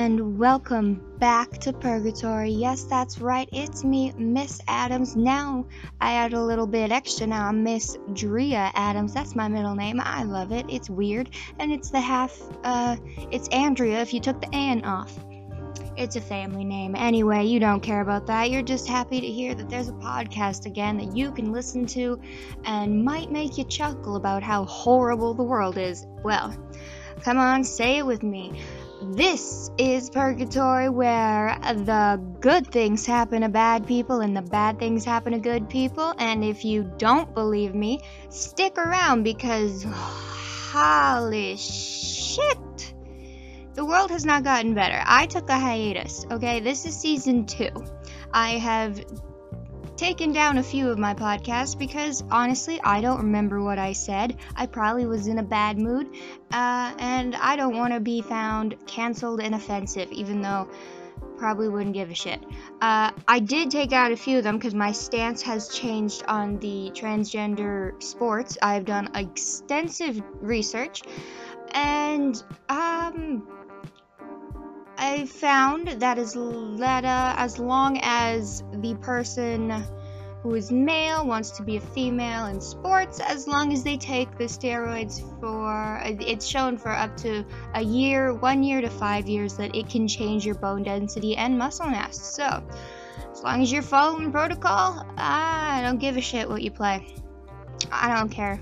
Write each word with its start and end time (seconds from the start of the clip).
and 0.00 0.38
welcome 0.38 0.98
back 1.18 1.50
to 1.50 1.74
Purgatory. 1.74 2.48
Yes, 2.48 2.84
that's 2.84 3.20
right, 3.20 3.46
it's 3.52 3.84
me, 3.84 4.14
Miss 4.16 4.58
Adams. 4.66 5.14
Now 5.14 5.66
I 6.00 6.14
add 6.14 6.32
a 6.32 6.42
little 6.42 6.66
bit 6.66 6.90
extra 6.90 7.26
now. 7.26 7.48
I'm 7.48 7.62
Miss 7.62 7.98
Drea 8.14 8.70
Adams. 8.74 9.12
That's 9.12 9.36
my 9.36 9.46
middle 9.48 9.74
name. 9.74 10.00
I 10.00 10.22
love 10.22 10.52
it. 10.52 10.64
It's 10.70 10.88
weird. 10.88 11.28
And 11.58 11.70
it's 11.70 11.90
the 11.90 12.00
half, 12.00 12.34
uh, 12.64 12.96
it's 13.30 13.46
Andrea 13.48 14.00
if 14.00 14.14
you 14.14 14.20
took 14.20 14.40
the 14.40 14.48
N 14.54 14.86
off. 14.86 15.14
It's 15.98 16.16
a 16.16 16.20
family 16.22 16.64
name. 16.64 16.96
Anyway, 16.96 17.44
you 17.44 17.60
don't 17.60 17.82
care 17.82 18.00
about 18.00 18.26
that. 18.28 18.50
You're 18.50 18.62
just 18.62 18.88
happy 18.88 19.20
to 19.20 19.26
hear 19.26 19.54
that 19.54 19.68
there's 19.68 19.90
a 19.90 19.92
podcast 19.92 20.64
again 20.64 20.96
that 20.96 21.14
you 21.14 21.30
can 21.30 21.52
listen 21.52 21.84
to 21.88 22.18
and 22.64 23.04
might 23.04 23.30
make 23.30 23.58
you 23.58 23.64
chuckle 23.64 24.16
about 24.16 24.42
how 24.42 24.64
horrible 24.64 25.34
the 25.34 25.44
world 25.44 25.76
is. 25.76 26.06
Well, 26.24 26.56
come 27.20 27.36
on, 27.36 27.64
say 27.64 27.98
it 27.98 28.06
with 28.06 28.22
me. 28.22 28.62
This 29.02 29.70
is 29.78 30.10
Purgatory, 30.10 30.90
where 30.90 31.58
the 31.62 32.20
good 32.40 32.66
things 32.66 33.06
happen 33.06 33.40
to 33.40 33.48
bad 33.48 33.86
people 33.86 34.20
and 34.20 34.36
the 34.36 34.42
bad 34.42 34.78
things 34.78 35.06
happen 35.06 35.32
to 35.32 35.38
good 35.38 35.70
people. 35.70 36.12
And 36.18 36.44
if 36.44 36.66
you 36.66 36.92
don't 36.98 37.32
believe 37.32 37.74
me, 37.74 38.00
stick 38.28 38.76
around 38.76 39.22
because 39.22 39.86
holy 39.88 41.56
shit, 41.56 42.94
the 43.72 43.86
world 43.86 44.10
has 44.10 44.26
not 44.26 44.44
gotten 44.44 44.74
better. 44.74 45.02
I 45.02 45.24
took 45.24 45.48
a 45.48 45.58
hiatus, 45.58 46.26
okay? 46.30 46.60
This 46.60 46.84
is 46.84 46.94
season 46.94 47.46
two. 47.46 47.70
I 48.34 48.50
have 48.58 49.02
taken 50.00 50.32
down 50.32 50.56
a 50.56 50.62
few 50.62 50.88
of 50.88 50.98
my 50.98 51.12
podcasts 51.12 51.78
because 51.78 52.24
honestly, 52.30 52.80
I 52.82 53.02
don't 53.02 53.18
remember 53.18 53.62
what 53.62 53.78
I 53.78 53.92
said. 53.92 54.38
I 54.56 54.64
probably 54.64 55.04
was 55.04 55.26
in 55.26 55.36
a 55.36 55.42
bad 55.42 55.76
mood, 55.76 56.06
uh, 56.50 56.94
and 56.98 57.36
I 57.36 57.54
don't 57.56 57.76
want 57.76 57.92
to 57.92 58.00
be 58.00 58.22
found 58.22 58.76
canceled 58.86 59.42
and 59.42 59.54
offensive, 59.54 60.10
even 60.10 60.40
though 60.40 60.70
probably 61.36 61.68
wouldn't 61.68 61.92
give 61.92 62.10
a 62.10 62.14
shit. 62.14 62.42
Uh, 62.80 63.10
I 63.28 63.40
did 63.40 63.70
take 63.70 63.92
out 63.92 64.10
a 64.10 64.16
few 64.16 64.38
of 64.38 64.44
them 64.44 64.56
because 64.56 64.74
my 64.74 64.92
stance 64.92 65.42
has 65.42 65.68
changed 65.68 66.24
on 66.26 66.58
the 66.60 66.90
transgender 66.94 68.02
sports. 68.02 68.56
I've 68.62 68.86
done 68.86 69.10
extensive 69.14 70.22
research, 70.40 71.02
and 71.72 72.42
um. 72.70 73.46
I 75.02 75.24
found 75.24 75.88
that 75.88 76.18
is 76.18 76.34
that 76.34 77.06
uh, 77.06 77.34
as 77.38 77.58
long 77.58 77.98
as 78.02 78.62
the 78.70 78.94
person 78.96 79.82
who 80.42 80.54
is 80.54 80.70
male 80.70 81.26
wants 81.26 81.52
to 81.52 81.62
be 81.62 81.78
a 81.78 81.80
female 81.80 82.44
in 82.46 82.60
sports, 82.60 83.18
as 83.18 83.48
long 83.48 83.72
as 83.72 83.82
they 83.82 83.96
take 83.96 84.36
the 84.36 84.44
steroids 84.44 85.22
for 85.40 86.02
it's 86.04 86.46
shown 86.46 86.76
for 86.76 86.90
up 86.90 87.16
to 87.18 87.46
a 87.74 87.82
year, 87.82 88.34
one 88.34 88.62
year 88.62 88.82
to 88.82 88.90
five 88.90 89.26
years, 89.26 89.54
that 89.54 89.74
it 89.74 89.88
can 89.88 90.06
change 90.06 90.44
your 90.44 90.56
bone 90.56 90.82
density 90.82 91.34
and 91.34 91.56
muscle 91.56 91.86
mass. 91.86 92.20
So, 92.36 92.62
as 93.32 93.42
long 93.42 93.62
as 93.62 93.72
you're 93.72 93.80
following 93.80 94.30
protocol, 94.30 95.02
I 95.16 95.80
don't 95.82 95.98
give 95.98 96.18
a 96.18 96.20
shit 96.20 96.46
what 96.46 96.60
you 96.60 96.70
play. 96.70 97.06
I 97.90 98.14
don't 98.14 98.28
care. 98.28 98.60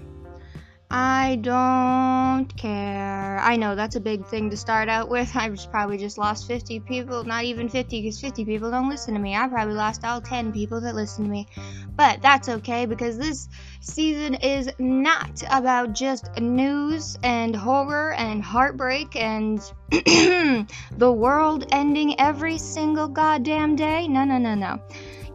I 0.91 1.36
don't 1.36 2.47
care. 2.56 3.39
I 3.39 3.56
know 3.56 3.75
that's 3.75 3.97
a 3.97 4.00
big 4.00 4.25
thing 4.25 4.48
to 4.50 4.56
start 4.56 4.89
out 4.89 5.11
with. 5.11 5.31
I 5.36 5.42
have 5.42 5.70
probably 5.70 5.98
just 5.98 6.17
lost 6.17 6.47
50 6.47 6.81
people, 6.81 7.25
not 7.25 7.44
even 7.44 7.69
50, 7.69 8.00
because 8.00 8.19
50 8.20 8.47
people 8.47 8.70
don't 8.70 8.89
listen 8.89 9.12
to 9.12 9.20
me. 9.20 9.36
I 9.36 9.47
probably 9.48 9.75
lost 9.75 10.05
all 10.05 10.22
10 10.22 10.53
people 10.53 10.81
that 10.81 10.94
listen 10.94 11.25
to 11.25 11.31
me. 11.31 11.47
But 11.94 12.22
that's 12.22 12.48
okay 12.48 12.86
because 12.86 13.19
this 13.19 13.48
season 13.81 14.34
is 14.34 14.70
not 14.78 15.42
about 15.50 15.92
just 15.92 16.31
news 16.41 17.19
and 17.22 17.54
horror 17.54 18.15
and 18.15 18.43
heartbreak 18.43 19.15
and 19.15 19.60
the 19.91 21.12
world 21.12 21.66
ending 21.71 22.19
every 22.19 22.56
single 22.56 23.09
goddamn 23.09 23.77
day. 23.77 24.09
No, 24.09 24.25
no, 24.25 24.38
no, 24.38 24.54
no. 24.54 24.81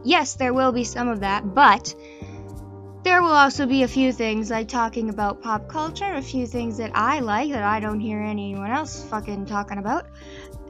Yes, 0.04 0.36
there 0.36 0.54
will 0.54 0.72
be 0.72 0.84
some 0.84 1.08
of 1.08 1.20
that, 1.20 1.54
but 1.54 1.94
there 3.04 3.22
will 3.22 3.34
also 3.34 3.66
be 3.66 3.84
a 3.84 3.88
few 3.88 4.12
things 4.12 4.50
like 4.50 4.68
talking 4.68 5.10
about 5.10 5.42
pop 5.42 5.68
culture, 5.68 6.14
a 6.14 6.22
few 6.22 6.48
things 6.48 6.78
that 6.78 6.92
I 6.94 7.20
like 7.20 7.52
that 7.52 7.64
I 7.64 7.80
don't 7.80 8.00
hear 8.00 8.20
anyone 8.22 8.72
else 8.72 9.04
fucking 9.04 9.46
talking 9.46 9.78
about, 9.78 10.08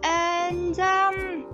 and 0.04 0.80
um, 0.80 1.46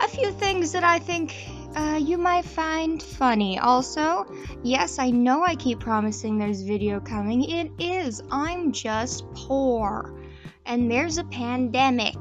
a 0.00 0.08
few 0.08 0.30
things 0.32 0.72
that 0.72 0.84
I 0.84 0.98
think 0.98 1.34
uh, 1.74 1.98
you 2.02 2.18
might 2.18 2.44
find 2.44 3.02
funny. 3.02 3.58
Also, 3.58 4.26
yes, 4.62 4.98
I 4.98 5.10
know 5.10 5.42
I 5.42 5.54
keep 5.54 5.80
promising 5.80 6.38
there's 6.38 6.62
video 6.62 7.00
coming. 7.00 7.44
It 7.44 7.72
is. 7.78 8.22
I'm 8.30 8.72
just 8.72 9.30
poor, 9.32 10.14
and 10.66 10.90
there's 10.90 11.18
a 11.18 11.24
pandemic. 11.24 12.16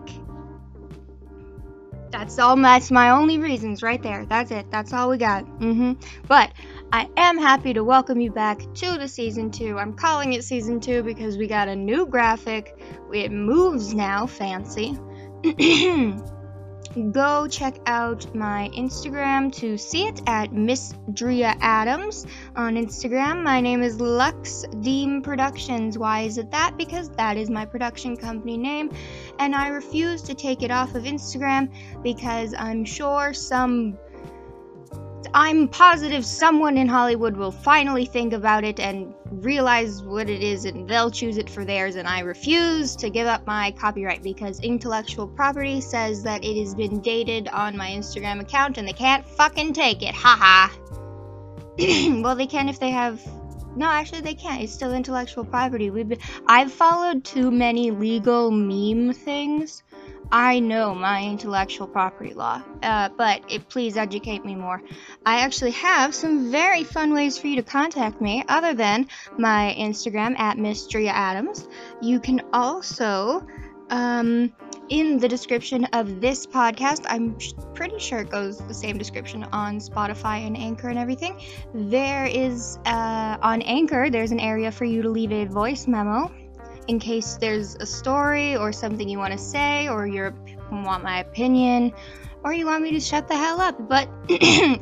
That's 2.09 2.39
all. 2.39 2.55
That's 2.55 2.89
my 2.89 3.09
only 3.09 3.37
reasons 3.37 3.83
right 3.83 4.01
there. 4.01 4.25
That's 4.25 4.51
it. 4.51 4.71
That's 4.71 4.93
all 4.93 5.09
we 5.09 5.17
got. 5.17 5.45
Mm-hmm. 5.59 5.93
But 6.27 6.51
I 6.91 7.09
am 7.17 7.37
happy 7.37 7.73
to 7.73 7.83
welcome 7.83 8.21
you 8.21 8.31
back 8.31 8.61
to 8.75 8.97
the 8.97 9.09
season 9.09 9.51
two. 9.51 9.77
I'm 9.77 9.93
calling 9.93 10.31
it 10.31 10.45
season 10.45 10.79
two 10.79 11.03
because 11.03 11.37
we 11.37 11.45
got 11.45 11.67
a 11.67 11.75
new 11.75 12.05
graphic. 12.05 12.79
It 13.13 13.29
moves 13.29 13.93
now, 13.93 14.25
fancy. 14.25 14.97
Go 17.11 17.47
check 17.49 17.75
out 17.85 18.33
my 18.33 18.69
Instagram 18.73 19.53
to 19.55 19.77
see 19.77 20.07
it 20.07 20.21
at 20.27 20.53
Miss 20.53 20.93
Drea 21.11 21.55
Adams 21.59 22.25
on 22.55 22.75
Instagram. 22.75 23.43
My 23.43 23.59
name 23.59 23.83
is 23.83 23.99
Lux 23.99 24.63
Deem 24.79 25.21
Productions. 25.21 25.97
Why 25.97 26.21
is 26.21 26.37
it 26.37 26.51
that? 26.51 26.75
Because 26.77 27.09
that 27.11 27.35
is 27.35 27.49
my 27.49 27.65
production 27.65 28.15
company 28.15 28.57
name, 28.57 28.91
and 29.39 29.53
I 29.53 29.67
refuse 29.67 30.21
to 30.23 30.33
take 30.33 30.63
it 30.63 30.71
off 30.71 30.95
of 30.95 31.03
Instagram 31.03 31.69
because 32.01 32.55
I'm 32.57 32.85
sure 32.85 33.33
some 33.33 33.97
I'm 35.33 35.67
positive 35.67 36.25
someone 36.25 36.77
in 36.77 36.87
Hollywood 36.87 37.35
will 37.35 37.51
finally 37.51 38.05
think 38.05 38.33
about 38.33 38.63
it 38.63 38.79
and 38.79 39.13
realize 39.29 40.01
what 40.01 40.29
it 40.29 40.41
is 40.41 40.65
and 40.65 40.87
they'll 40.87 41.11
choose 41.11 41.37
it 41.37 41.49
for 41.49 41.65
theirs 41.65 41.95
and 41.95 42.07
I 42.07 42.21
refuse 42.21 42.95
to 42.97 43.09
give 43.09 43.27
up 43.27 43.45
my 43.45 43.71
copyright 43.71 44.23
because 44.23 44.59
intellectual 44.61 45.27
property 45.27 45.81
says 45.81 46.23
that 46.23 46.43
it 46.43 46.59
has 46.59 46.75
been 46.75 47.01
dated 47.01 47.47
on 47.49 47.75
my 47.75 47.89
Instagram 47.89 48.39
account 48.39 48.77
and 48.77 48.87
they 48.87 48.93
can't 48.93 49.27
fucking 49.27 49.73
take 49.73 50.01
it. 50.01 50.15
Haha. 50.15 50.73
well, 52.21 52.35
they 52.35 52.47
can 52.47 52.69
if 52.69 52.79
they 52.79 52.91
have 52.91 53.21
no, 53.75 53.85
actually 53.85 54.21
they 54.21 54.33
can't. 54.33 54.63
It's 54.63 54.73
still 54.73 54.91
intellectual 54.91 55.45
property. 55.45 55.91
We've 55.91 56.09
been 56.09 56.19
I've 56.47 56.71
followed 56.71 57.23
too 57.23 57.51
many 57.51 57.91
legal 57.91 58.49
meme 58.49 59.13
things 59.13 59.83
I 60.31 60.59
know 60.59 60.93
my 60.93 61.23
intellectual 61.23 61.87
property 61.87 62.33
law, 62.33 62.61
uh, 62.83 63.09
but 63.17 63.43
it, 63.49 63.69
please 63.69 63.95
educate 63.95 64.43
me 64.43 64.55
more. 64.55 64.81
I 65.25 65.39
actually 65.41 65.71
have 65.71 66.13
some 66.13 66.51
very 66.51 66.83
fun 66.83 67.13
ways 67.13 67.37
for 67.37 67.47
you 67.47 67.55
to 67.57 67.63
contact 67.63 68.19
me 68.19 68.43
other 68.49 68.73
than 68.73 69.07
my 69.37 69.75
Instagram 69.77 70.37
at 70.37 70.57
Miss 70.57 70.87
Adams. 70.95 71.67
You 72.01 72.19
can 72.19 72.41
also, 72.51 73.47
um, 73.89 74.53
in 74.89 75.17
the 75.17 75.29
description 75.29 75.85
of 75.93 76.19
this 76.19 76.45
podcast, 76.45 77.05
I'm 77.07 77.37
pretty 77.73 77.99
sure 77.99 78.19
it 78.19 78.29
goes 78.29 78.57
the 78.57 78.73
same 78.73 78.97
description 78.97 79.45
on 79.45 79.79
Spotify 79.79 80.45
and 80.45 80.57
Anchor 80.57 80.89
and 80.89 80.99
everything. 80.99 81.41
There 81.73 82.25
is, 82.25 82.79
uh, 82.85 83.37
on 83.41 83.61
Anchor, 83.61 84.09
there's 84.09 84.31
an 84.31 84.39
area 84.39 84.71
for 84.71 84.85
you 84.85 85.03
to 85.03 85.09
leave 85.09 85.31
a 85.31 85.45
voice 85.45 85.87
memo 85.87 86.31
in 86.87 86.99
case 86.99 87.37
there's 87.37 87.75
a 87.75 87.85
story 87.85 88.55
or 88.55 88.71
something 88.71 89.07
you 89.07 89.17
want 89.17 89.33
to 89.33 89.39
say 89.39 89.87
or 89.87 90.07
you 90.07 90.33
want 90.71 91.03
my 91.03 91.19
opinion 91.19 91.93
or 92.43 92.53
you 92.53 92.65
want 92.65 92.81
me 92.81 92.91
to 92.91 92.99
shut 92.99 93.27
the 93.27 93.35
hell 93.35 93.59
up. 93.59 93.89
But 93.89 94.09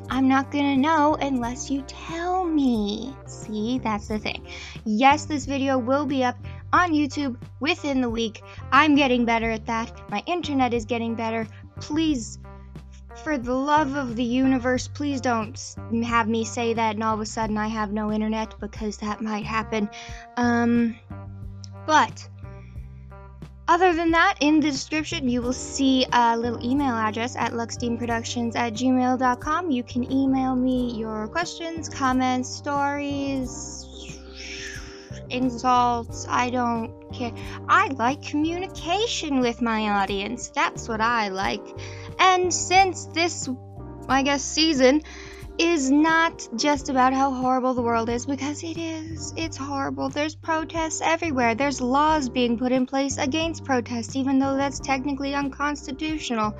I'm 0.09 0.27
not 0.27 0.51
gonna 0.51 0.77
know 0.77 1.15
unless 1.15 1.69
you 1.69 1.83
tell 1.87 2.45
me. 2.45 3.15
See, 3.25 3.79
that's 3.79 4.07
the 4.07 4.19
thing. 4.19 4.45
Yes, 4.85 5.25
this 5.25 5.45
video 5.45 5.77
will 5.77 6.05
be 6.05 6.23
up 6.23 6.37
on 6.71 6.91
YouTube 6.91 7.37
within 7.59 8.01
the 8.01 8.09
week. 8.09 8.43
I'm 8.71 8.95
getting 8.95 9.25
better 9.25 9.49
at 9.49 9.65
that. 9.65 10.09
My 10.11 10.21
internet 10.25 10.73
is 10.73 10.85
getting 10.85 11.15
better. 11.15 11.47
Please 11.79 12.37
for 13.23 13.37
the 13.37 13.53
love 13.53 13.95
of 13.95 14.15
the 14.15 14.23
universe, 14.23 14.87
please 14.87 15.21
don't 15.21 15.57
have 16.03 16.27
me 16.27 16.43
say 16.43 16.73
that 16.73 16.95
and 16.95 17.03
all 17.03 17.13
of 17.13 17.21
a 17.21 17.25
sudden 17.25 17.57
I 17.57 17.67
have 17.67 17.93
no 17.93 18.11
internet 18.11 18.59
because 18.59 18.97
that 18.97 19.21
might 19.21 19.45
happen. 19.45 19.89
Um, 20.35 20.97
but 21.85 22.27
other 23.67 23.93
than 23.93 24.11
that, 24.11 24.35
in 24.41 24.59
the 24.59 24.69
description, 24.69 25.27
you 25.27 25.41
will 25.41 25.53
see 25.53 26.05
a 26.11 26.37
little 26.37 26.63
email 26.63 26.93
address 26.93 27.35
at 27.35 27.53
luxdeanproductions 27.53 28.55
at 28.55 28.73
gmail.com. 28.73 29.71
You 29.71 29.83
can 29.83 30.11
email 30.11 30.55
me 30.55 30.93
your 30.93 31.27
questions, 31.27 31.89
comments, 31.89 32.47
stories, 32.47 34.19
insults. 35.31 36.27
I 36.29 36.51
don't 36.51 37.11
care. 37.11 37.31
I 37.67 37.87
like 37.87 38.21
communication 38.21 39.39
with 39.39 39.63
my 39.63 40.01
audience. 40.01 40.49
That's 40.49 40.87
what 40.87 41.01
I 41.01 41.29
like. 41.29 41.65
And 42.19 42.53
since 42.53 43.07
this, 43.07 43.49
I 44.07 44.21
guess, 44.21 44.43
season 44.43 45.01
is 45.57 45.89
not 45.89 46.47
just 46.57 46.89
about 46.89 47.13
how 47.13 47.31
horrible 47.31 47.73
the 47.73 47.81
world 47.81 48.09
is 48.09 48.25
because 48.25 48.63
it 48.63 48.77
is. 48.77 49.33
It's 49.37 49.55
horrible. 49.55 50.09
There's 50.09 50.35
protests 50.35 51.01
everywhere. 51.01 51.55
There's 51.55 51.79
laws 51.79 52.27
being 52.27 52.57
put 52.57 52.71
in 52.71 52.85
place 52.85 53.17
against 53.17 53.63
protests, 53.63 54.15
even 54.15 54.39
though 54.39 54.57
that's 54.57 54.79
technically 54.79 55.33
unconstitutional. 55.33 56.57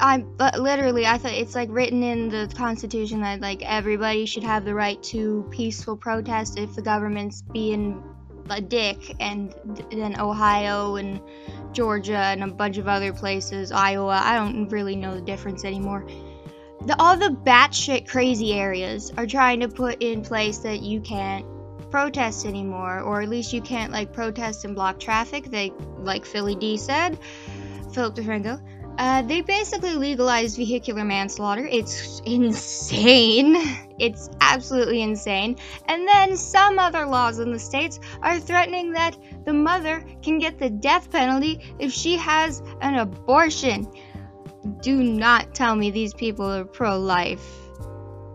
I 0.00 0.18
but 0.18 0.58
literally 0.58 1.04
I 1.06 1.18
thought 1.18 1.32
it's 1.32 1.54
like 1.54 1.68
written 1.70 2.02
in 2.02 2.30
the 2.30 2.50
constitution 2.56 3.20
that 3.20 3.42
like 3.42 3.62
everybody 3.62 4.24
should 4.24 4.42
have 4.42 4.64
the 4.64 4.74
right 4.74 5.00
to 5.04 5.46
peaceful 5.50 5.96
protest 5.96 6.58
if 6.58 6.74
the 6.74 6.82
government's 6.82 7.42
being 7.42 8.02
a 8.48 8.60
dick 8.60 9.14
and 9.20 9.54
then 9.90 10.18
Ohio 10.18 10.96
and 10.96 11.20
Georgia 11.72 12.16
and 12.16 12.42
a 12.42 12.48
bunch 12.48 12.78
of 12.78 12.88
other 12.88 13.12
places, 13.12 13.70
Iowa, 13.70 14.20
I 14.22 14.34
don't 14.34 14.68
really 14.70 14.96
know 14.96 15.14
the 15.14 15.20
difference 15.20 15.64
anymore 15.64 16.06
the, 16.86 16.96
all 16.98 17.16
the 17.16 17.28
batshit 17.30 18.08
crazy 18.08 18.52
areas 18.52 19.12
are 19.16 19.26
trying 19.26 19.60
to 19.60 19.68
put 19.68 20.02
in 20.02 20.22
place 20.22 20.58
that 20.58 20.82
you 20.82 21.00
can't 21.00 21.46
protest 21.90 22.46
anymore, 22.46 23.00
or 23.00 23.22
at 23.22 23.28
least 23.28 23.52
you 23.52 23.60
can't 23.60 23.92
like 23.92 24.12
protest 24.12 24.64
and 24.64 24.74
block 24.74 24.98
traffic. 24.98 25.44
They, 25.44 25.72
like 25.98 26.24
Philly 26.24 26.54
D 26.56 26.76
said, 26.76 27.18
Philip 27.92 28.16
DeFranco. 28.16 28.60
Uh, 28.98 29.22
they 29.22 29.40
basically 29.40 29.94
legalized 29.94 30.56
vehicular 30.56 31.04
manslaughter. 31.04 31.66
It's 31.66 32.20
insane. 32.26 33.56
It's 33.98 34.28
absolutely 34.40 35.00
insane. 35.00 35.56
And 35.88 36.06
then 36.06 36.36
some 36.36 36.78
other 36.78 37.06
laws 37.06 37.38
in 37.38 37.52
the 37.52 37.58
states 37.58 38.00
are 38.20 38.38
threatening 38.38 38.92
that 38.92 39.16
the 39.44 39.52
mother 39.52 40.04
can 40.22 40.38
get 40.38 40.58
the 40.58 40.68
death 40.68 41.10
penalty 41.10 41.74
if 41.78 41.92
she 41.92 42.16
has 42.16 42.62
an 42.80 42.96
abortion 42.96 43.86
do 44.80 45.02
not 45.02 45.54
tell 45.54 45.74
me 45.74 45.90
these 45.90 46.14
people 46.14 46.46
are 46.46 46.64
pro 46.64 46.98
life. 46.98 47.46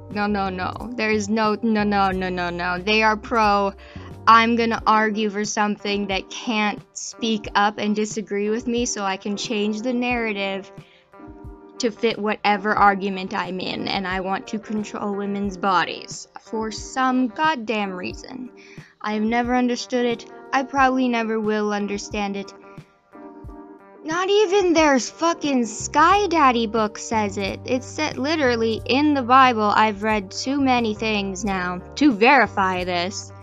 No, 0.10 0.26
no, 0.28 0.50
no. 0.50 0.92
There 0.96 1.12
is 1.12 1.30
no, 1.30 1.58
no, 1.62 1.84
no, 1.84 2.12
no, 2.12 2.30
no, 2.30 2.50
no. 2.50 2.80
They 2.80 3.04
are 3.04 3.18
pro. 3.18 3.74
I'm 4.26 4.56
gonna 4.56 4.82
argue 4.86 5.30
for 5.30 5.46
something 5.46 6.08
that 6.08 6.30
can't 6.30 6.82
speak 6.98 7.48
up 7.56 7.78
and 7.78 7.96
disagree 7.96 8.50
with 8.50 8.68
me 8.68 8.86
so 8.86 9.04
I 9.04 9.18
can 9.18 9.38
change 9.38 9.82
the 9.82 9.94
narrative 9.94 10.72
to 11.80 11.92
fit 11.92 12.18
whatever 12.18 12.74
argument 12.74 13.34
I'm 13.34 13.60
in, 13.60 13.88
and 13.88 14.08
I 14.08 14.22
want 14.22 14.48
to 14.48 14.60
control 14.60 15.16
women's 15.16 15.58
bodies 15.58 16.28
for 16.42 16.72
some 16.72 17.28
goddamn 17.28 17.94
reason. 17.94 18.50
I've 19.02 19.22
never 19.22 19.56
understood 19.56 20.06
it. 20.06 20.26
I 20.52 20.64
probably 20.64 21.08
never 21.08 21.40
will 21.40 21.72
understand 21.72 22.36
it. 22.36 22.54
Not 24.08 24.30
even 24.30 24.72
their 24.72 25.02
fucking 25.02 25.66
Sky 25.66 26.28
Daddy 26.28 26.66
book 26.66 26.98
says 26.98 27.38
it. 27.38 27.60
It's 27.66 27.86
said 27.86 28.18
literally 28.18 28.82
in 28.86 29.14
the 29.14 29.22
Bible. 29.22 29.70
I've 29.76 30.02
read 30.02 30.32
too 30.32 30.62
many 30.62 30.96
things 30.96 31.44
now 31.44 31.82
to 31.96 32.14
verify 32.14 32.86
this. 32.86 33.34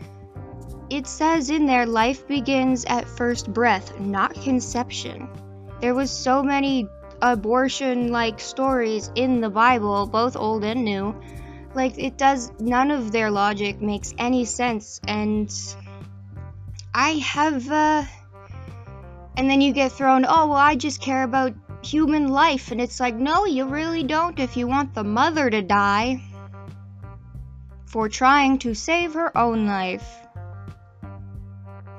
It 0.88 1.06
says 1.06 1.50
in 1.50 1.66
there 1.66 1.84
life 1.84 2.26
begins 2.26 2.86
at 2.86 3.06
first 3.06 3.52
breath, 3.52 4.00
not 4.00 4.32
conception. 4.36 5.28
There 5.82 5.94
was 5.94 6.10
so 6.10 6.42
many 6.42 6.88
abortion 7.20 8.10
like 8.10 8.40
stories 8.40 9.10
in 9.14 9.42
the 9.42 9.50
Bible, 9.50 10.06
both 10.06 10.34
old 10.34 10.64
and 10.64 10.82
new. 10.82 11.14
Like 11.74 11.98
it 11.98 12.16
does 12.16 12.50
none 12.58 12.90
of 12.90 13.12
their 13.12 13.30
logic 13.30 13.82
makes 13.82 14.14
any 14.16 14.46
sense 14.46 14.98
and 15.06 15.52
I 16.94 17.10
have 17.16 17.70
uh 17.70 18.04
and 19.36 19.50
then 19.50 19.60
you 19.60 19.72
get 19.72 19.92
thrown, 19.92 20.24
oh, 20.24 20.48
well, 20.48 20.58
I 20.58 20.76
just 20.76 21.00
care 21.00 21.22
about 21.22 21.54
human 21.82 22.28
life. 22.28 22.70
And 22.70 22.80
it's 22.80 23.00
like, 23.00 23.14
no, 23.14 23.44
you 23.44 23.66
really 23.66 24.04
don't 24.04 24.38
if 24.38 24.56
you 24.56 24.66
want 24.66 24.94
the 24.94 25.04
mother 25.04 25.50
to 25.50 25.62
die 25.62 26.22
for 27.86 28.08
trying 28.08 28.58
to 28.58 28.74
save 28.74 29.14
her 29.14 29.36
own 29.36 29.66
life. 29.66 30.08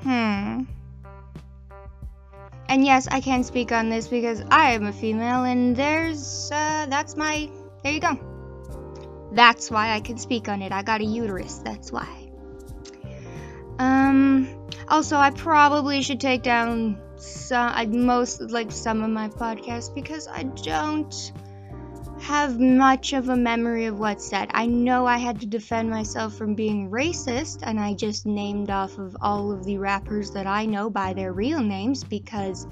Hmm. 0.03 0.63
And 2.67 2.85
yes, 2.85 3.07
I 3.09 3.21
can 3.21 3.43
speak 3.43 3.71
on 3.71 3.89
this 3.89 4.07
because 4.07 4.43
I 4.49 4.71
am 4.71 4.85
a 4.85 4.91
female, 4.91 5.43
and 5.43 5.75
there's, 5.75 6.49
uh, 6.51 6.87
that's 6.89 7.15
my, 7.15 7.49
there 7.83 7.93
you 7.93 7.99
go. 7.99 8.19
That's 9.31 9.69
why 9.69 9.91
I 9.91 9.99
can 9.99 10.17
speak 10.17 10.49
on 10.49 10.61
it. 10.61 10.71
I 10.71 10.81
got 10.81 11.01
a 11.01 11.05
uterus, 11.05 11.59
that's 11.59 11.91
why. 11.91 12.07
Um, 13.77 14.49
also, 14.87 15.17
I 15.17 15.29
probably 15.29 16.01
should 16.01 16.19
take 16.19 16.41
down 16.41 16.99
some 17.17 17.71
I 17.73 17.85
most 17.85 18.41
like 18.41 18.71
some 18.71 19.03
of 19.03 19.09
my 19.09 19.29
podcasts 19.29 19.93
because 19.93 20.27
I 20.27 20.43
don't 20.43 21.31
have 22.19 22.59
much 22.59 23.13
of 23.13 23.29
a 23.29 23.35
memory 23.35 23.85
of 23.85 23.99
what's 23.99 24.27
said. 24.27 24.49
I 24.53 24.65
know 24.65 25.05
I 25.05 25.17
had 25.17 25.41
to 25.41 25.45
defend 25.45 25.89
myself 25.89 26.35
from 26.35 26.55
being 26.55 26.89
racist 26.89 27.59
and 27.61 27.79
I 27.79 27.93
just 27.93 28.25
named 28.25 28.69
off 28.69 28.97
of 28.97 29.17
all 29.21 29.51
of 29.51 29.63
the 29.63 29.77
rappers 29.77 30.31
that 30.31 30.47
I 30.47 30.65
know 30.65 30.89
by 30.89 31.13
their 31.13 31.33
real 31.33 31.59
names 31.59 32.03
because 32.03 32.67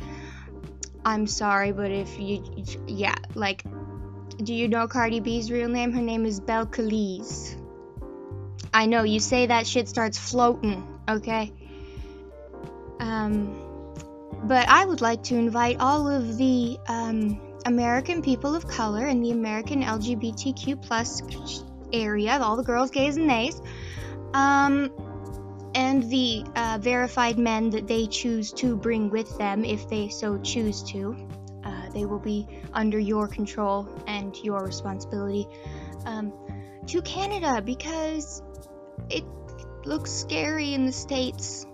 I'm 1.06 1.28
sorry, 1.28 1.72
but 1.72 1.92
if 1.92 2.20
you 2.20 2.44
yeah, 2.88 3.16
like 3.36 3.64
do 4.38 4.54
you 4.54 4.68
know 4.68 4.88
Cardi 4.88 5.20
B's 5.20 5.52
real 5.52 5.70
name? 5.70 5.92
Her 5.92 6.02
name 6.02 6.26
is 6.26 6.40
Belcalis. 6.40 7.56
I 8.74 8.88
know 8.88 9.04
you 9.04 9.20
say 9.20 9.48
that 9.48 9.68
shit 9.68 9.88
starts 9.88 10.18
floating, 10.18 10.88
okay? 11.08 11.52
Um 13.00 13.63
but 14.44 14.68
I 14.70 14.86
would 14.86 15.02
like 15.02 15.24
to 15.24 15.36
invite 15.36 15.78
all 15.80 16.08
of 16.08 16.38
the 16.38 16.78
um, 16.88 17.42
American 17.66 18.22
people 18.22 18.56
of 18.56 18.68
color 18.68 19.06
and 19.06 19.24
the 19.24 19.32
American 19.32 19.84
LGBTQ 19.84 20.82
plus 20.82 21.22
area, 21.92 22.40
all 22.42 22.58
the 22.58 22.64
girls, 22.64 22.92
gays, 22.92 23.18
and 23.18 23.28
nays, 23.28 23.62
um, 24.34 24.92
and 25.76 26.10
the 26.10 26.44
uh, 26.56 26.78
verified 26.82 27.38
men 27.38 27.70
that 27.72 27.88
they 27.88 28.08
choose 28.08 28.52
to 28.54 28.76
bring 28.76 29.10
with 29.10 29.38
them 29.38 29.64
if 29.64 29.88
they 29.90 30.10
so 30.10 30.38
choose 30.40 30.84
to. 30.84 31.16
Uh, 31.64 31.90
they 31.94 32.06
will 32.06 32.20
be 32.20 32.48
under 32.74 33.00
your 33.00 33.28
control 33.28 33.88
and 34.08 34.36
your 34.44 34.64
responsibility 34.64 35.48
um, 36.06 36.34
to 36.88 37.02
Canada 37.02 37.62
because 37.62 38.44
it 39.10 39.24
looks 39.86 40.12
scary 40.12 40.74
in 40.74 40.86
the 40.86 40.92
States 40.92 41.66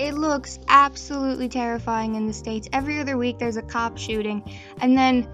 it 0.00 0.14
looks 0.14 0.58
absolutely 0.66 1.50
terrifying 1.50 2.14
in 2.14 2.26
the 2.26 2.32
States. 2.32 2.66
Every 2.72 3.00
other 3.00 3.18
week 3.18 3.38
there's 3.38 3.58
a 3.58 3.62
cop 3.62 3.98
shooting. 3.98 4.42
And 4.80 4.96
then 4.96 5.28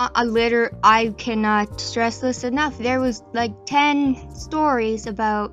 a, 0.00 0.10
a 0.14 0.24
litter, 0.24 0.72
I 0.82 1.08
cannot 1.08 1.78
stress 1.78 2.20
this 2.20 2.42
enough. 2.42 2.78
There 2.78 3.00
was 3.00 3.22
like 3.34 3.66
10 3.66 4.34
stories 4.34 5.06
about 5.06 5.52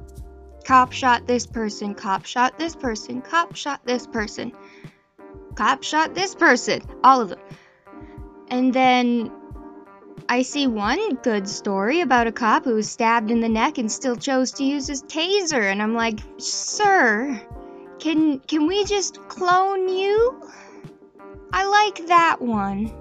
cop 0.63 0.93
shot 0.93 1.27
this 1.27 1.45
person, 1.45 1.95
cop 1.95 2.25
shot 2.25 2.57
this 2.57 2.77
person, 2.77 3.21
cop 3.21 3.57
shot 3.57 3.81
this 3.83 4.07
person, 4.07 4.53
cop 5.55 5.83
shot 5.83 6.15
this 6.15 6.33
person, 6.33 6.81
all 7.03 7.19
of 7.19 7.29
them. 7.29 7.39
And 8.49 8.73
then 8.73 9.31
I 10.29 10.43
see 10.43 10.65
one 10.65 11.15
good 11.15 11.49
story 11.49 11.99
about 11.99 12.27
a 12.27 12.31
cop 12.31 12.63
who 12.63 12.75
was 12.75 12.89
stabbed 12.89 13.31
in 13.31 13.41
the 13.41 13.49
neck 13.49 13.79
and 13.79 13.91
still 13.91 14.15
chose 14.15 14.53
to 14.53 14.63
use 14.63 14.87
his 14.87 15.03
taser. 15.03 15.69
And 15.69 15.81
I'm 15.81 15.93
like, 15.93 16.19
sir, 16.37 17.41
can 17.99 18.39
can 18.39 18.67
we 18.67 18.85
just 18.85 19.19
clone 19.27 19.87
you? 19.89 20.41
I 21.51 21.65
like 21.65 22.07
that 22.07 22.41
one. 22.41 22.91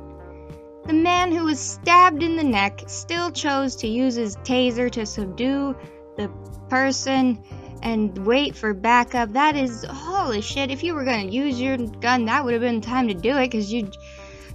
The 0.86 0.92
man 0.92 1.32
who 1.32 1.44
was 1.44 1.58
stabbed 1.58 2.22
in 2.22 2.36
the 2.36 2.44
neck 2.44 2.84
still 2.86 3.30
chose 3.30 3.76
to 3.76 3.88
use 3.88 4.14
his 4.14 4.36
taser 4.36 4.90
to 4.92 5.04
subdue 5.04 5.74
the 6.16 6.28
person 6.68 7.42
and 7.82 8.16
wait 8.24 8.54
for 8.54 8.72
backup. 8.72 9.32
That 9.32 9.56
is 9.56 9.84
holy 9.84 10.40
shit. 10.40 10.70
If 10.70 10.82
you 10.84 10.94
were 10.94 11.04
gonna 11.04 11.24
use 11.24 11.60
your 11.60 11.76
gun, 11.76 12.26
that 12.26 12.44
would 12.44 12.52
have 12.52 12.62
been 12.62 12.80
time 12.80 13.08
to 13.08 13.14
do 13.14 13.36
it, 13.36 13.50
cause 13.50 13.70
you 13.70 13.90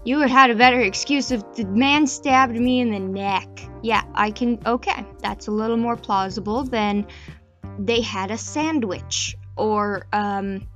you 0.04 0.18
would 0.18 0.30
have 0.30 0.50
had 0.50 0.52
a 0.52 0.56
better 0.56 0.80
excuse 0.80 1.32
if 1.32 1.54
the 1.54 1.66
man 1.66 2.08
stabbed 2.08 2.56
me 2.56 2.80
in 2.80 2.92
the 2.92 3.00
neck. 3.00 3.48
Yeah, 3.84 4.04
I 4.16 4.32
can. 4.32 4.60
Okay, 4.66 5.06
that's 5.20 5.48
a 5.48 5.52
little 5.52 5.78
more 5.78 5.98
plausible 5.98 6.64
than 6.64 7.08
they 7.78 8.02
had 8.02 8.32
a 8.32 8.38
sandwich 8.38 9.36
or 9.62 10.08
um, 10.12 10.68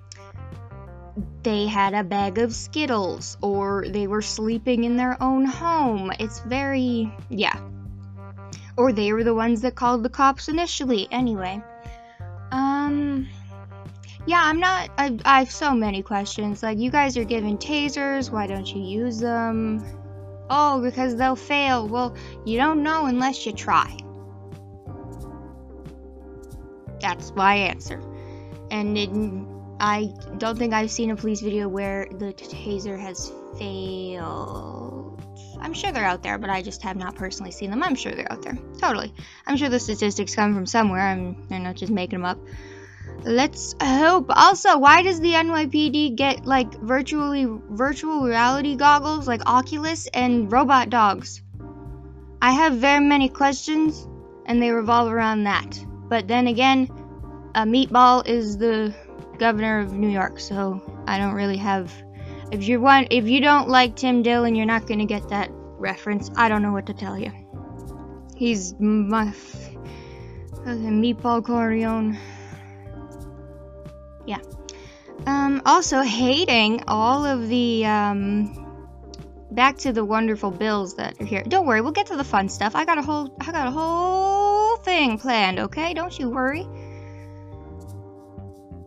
they 1.41 1.65
had 1.65 1.95
a 1.95 2.03
bag 2.03 2.37
of 2.37 2.53
Skittles, 2.53 3.35
or 3.41 3.85
they 3.87 4.05
were 4.05 4.21
sleeping 4.21 4.83
in 4.83 4.95
their 4.95 5.21
own 5.21 5.43
home. 5.43 6.11
It's 6.19 6.39
very, 6.41 7.11
yeah. 7.29 7.59
Or 8.77 8.93
they 8.93 9.11
were 9.11 9.23
the 9.23 9.33
ones 9.33 9.61
that 9.61 9.73
called 9.73 10.03
the 10.03 10.09
cops 10.09 10.49
initially. 10.49 11.07
Anyway, 11.09 11.63
um, 12.51 13.27
yeah, 14.27 14.41
I'm 14.43 14.59
not. 14.59 14.91
I, 14.99 15.17
I 15.25 15.39
have 15.39 15.51
so 15.51 15.73
many 15.73 16.03
questions. 16.03 16.61
Like, 16.61 16.77
you 16.77 16.91
guys 16.91 17.17
are 17.17 17.23
given 17.23 17.57
tasers. 17.57 18.29
Why 18.29 18.45
don't 18.45 18.67
you 18.67 18.83
use 18.83 19.19
them? 19.19 19.83
Oh, 20.47 20.79
because 20.79 21.15
they'll 21.15 21.35
fail. 21.35 21.87
Well, 21.87 22.15
you 22.45 22.59
don't 22.59 22.83
know 22.83 23.07
unless 23.07 23.47
you 23.47 23.51
try. 23.51 23.97
That's 27.01 27.33
my 27.33 27.55
answer 27.55 27.99
and 28.71 28.97
it, 28.97 29.09
I 29.79 30.13
don't 30.37 30.57
think 30.57 30.73
I've 30.73 30.91
seen 30.91 31.11
a 31.11 31.15
police 31.15 31.41
video 31.41 31.67
where 31.67 32.07
the 32.11 32.33
taser 32.33 32.99
has 32.99 33.31
failed. 33.57 35.21
I'm 35.59 35.73
sure 35.73 35.91
they're 35.91 36.05
out 36.05 36.23
there, 36.23 36.37
but 36.37 36.49
I 36.49 36.61
just 36.61 36.81
have 36.83 36.97
not 36.97 37.15
personally 37.15 37.51
seen 37.51 37.71
them. 37.71 37.83
I'm 37.83 37.95
sure 37.95 38.11
they're 38.13 38.31
out 38.31 38.41
there. 38.41 38.57
Totally. 38.77 39.13
I'm 39.47 39.57
sure 39.57 39.69
the 39.69 39.79
statistics 39.79 40.35
come 40.35 40.53
from 40.53 40.65
somewhere. 40.65 41.01
I'm 41.01 41.47
they're 41.47 41.59
not 41.59 41.75
just 41.75 41.91
making 41.91 42.19
them 42.19 42.25
up. 42.25 42.39
Let's 43.23 43.75
hope. 43.81 44.27
Also, 44.29 44.77
why 44.77 45.01
does 45.01 45.19
the 45.19 45.33
NYPD 45.33 46.15
get 46.15 46.45
like 46.45 46.79
virtually 46.79 47.47
virtual 47.47 48.23
reality 48.23 48.75
goggles 48.75 49.27
like 49.27 49.45
Oculus 49.47 50.07
and 50.07 50.51
robot 50.51 50.89
dogs? 50.89 51.41
I 52.41 52.51
have 52.51 52.73
very 52.73 53.03
many 53.03 53.29
questions 53.29 54.07
and 54.45 54.61
they 54.61 54.71
revolve 54.71 55.11
around 55.11 55.45
that. 55.45 55.83
But 56.07 56.27
then 56.27 56.47
again, 56.47 56.87
a 57.55 57.63
meatball 57.63 58.27
is 58.27 58.57
the 58.57 58.93
governor 59.39 59.79
of 59.79 59.93
New 59.93 60.09
York, 60.09 60.39
so 60.39 60.81
I 61.07 61.17
don't 61.17 61.33
really 61.33 61.57
have 61.57 61.91
if 62.51 62.67
you 62.67 62.79
want 62.79 63.07
if 63.11 63.27
you 63.27 63.41
don't 63.41 63.69
like 63.69 63.95
Tim 63.95 64.21
Dillon, 64.21 64.55
you're 64.55 64.65
not 64.65 64.85
to 64.87 65.05
get 65.05 65.29
that 65.29 65.49
reference. 65.51 66.29
I 66.35 66.49
don't 66.49 66.61
know 66.61 66.73
what 66.73 66.85
to 66.87 66.93
tell 66.93 67.17
you. 67.17 67.31
He's 68.35 68.75
my 68.77 69.33
meatball 70.65 71.43
Corleone. 71.43 72.17
Yeah. 74.25 74.39
Um, 75.25 75.61
also 75.65 76.01
hating 76.01 76.83
all 76.87 77.25
of 77.25 77.47
the 77.47 77.85
um, 77.85 78.65
back 79.51 79.77
to 79.77 79.93
the 79.93 80.03
wonderful 80.03 80.51
bills 80.51 80.97
that 80.97 81.19
are 81.21 81.25
here. 81.25 81.43
Don't 81.43 81.65
worry, 81.65 81.79
we'll 81.79 81.93
get 81.93 82.07
to 82.07 82.17
the 82.17 82.23
fun 82.23 82.49
stuff. 82.49 82.75
I 82.75 82.83
got 82.83 82.97
a 82.97 83.01
whole 83.01 83.35
I 83.39 83.51
got 83.53 83.67
a 83.67 83.71
whole 83.71 84.75
thing 84.77 85.17
planned, 85.17 85.59
okay? 85.59 85.93
Don't 85.93 86.19
you 86.19 86.29
worry. 86.29 86.67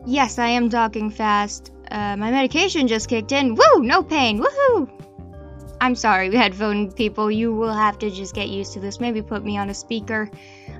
Yes, 0.09 0.39
I 0.39 0.47
am 0.47 0.71
talking 0.71 1.11
fast. 1.11 1.71
Uh, 1.91 2.17
my 2.17 2.31
medication 2.31 2.87
just 2.87 3.07
kicked 3.07 3.31
in. 3.31 3.53
Woo! 3.53 3.83
No 3.83 4.01
pain. 4.01 4.43
Woohoo! 4.43 4.89
I'm 5.79 5.93
sorry, 5.93 6.35
headphone 6.35 6.91
people. 6.91 7.29
You 7.29 7.53
will 7.53 7.71
have 7.71 7.99
to 7.99 8.09
just 8.09 8.33
get 8.33 8.49
used 8.49 8.73
to 8.73 8.79
this. 8.79 8.99
Maybe 8.99 9.21
put 9.21 9.45
me 9.45 9.59
on 9.59 9.69
a 9.69 9.73
speaker. 9.75 10.31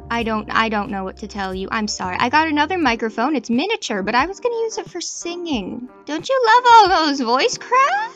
I 0.09 0.23
don't 0.23 0.49
I 0.51 0.69
don't 0.69 0.89
know 0.89 1.03
what 1.03 1.17
to 1.17 1.27
tell 1.27 1.53
you. 1.53 1.67
I'm 1.71 1.87
sorry. 1.87 2.17
I 2.19 2.29
got 2.29 2.47
another 2.47 2.79
microphone. 2.79 3.35
It's 3.35 3.51
miniature, 3.51 4.01
but 4.01 4.15
I 4.15 4.25
was 4.25 4.39
to 4.55 4.61
use 4.63 4.79
it 4.79 4.89
for 4.89 4.99
singing. 4.99 5.87
Don't 6.05 6.27
you 6.27 6.41
love 6.47 6.63
all 6.73 7.05
those 7.05 7.21
voice 7.21 7.59
cracks? 7.59 8.15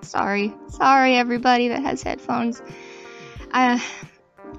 sorry. 0.00 0.54
Sorry 0.68 1.16
everybody 1.16 1.68
that 1.68 1.82
has 1.82 2.02
headphones. 2.02 2.62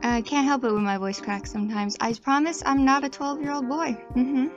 I 0.03 0.21
can't 0.21 0.45
help 0.45 0.63
it 0.65 0.71
when 0.73 0.83
my 0.83 0.97
voice 0.97 1.21
cracks 1.21 1.51
sometimes. 1.51 1.95
I 2.01 2.13
promise 2.13 2.61
I'm 2.65 2.83
not 2.83 3.03
a 3.05 3.09
12-year-old 3.09 3.67
boy. 3.69 3.97
Mhm. 4.15 4.51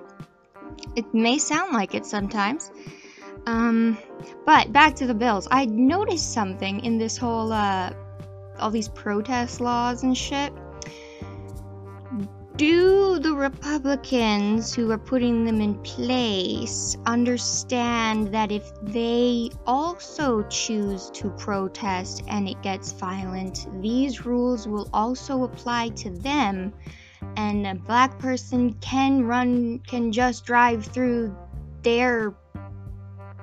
It 0.96 1.14
may 1.14 1.38
sound 1.38 1.72
like 1.72 1.94
it 1.94 2.04
sometimes. 2.04 2.70
Um, 3.46 3.96
but 4.44 4.72
back 4.72 4.96
to 4.96 5.06
the 5.06 5.14
bills. 5.14 5.46
I 5.50 5.66
noticed 5.66 6.32
something 6.32 6.84
in 6.84 6.98
this 6.98 7.16
whole, 7.16 7.52
uh, 7.52 7.92
all 8.58 8.70
these 8.70 8.88
protest 8.88 9.60
laws 9.60 10.02
and 10.02 10.16
shit. 10.16 10.52
Do 12.56 13.18
the 13.18 13.34
Republicans 13.34 14.74
who 14.74 14.90
are 14.90 14.96
putting 14.96 15.44
them 15.44 15.60
in 15.60 15.74
place 15.82 16.96
understand 17.04 18.32
that 18.32 18.50
if 18.50 18.64
they 18.80 19.50
also 19.66 20.42
choose 20.44 21.10
to 21.10 21.28
protest 21.28 22.22
and 22.28 22.48
it 22.48 22.62
gets 22.62 22.92
violent, 22.92 23.66
these 23.82 24.24
rules 24.24 24.66
will 24.66 24.88
also 24.94 25.44
apply 25.44 25.90
to 25.96 26.08
them 26.08 26.72
and 27.36 27.66
a 27.66 27.74
black 27.74 28.18
person 28.18 28.72
can 28.80 29.24
run 29.24 29.80
can 29.80 30.10
just 30.10 30.46
drive 30.46 30.86
through 30.86 31.36
their 31.82 32.34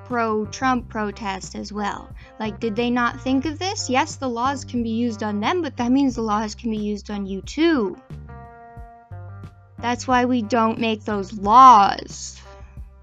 pro 0.06 0.46
Trump 0.48 0.90
protest 0.90 1.56
as 1.56 1.72
well. 1.72 2.10
Like, 2.40 2.60
did 2.60 2.76
they 2.76 2.90
not 2.90 3.22
think 3.22 3.46
of 3.46 3.60
this? 3.60 3.92
Yes, 3.92 4.16
the 4.16 4.28
laws 4.28 4.66
can 4.66 4.82
be 4.82 4.90
used 4.90 5.22
on 5.22 5.40
them, 5.40 5.62
but 5.62 5.78
that 5.78 5.92
means 5.92 6.16
the 6.16 6.24
laws 6.24 6.56
can 6.56 6.72
be 6.72 6.78
used 6.78 7.12
on 7.12 7.28
you 7.28 7.42
too. 7.42 7.96
That's 9.84 10.08
why 10.08 10.24
we 10.24 10.42
don't 10.42 10.80
make 10.80 11.04
those 11.04 11.38
laws. 11.38 12.40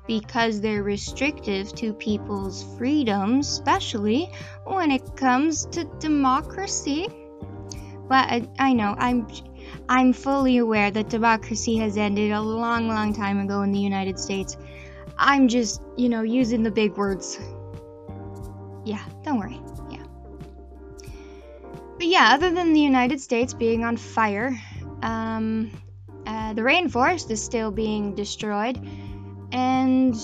Because 0.06 0.62
they're 0.62 0.82
restrictive 0.82 1.74
to 1.74 1.92
people's 1.92 2.64
freedoms, 2.78 3.46
especially 3.48 4.32
when 4.64 4.90
it 4.90 5.14
comes 5.14 5.66
to 5.66 5.84
democracy. 5.98 7.06
But 8.08 8.30
I, 8.30 8.48
I 8.58 8.72
know, 8.72 8.94
I'm 8.98 9.28
I'm 9.90 10.14
fully 10.14 10.56
aware 10.56 10.90
that 10.90 11.10
democracy 11.10 11.76
has 11.76 11.98
ended 11.98 12.32
a 12.32 12.40
long, 12.40 12.88
long 12.88 13.12
time 13.12 13.40
ago 13.40 13.60
in 13.60 13.72
the 13.72 13.78
United 13.78 14.18
States. 14.18 14.56
I'm 15.18 15.48
just, 15.48 15.82
you 15.98 16.08
know, 16.08 16.22
using 16.22 16.62
the 16.62 16.70
big 16.70 16.96
words. 16.96 17.38
Yeah, 18.86 19.04
don't 19.22 19.38
worry. 19.38 19.60
Yeah. 19.90 20.02
But 21.98 22.06
yeah, 22.06 22.30
other 22.32 22.50
than 22.50 22.72
the 22.72 22.80
United 22.80 23.20
States 23.20 23.52
being 23.52 23.84
on 23.84 23.98
fire, 23.98 24.58
um, 25.02 25.70
uh, 26.30 26.52
the 26.52 26.62
rainforest 26.62 27.28
is 27.28 27.42
still 27.42 27.72
being 27.72 28.14
destroyed, 28.14 28.78
and 29.50 30.14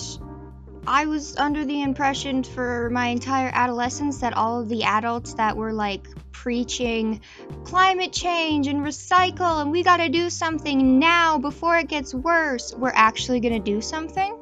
I 0.87 1.07
was 1.07 1.37
under 1.37 1.65
the 1.65 1.83
impression 1.83 2.45
for 2.45 2.89
my 2.91 3.09
entire 3.09 3.51
adolescence 3.53 4.19
that 4.19 4.37
all 4.37 4.61
of 4.61 4.69
the 4.69 4.85
adults 4.85 5.35
that 5.35 5.57
were 5.57 5.73
like 5.73 6.07
preaching 6.31 7.21
climate 7.65 8.13
change 8.13 8.69
and 8.69 8.83
recycle 8.83 9.61
and 9.61 9.73
we 9.73 9.83
gotta 9.83 10.09
do 10.09 10.31
something 10.31 11.01
now 11.01 11.39
before 11.39 11.77
it 11.77 11.89
gets 11.89 12.15
worse 12.15 12.73
were 12.73 12.93
actually 12.95 13.41
gonna 13.41 13.59
do 13.59 13.81
something. 13.81 14.39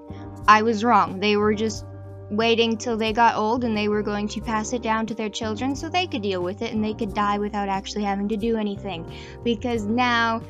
I 0.46 0.60
was 0.60 0.84
wrong. 0.84 1.18
They 1.18 1.38
were 1.38 1.54
just 1.54 1.86
waiting 2.36 2.76
till 2.76 2.96
they 2.96 3.12
got 3.12 3.36
old 3.36 3.64
and 3.64 3.76
they 3.76 3.88
were 3.88 4.02
going 4.02 4.28
to 4.28 4.40
pass 4.40 4.72
it 4.72 4.82
down 4.82 5.06
to 5.06 5.14
their 5.14 5.28
children 5.28 5.76
so 5.76 5.88
they 5.88 6.06
could 6.06 6.22
deal 6.22 6.42
with 6.42 6.62
it 6.62 6.72
and 6.72 6.84
they 6.84 6.94
could 6.94 7.14
die 7.14 7.38
without 7.38 7.68
actually 7.68 8.04
having 8.04 8.28
to 8.28 8.36
do 8.36 8.56
anything. 8.56 9.10
Because 9.42 9.84
now 9.84 10.42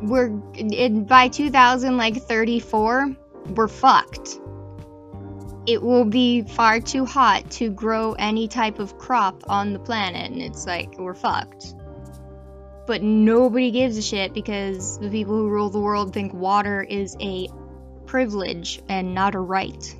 we're 0.00 0.40
in 0.54 1.04
by 1.04 1.28
2034 1.28 3.16
we're 3.54 3.68
fucked. 3.68 4.40
It 5.66 5.82
will 5.82 6.04
be 6.04 6.42
far 6.42 6.80
too 6.80 7.04
hot 7.04 7.50
to 7.52 7.70
grow 7.70 8.12
any 8.12 8.48
type 8.48 8.78
of 8.78 8.98
crop 8.98 9.44
on 9.48 9.72
the 9.72 9.78
planet 9.78 10.30
and 10.30 10.40
it's 10.40 10.66
like 10.66 10.98
we're 10.98 11.14
fucked. 11.14 11.74
But 12.86 13.02
nobody 13.02 13.70
gives 13.70 13.98
a 13.98 14.02
shit 14.02 14.32
because 14.32 14.98
the 14.98 15.10
people 15.10 15.34
who 15.34 15.48
rule 15.48 15.68
the 15.68 15.80
world 15.80 16.14
think 16.14 16.32
water 16.32 16.82
is 16.82 17.16
a 17.20 17.48
privilege 18.06 18.80
and 18.88 19.14
not 19.14 19.34
a 19.34 19.40
right 19.40 19.94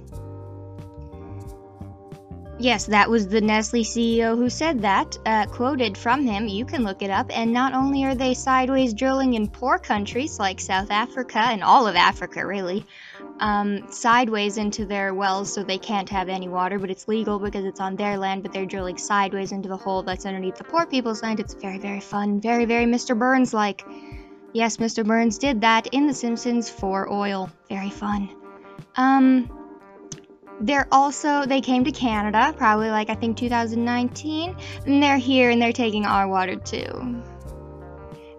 Yes, 2.61 2.87
that 2.87 3.09
was 3.09 3.29
the 3.29 3.41
Nestle 3.41 3.85
CEO 3.85 4.37
who 4.37 4.50
said 4.50 4.83
that. 4.83 5.17
Uh, 5.25 5.47
quoted 5.47 5.97
from 5.97 6.27
him, 6.27 6.49
you 6.49 6.65
can 6.65 6.83
look 6.83 7.03
it 7.03 7.11
up. 7.11 7.31
And 7.31 7.53
not 7.53 7.73
only 7.73 8.03
are 8.05 8.17
they 8.17 8.35
sideways 8.35 8.95
drilling 8.95 9.35
in 9.35 9.47
poor 9.47 9.79
countries 9.79 10.41
like 10.41 10.59
South 10.61 10.91
Africa 10.91 11.38
and 11.38 11.62
all 11.62 11.87
of 11.87 11.95
Africa, 11.95 12.45
really, 12.45 12.85
um, 13.38 13.93
sideways 13.93 14.57
into 14.57 14.87
their 14.87 15.15
wells 15.15 15.53
so 15.53 15.62
they 15.62 15.79
can't 15.79 16.09
have 16.09 16.29
any 16.29 16.49
water, 16.49 16.81
but 16.81 16.91
it's 16.91 17.07
legal 17.07 17.38
because 17.38 17.65
it's 17.65 17.79
on 17.79 17.95
their 17.95 18.19
land, 18.19 18.43
but 18.43 18.53
they're 18.53 18.67
drilling 18.67 18.99
sideways 18.99 19.53
into 19.53 19.69
the 19.69 19.77
hole 19.77 20.03
that's 20.03 20.27
underneath 20.27 20.57
the 20.57 20.65
poor 20.65 20.85
people's 20.85 21.23
land. 21.23 21.38
It's 21.38 21.55
very, 21.55 21.79
very 21.79 22.00
fun. 22.00 22.41
Very, 22.41 22.65
very 22.65 22.87
Mr. 22.87 23.17
Burns 23.17 23.55
like. 23.55 23.85
Yes, 24.53 24.79
Mr. 24.79 25.07
Burns 25.07 25.38
did 25.38 25.61
that 25.61 25.88
in 25.88 26.09
The 26.09 26.15
Simpsons 26.15 26.69
for 26.69 27.09
oil. 27.12 27.50
Very 27.69 27.91
fun. 27.91 28.31
Um, 28.97 29.58
they're 30.61 30.88
also 30.91 31.45
they 31.47 31.61
came 31.61 31.85
to 31.85 31.93
Canada 31.93 32.55
probably 32.57 32.91
like 32.91 33.11
I 33.11 33.15
think 33.15 33.37
2019 33.37 34.57
and 34.87 35.03
they're 35.03 35.19
here 35.19 35.50
and 35.50 35.61
they're 35.61 35.73
taking 35.73 36.05
our 36.05 36.29
water 36.29 36.57
too. 36.57 37.23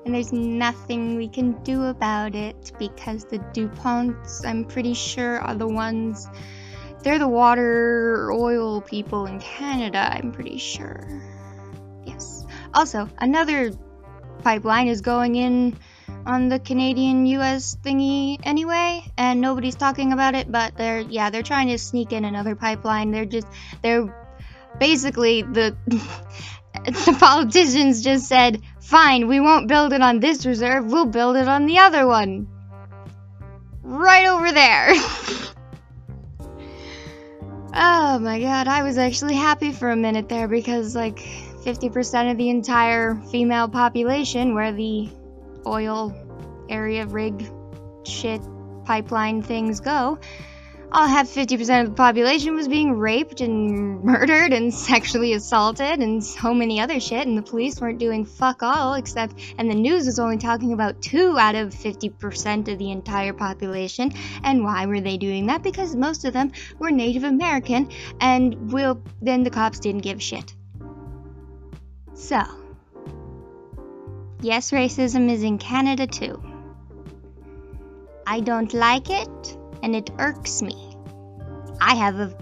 And 0.05 0.15
there's 0.15 0.33
nothing 0.33 1.17
we 1.17 1.27
can 1.27 1.61
do 1.63 1.83
about 1.83 2.33
it 2.35 2.71
because 2.79 3.25
the 3.25 3.39
DuPonts 3.39 4.45
I'm 4.45 4.65
pretty 4.65 4.93
sure 4.93 5.39
are 5.39 5.55
the 5.55 5.67
ones 5.67 6.27
they're 7.01 7.19
the 7.19 7.27
water 7.27 8.29
oil 8.31 8.81
people 8.81 9.25
in 9.25 9.39
Canada, 9.39 9.99
I'm 9.99 10.31
pretty 10.33 10.57
sure. 10.57 11.07
Yes. 12.05 12.45
Also, 12.73 13.09
another 13.17 13.71
pipeline 14.43 14.87
is 14.87 15.01
going 15.01 15.35
in 15.35 15.77
on 16.29 16.47
the 16.47 16.59
Canadian 16.59 17.25
US 17.25 17.75
thingy 17.83 18.39
anyway, 18.43 19.03
and 19.17 19.41
nobody's 19.41 19.73
talking 19.75 20.13
about 20.13 20.35
it, 20.35 20.51
but 20.51 20.77
they're 20.77 20.99
yeah, 20.99 21.31
they're 21.31 21.41
trying 21.41 21.69
to 21.69 21.79
sneak 21.79 22.13
in 22.13 22.23
another 22.23 22.55
pipeline. 22.55 23.09
They're 23.09 23.25
just 23.25 23.47
they're 23.81 24.13
basically 24.79 25.41
the 25.41 25.75
the 26.85 27.17
politicians 27.19 28.03
just 28.03 28.27
said, 28.27 28.61
"Fine, 28.79 29.27
we 29.27 29.39
won't 29.39 29.67
build 29.67 29.91
it 29.91 30.01
on 30.01 30.19
this 30.19 30.45
reserve. 30.45 30.85
We'll 30.85 31.07
build 31.07 31.35
it 31.35 31.47
on 31.47 31.65
the 31.65 31.79
other 31.79 32.05
one." 32.05 32.47
Right 33.81 34.27
over 34.27 34.51
there. 34.51 34.89
oh 37.73 38.19
my 38.19 38.39
god, 38.39 38.67
I 38.67 38.83
was 38.83 38.99
actually 38.99 39.35
happy 39.35 39.71
for 39.71 39.89
a 39.89 39.95
minute 39.95 40.29
there 40.29 40.47
because 40.47 40.95
like 40.95 41.17
50% 41.17 42.31
of 42.31 42.37
the 42.37 42.49
entire 42.49 43.15
female 43.31 43.67
population 43.67 44.53
where 44.53 44.71
the 44.71 45.09
oil 45.65 46.13
area 46.69 47.05
rig 47.05 47.49
shit 48.03 48.41
pipeline 48.85 49.41
things 49.41 49.79
go 49.79 50.17
I'll 50.91 51.07
have 51.07 51.27
50% 51.27 51.83
of 51.83 51.89
the 51.89 51.95
population 51.95 52.55
was 52.55 52.67
being 52.67 52.97
raped 52.97 53.41
and 53.41 54.03
murdered 54.03 54.53
and 54.53 54.73
sexually 54.73 55.33
assaulted 55.33 55.99
and 55.99 56.23
so 56.23 56.51
many 56.51 56.81
other 56.81 56.99
shit, 56.99 57.27
and 57.27 57.37
the 57.37 57.43
police 57.43 57.79
weren't 57.79 57.99
doing 57.99 58.25
fuck 58.25 58.63
all 58.63 58.95
except, 58.95 59.39
and 59.59 59.69
the 59.69 59.75
news 59.75 60.07
was 60.07 60.17
only 60.17 60.39
talking 60.39 60.73
about 60.73 60.99
two 60.99 61.37
out 61.37 61.53
of 61.53 61.75
50% 61.75 62.67
of 62.69 62.79
the 62.79 62.89
entire 62.89 63.33
population. 63.33 64.11
And 64.43 64.63
why 64.63 64.87
were 64.87 64.99
they 64.99 65.17
doing 65.17 65.45
that? 65.45 65.61
Because 65.61 65.95
most 65.95 66.25
of 66.25 66.33
them 66.33 66.53
were 66.79 66.89
Native 66.89 67.23
American, 67.23 67.91
and 68.19 68.71
will 68.71 68.99
then 69.21 69.43
the 69.43 69.51
cops 69.51 69.79
didn't 69.79 70.01
give 70.01 70.21
shit. 70.23 70.55
So, 72.15 72.41
yes, 74.41 74.71
racism 74.71 75.29
is 75.29 75.43
in 75.43 75.57
Canada 75.57 76.07
too. 76.07 76.41
I 78.25 78.41
don't 78.41 78.73
like 78.73 79.09
it 79.09 79.57
and 79.81 79.95
it 79.95 80.11
irks 80.19 80.61
me. 80.61 80.95
I 81.81 81.95
have 81.95 82.19
a 82.19 82.35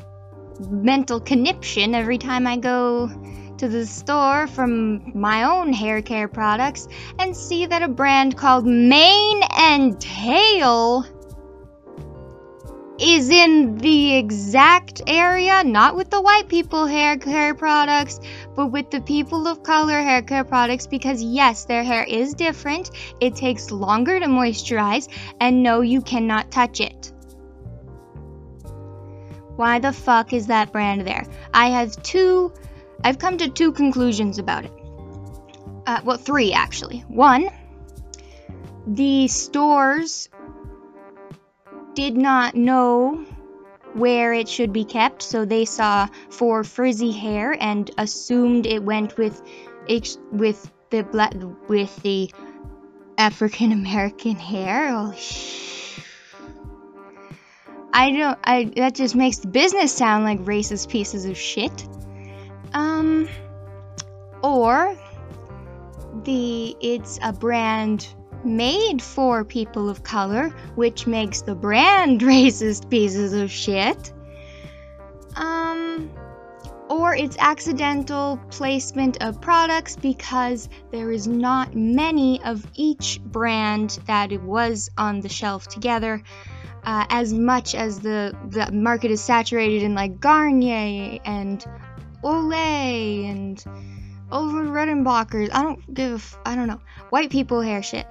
mental 0.69 1.19
conniption 1.19 1.93
every 1.95 2.17
time 2.17 2.47
I 2.47 2.57
go 2.57 3.09
to 3.57 3.67
the 3.67 3.85
store 3.85 4.47
from 4.47 5.19
my 5.19 5.43
own 5.43 5.73
hair 5.73 6.01
care 6.01 6.27
products 6.27 6.87
and 7.19 7.35
see 7.35 7.65
that 7.65 7.81
a 7.81 7.87
brand 7.87 8.37
called 8.37 8.65
Mane 8.65 9.41
and 9.57 9.99
Tail 9.99 11.05
is 12.99 13.29
in 13.29 13.77
the 13.77 14.15
exact 14.15 15.01
area, 15.07 15.63
not 15.63 15.95
with 15.95 16.09
the 16.09 16.21
white 16.21 16.47
people 16.47 16.85
hair 16.85 17.17
care 17.17 17.53
products, 17.53 18.19
but 18.55 18.67
with 18.67 18.89
the 18.89 19.01
people 19.01 19.47
of 19.47 19.63
color 19.63 20.01
hair 20.01 20.21
care 20.21 20.43
products 20.43 20.87
because 20.87 21.21
yes, 21.21 21.65
their 21.65 21.83
hair 21.83 22.03
is 22.03 22.33
different. 22.33 22.91
It 23.21 23.35
takes 23.35 23.71
longer 23.71 24.19
to 24.19 24.25
moisturize, 24.25 25.07
and 25.39 25.63
no, 25.63 25.81
you 25.81 26.01
cannot 26.01 26.51
touch 26.51 26.81
it. 26.81 27.11
Why 29.55 29.79
the 29.79 29.93
fuck 29.93 30.33
is 30.33 30.47
that 30.47 30.71
brand 30.71 31.05
there? 31.05 31.25
I 31.53 31.69
have 31.69 32.01
two, 32.03 32.51
I've 33.03 33.17
come 33.17 33.37
to 33.39 33.49
two 33.49 33.71
conclusions 33.71 34.37
about 34.37 34.65
it. 34.65 34.73
Uh, 35.85 36.01
well, 36.03 36.17
three 36.17 36.53
actually. 36.53 36.99
One, 37.07 37.49
the 38.85 39.27
stores 39.27 40.29
did 41.97 42.15
not 42.15 42.53
know 42.53 43.25
where 43.93 44.31
it 44.31 44.47
should 44.47 44.71
be 44.71 44.85
kept, 44.85 45.23
so 45.23 45.45
they 45.45 45.65
saw 45.65 46.07
for 46.29 46.63
frizzy 46.63 47.11
hair 47.11 47.57
and 47.59 47.89
assumed 47.97 48.67
it 48.67 48.83
went 48.83 49.17
with 49.17 49.41
with 50.31 50.71
the 50.91 51.01
black 51.01 51.33
with 51.67 51.95
the 52.03 52.31
African 53.17 53.71
American 53.71 54.35
hair. 54.35 54.89
Oh, 54.91 55.15
I 57.91 58.11
don't. 58.11 58.37
I 58.43 58.71
that 58.75 58.93
just 58.93 59.15
makes 59.15 59.37
the 59.37 59.47
business 59.47 59.91
sound 59.91 60.23
like 60.23 60.41
racist 60.41 60.89
pieces 60.89 61.25
of 61.25 61.35
shit. 61.35 61.87
Um, 62.75 63.27
or 64.43 64.95
the 66.25 66.75
it's 66.79 67.17
a 67.23 67.33
brand 67.33 68.07
made 68.45 69.01
for 69.01 69.43
people 69.43 69.89
of 69.89 70.03
color, 70.03 70.49
which 70.75 71.07
makes 71.07 71.41
the 71.41 71.55
brand 71.55 72.21
racist 72.33 72.89
pieces 72.89 73.33
of 73.33 73.51
shit. 73.51 74.13
Um, 75.35 76.09
or 76.89 77.15
it's 77.15 77.37
accidental 77.37 78.39
placement 78.49 79.21
of 79.21 79.41
products 79.41 79.95
because 79.95 80.69
there 80.91 81.11
is 81.11 81.27
not 81.27 81.75
many 81.75 82.41
of 82.43 82.65
each 82.75 83.21
brand 83.23 83.99
that 84.07 84.31
was 84.41 84.89
on 84.97 85.19
the 85.19 85.29
shelf 85.29 85.67
together 85.67 86.23
uh, 86.87 87.05
as 87.09 87.33
much 87.33 87.75
as 87.75 87.99
the 87.99 88.35
the 88.49 88.71
market 88.71 89.11
is 89.11 89.21
saturated 89.21 89.83
in 89.83 89.93
like 89.93 90.19
Garnier 90.21 91.19
and 91.25 91.63
Olay 92.23 93.29
and 93.29 93.63
Orville 94.31 94.71
Redenbacher's. 94.71 95.49
I 95.51 95.63
don't 95.63 95.93
give 95.93 96.11
a 96.11 96.15
f- 96.15 96.39
I 96.45 96.55
don't 96.55 96.67
know 96.67 96.79
white 97.09 97.29
people 97.29 97.61
hair 97.61 97.83
shit. 97.83 98.07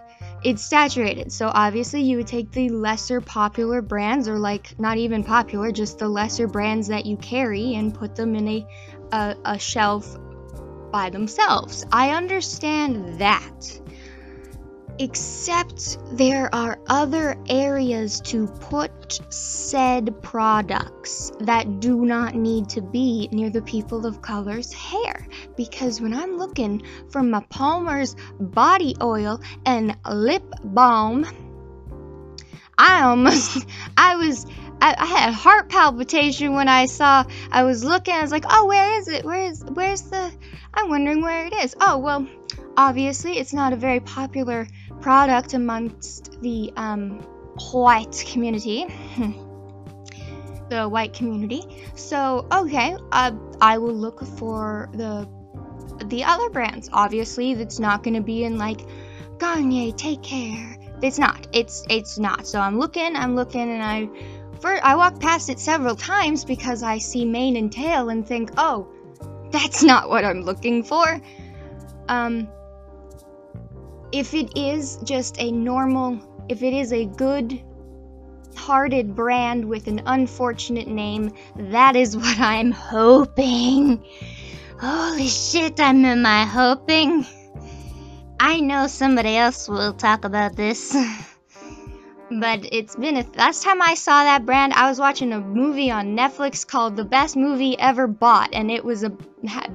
It's 0.46 0.64
saturated, 0.64 1.32
so 1.32 1.50
obviously 1.52 2.02
you 2.02 2.18
would 2.18 2.28
take 2.28 2.52
the 2.52 2.68
lesser 2.68 3.20
popular 3.20 3.82
brands, 3.82 4.28
or 4.28 4.38
like 4.38 4.78
not 4.78 4.96
even 4.96 5.24
popular, 5.24 5.72
just 5.72 5.98
the 5.98 6.08
lesser 6.08 6.46
brands 6.46 6.86
that 6.86 7.04
you 7.04 7.16
carry, 7.16 7.74
and 7.74 7.92
put 7.92 8.14
them 8.14 8.36
in 8.36 8.46
a 8.46 8.66
a, 9.10 9.34
a 9.44 9.58
shelf 9.58 10.16
by 10.92 11.10
themselves. 11.10 11.84
I 11.90 12.10
understand 12.10 13.18
that 13.18 13.80
except 14.98 15.98
there 16.16 16.54
are 16.54 16.78
other 16.86 17.36
areas 17.48 18.20
to 18.20 18.46
put 18.46 19.20
said 19.32 20.22
products 20.22 21.32
that 21.40 21.80
do 21.80 22.04
not 22.04 22.34
need 22.34 22.68
to 22.70 22.80
be 22.82 23.28
near 23.32 23.50
the 23.50 23.62
people 23.62 24.06
of 24.06 24.22
color's 24.22 24.72
hair. 24.72 25.26
Because 25.56 26.00
when 26.00 26.14
I'm 26.14 26.36
looking 26.38 26.82
for 27.10 27.22
my 27.22 27.40
Palmer's 27.48 28.16
body 28.38 28.96
oil 29.02 29.40
and 29.64 29.96
lip 30.10 30.44
balm, 30.64 31.26
I 32.78 33.02
almost, 33.02 33.66
I 33.96 34.16
was, 34.16 34.46
I, 34.80 34.94
I, 34.98 35.06
had 35.06 35.32
heart 35.32 35.68
palpitation 35.68 36.54
when 36.54 36.68
I 36.68 36.86
saw, 36.86 37.24
I 37.50 37.64
was 37.64 37.84
looking, 37.84 38.14
I 38.14 38.22
was 38.22 38.30
like, 38.30 38.44
oh, 38.48 38.66
where 38.66 38.98
is 38.98 39.08
it? 39.08 39.24
Where 39.24 39.46
is, 39.46 39.64
where's 39.64 40.02
the, 40.02 40.30
I'm 40.74 40.88
wondering 40.88 41.22
where 41.22 41.46
it 41.46 41.54
is. 41.54 41.74
Oh, 41.80 41.98
well, 41.98 42.26
obviously 42.76 43.38
it's 43.38 43.52
not 43.52 43.72
a 43.72 43.76
very 43.76 44.00
popular 44.00 44.66
product 45.00 45.54
amongst 45.54 46.40
the 46.42 46.72
um, 46.76 47.20
white 47.72 48.24
community. 48.30 48.86
the 50.68 50.88
white 50.88 51.12
community. 51.12 51.62
So, 51.94 52.46
okay, 52.52 52.96
uh, 53.12 53.32
I 53.60 53.78
will 53.78 53.94
look 53.94 54.24
for 54.24 54.88
the 54.92 55.28
the 56.06 56.24
other 56.24 56.50
brands. 56.50 56.90
Obviously, 56.92 57.52
it's 57.52 57.78
not 57.78 58.02
going 58.02 58.14
to 58.14 58.20
be 58.20 58.44
in 58.44 58.58
like 58.58 58.80
Garnier, 59.38 59.92
take 59.92 60.22
care. 60.22 60.76
It's 61.02 61.18
not. 61.18 61.48
It's 61.52 61.84
it's 61.88 62.18
not. 62.18 62.46
So 62.46 62.60
I'm 62.60 62.78
looking, 62.78 63.16
I'm 63.16 63.34
looking, 63.34 63.70
and 63.70 63.82
I 63.82 64.08
first 64.60 64.82
I 64.82 64.96
walk 64.96 65.20
past 65.20 65.48
it 65.50 65.58
several 65.58 65.94
times 65.94 66.44
because 66.44 66.82
I 66.82 66.98
see 66.98 67.24
mane 67.24 67.56
and 67.56 67.72
tail 67.72 68.08
and 68.08 68.26
think, 68.26 68.50
oh, 68.56 68.88
that's 69.50 69.82
not 69.82 70.08
what 70.08 70.24
I'm 70.24 70.42
looking 70.42 70.82
for. 70.82 71.20
Um, 72.08 72.48
if 74.18 74.34
it 74.34 74.56
is 74.56 74.96
just 75.04 75.36
a 75.38 75.50
normal, 75.50 76.46
if 76.48 76.62
it 76.62 76.72
is 76.72 76.92
a 76.92 77.04
good 77.04 77.62
hearted 78.56 79.14
brand 79.14 79.64
with 79.64 79.86
an 79.86 80.02
unfortunate 80.06 80.88
name, 80.88 81.32
that 81.56 81.96
is 81.96 82.16
what 82.16 82.38
I'm 82.38 82.72
hoping. 82.72 84.04
Holy 84.80 85.28
shit, 85.28 85.78
I'm 85.80 86.04
in 86.04 86.22
my 86.22 86.44
hoping. 86.44 87.26
I 88.40 88.60
know 88.60 88.86
somebody 88.86 89.36
else 89.36 89.68
will 89.68 89.92
talk 89.92 90.24
about 90.24 90.56
this. 90.56 90.96
but 92.30 92.66
it's 92.72 92.96
been 92.96 93.16
a 93.16 93.24
last 93.36 93.62
time 93.62 93.80
I 93.80 93.94
saw 93.94 94.24
that 94.24 94.44
brand, 94.44 94.72
I 94.72 94.88
was 94.88 94.98
watching 94.98 95.32
a 95.32 95.40
movie 95.40 95.90
on 95.90 96.16
Netflix 96.16 96.66
called 96.66 96.96
The 96.96 97.04
Best 97.04 97.36
Movie 97.36 97.78
Ever 97.78 98.06
Bought, 98.06 98.50
and 98.52 98.70
it 98.70 98.84
was 98.84 99.04
a 99.04 99.10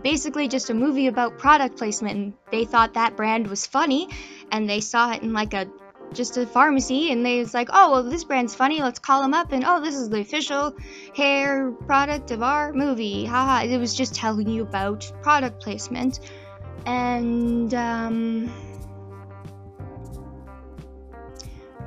basically 0.04 0.48
just 0.48 0.70
a 0.70 0.74
movie 0.74 1.08
about 1.08 1.38
product 1.38 1.78
placement. 1.78 2.18
And 2.18 2.34
they 2.52 2.66
thought 2.66 2.96
that 2.96 3.16
brand 3.16 3.48
was 3.48 3.66
funny, 3.66 4.10
and 4.52 4.70
they 4.70 4.82
saw 4.82 5.14
it 5.14 5.24
in 5.24 5.34
like 5.34 5.54
a 5.54 5.68
just 6.14 6.36
a 6.38 6.46
pharmacy, 6.46 7.10
and 7.12 7.26
they 7.26 7.40
was 7.40 7.54
like, 7.54 7.70
oh 7.72 7.92
well, 7.92 8.04
this 8.04 8.26
brand's 8.26 8.54
funny. 8.54 8.82
Let's 8.82 9.00
call 9.00 9.22
them 9.22 9.34
up, 9.34 9.54
and 9.54 9.64
oh, 9.66 9.80
this 9.80 9.96
is 9.96 10.10
the 10.10 10.20
official 10.20 10.76
hair 11.16 11.72
product 11.72 12.32
of 12.32 12.44
our 12.44 12.74
movie. 12.74 13.24
Haha! 13.24 13.66
It 13.66 13.78
was 13.78 13.96
just 13.96 14.14
telling 14.14 14.50
you 14.50 14.64
about 14.64 15.10
product 15.22 15.62
placement, 15.64 16.20
and 16.86 17.74
um 17.74 18.52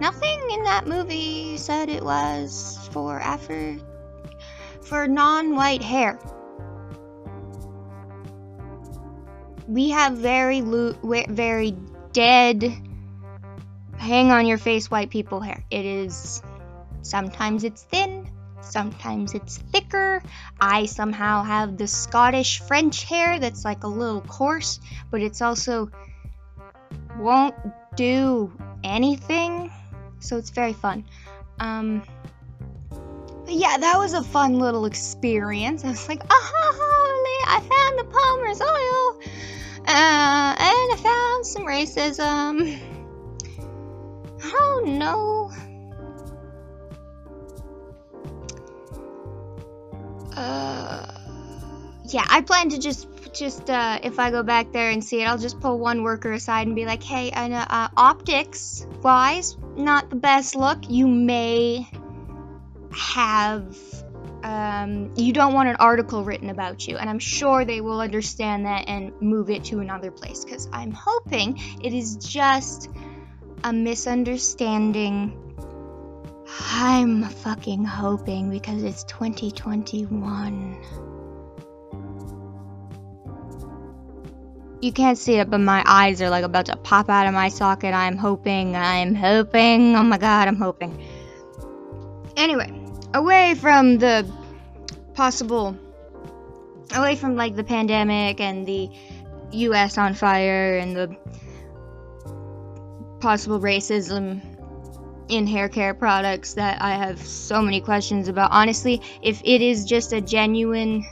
Nothing 0.00 0.40
in 0.50 0.64
that 0.64 0.87
movie 0.87 1.57
said 1.57 1.88
it 1.88 2.04
was 2.04 2.88
for 2.92 3.20
Afro 3.20 3.78
for 4.83 5.07
non-white 5.07 5.83
hair. 5.83 6.18
We 9.66 9.90
have 9.90 10.18
very 10.18 10.61
lo- 10.61 10.94
very 11.28 11.76
dead 12.12 12.72
hang 14.04 14.30
on 14.30 14.46
your 14.46 14.59
face 14.59 14.90
white 14.90 15.11
people 15.11 15.40
hair. 15.40 15.64
It 15.70 15.85
is 15.87 16.42
sometimes 17.02 17.64
it's 17.64 17.83
thin, 17.83 18.30
sometimes 18.61 19.33
it's 19.35 19.57
thicker. 19.57 20.22
I 20.61 20.87
somehow 20.87 21.42
have 21.42 21.78
the 21.78 21.87
Scottish 21.87 22.61
French 22.61 23.04
hair 23.04 23.38
that's 23.38 23.64
like 23.64 23.85
a 23.85 23.88
little 23.88 24.20
coarse, 24.20 24.78
but 25.11 25.22
it's 25.22 25.40
also 25.40 25.90
won't 27.18 27.54
do 27.96 28.52
anything 28.83 29.70
so 30.20 30.37
it's 30.37 30.50
very 30.50 30.72
fun. 30.72 31.05
Um, 31.61 32.03
but 33.44 33.55
yeah, 33.55 33.77
that 33.77 33.98
was 33.98 34.14
a 34.14 34.22
fun 34.22 34.59
little 34.59 34.87
experience. 34.87 35.85
I 35.85 35.88
was 35.88 36.09
like, 36.09 36.22
aha, 36.24 36.64
I 37.46 37.61
found 37.61 37.98
the 37.98 38.05
Palmer's 38.05 38.61
oil, 38.61 39.20
uh, 39.87 40.57
and 40.59 40.92
I 40.92 40.96
found 41.03 41.46
some 41.46 41.64
racism. 41.64 42.79
Oh 44.42 44.83
no. 44.85 45.50
Uh, 50.37 51.07
yeah, 52.07 52.27
I 52.29 52.40
plan 52.40 52.70
to 52.70 52.79
just 52.79 53.13
just 53.35 53.68
uh, 53.68 53.99
if 54.03 54.18
I 54.18 54.31
go 54.31 54.42
back 54.42 54.73
there 54.73 54.90
and 54.90 55.05
see 55.05 55.23
it, 55.23 55.25
I'll 55.25 55.38
just 55.38 55.61
pull 55.61 55.79
one 55.79 56.03
worker 56.03 56.33
aside 56.33 56.66
and 56.66 56.77
be 56.77 56.87
like, 56.87 57.03
hey, 57.03 57.33
I 57.33 57.49
know, 57.49 57.64
uh, 57.68 57.88
optics 57.97 58.87
wise, 59.03 59.57
not 59.77 60.11
the 60.11 60.16
best 60.16 60.55
look. 60.55 60.88
You 60.88 61.07
may 61.07 61.88
have 62.92 63.77
um, 64.44 65.12
you 65.16 65.33
don't 65.33 65.55
want 65.55 65.70
an 65.70 65.77
article 65.77 66.23
written 66.23 66.51
about 66.51 66.87
you, 66.87 66.99
and 66.99 67.09
I'm 67.09 67.18
sure 67.18 67.64
they 67.64 67.81
will 67.81 68.01
understand 68.01 68.66
that 68.66 68.88
and 68.88 69.12
move 69.20 69.49
it 69.49 69.64
to 69.64 69.81
another 69.81 70.11
place 70.11 70.44
because 70.44 70.68
I'm 70.70 70.92
hoping 70.92 71.59
it 71.83 71.94
is 71.94 72.16
just 72.16 72.90
a 73.64 73.73
misunderstanding. 73.73 75.40
I'm 76.70 77.25
fucking 77.25 77.87
hoping 77.87 78.51
because 78.51 78.83
it's 78.83 79.05
2021. 79.05 80.77
You 84.85 84.92
can't 84.92 85.16
see 85.16 85.37
it, 85.37 85.49
but 85.49 85.61
my 85.61 85.83
eyes 85.87 86.20
are 86.20 86.29
like 86.29 86.44
about 86.44 86.66
to 86.66 86.77
pop 86.77 87.09
out 87.09 87.27
of 87.27 87.33
my 87.33 87.49
socket. 87.49 87.94
I'm 87.94 88.18
hoping, 88.18 88.77
I'm 88.77 89.14
hoping. 89.14 89.97
Oh 89.97 90.03
my 90.03 90.18
god, 90.18 90.47
I'm 90.47 90.57
hoping. 90.57 91.03
Anyway, 92.37 92.70
away 93.14 93.55
from 93.55 93.97
the 93.97 94.31
possible 95.14 95.75
away 96.94 97.16
from 97.16 97.35
like 97.35 97.57
the 97.57 97.64
pandemic 97.64 98.40
and 98.40 98.66
the 98.66 98.90
US 99.53 99.97
on 99.97 100.12
fire 100.12 100.77
and 100.77 100.94
the 100.94 101.16
possible 103.20 103.61
racism 103.61 104.42
in 105.31 105.47
hair 105.47 105.70
care 105.70 105.94
products 105.94 106.55
that 106.55 106.83
I 106.83 106.97
have 106.97 107.18
so 107.20 107.62
many 107.62 107.81
questions 107.81 108.29
about. 108.29 108.51
Honestly, 108.53 109.01
if 109.23 109.40
it 109.47 109.62
is 109.62 109.87
just 109.87 110.12
a 110.12 110.20
genuine 110.20 111.07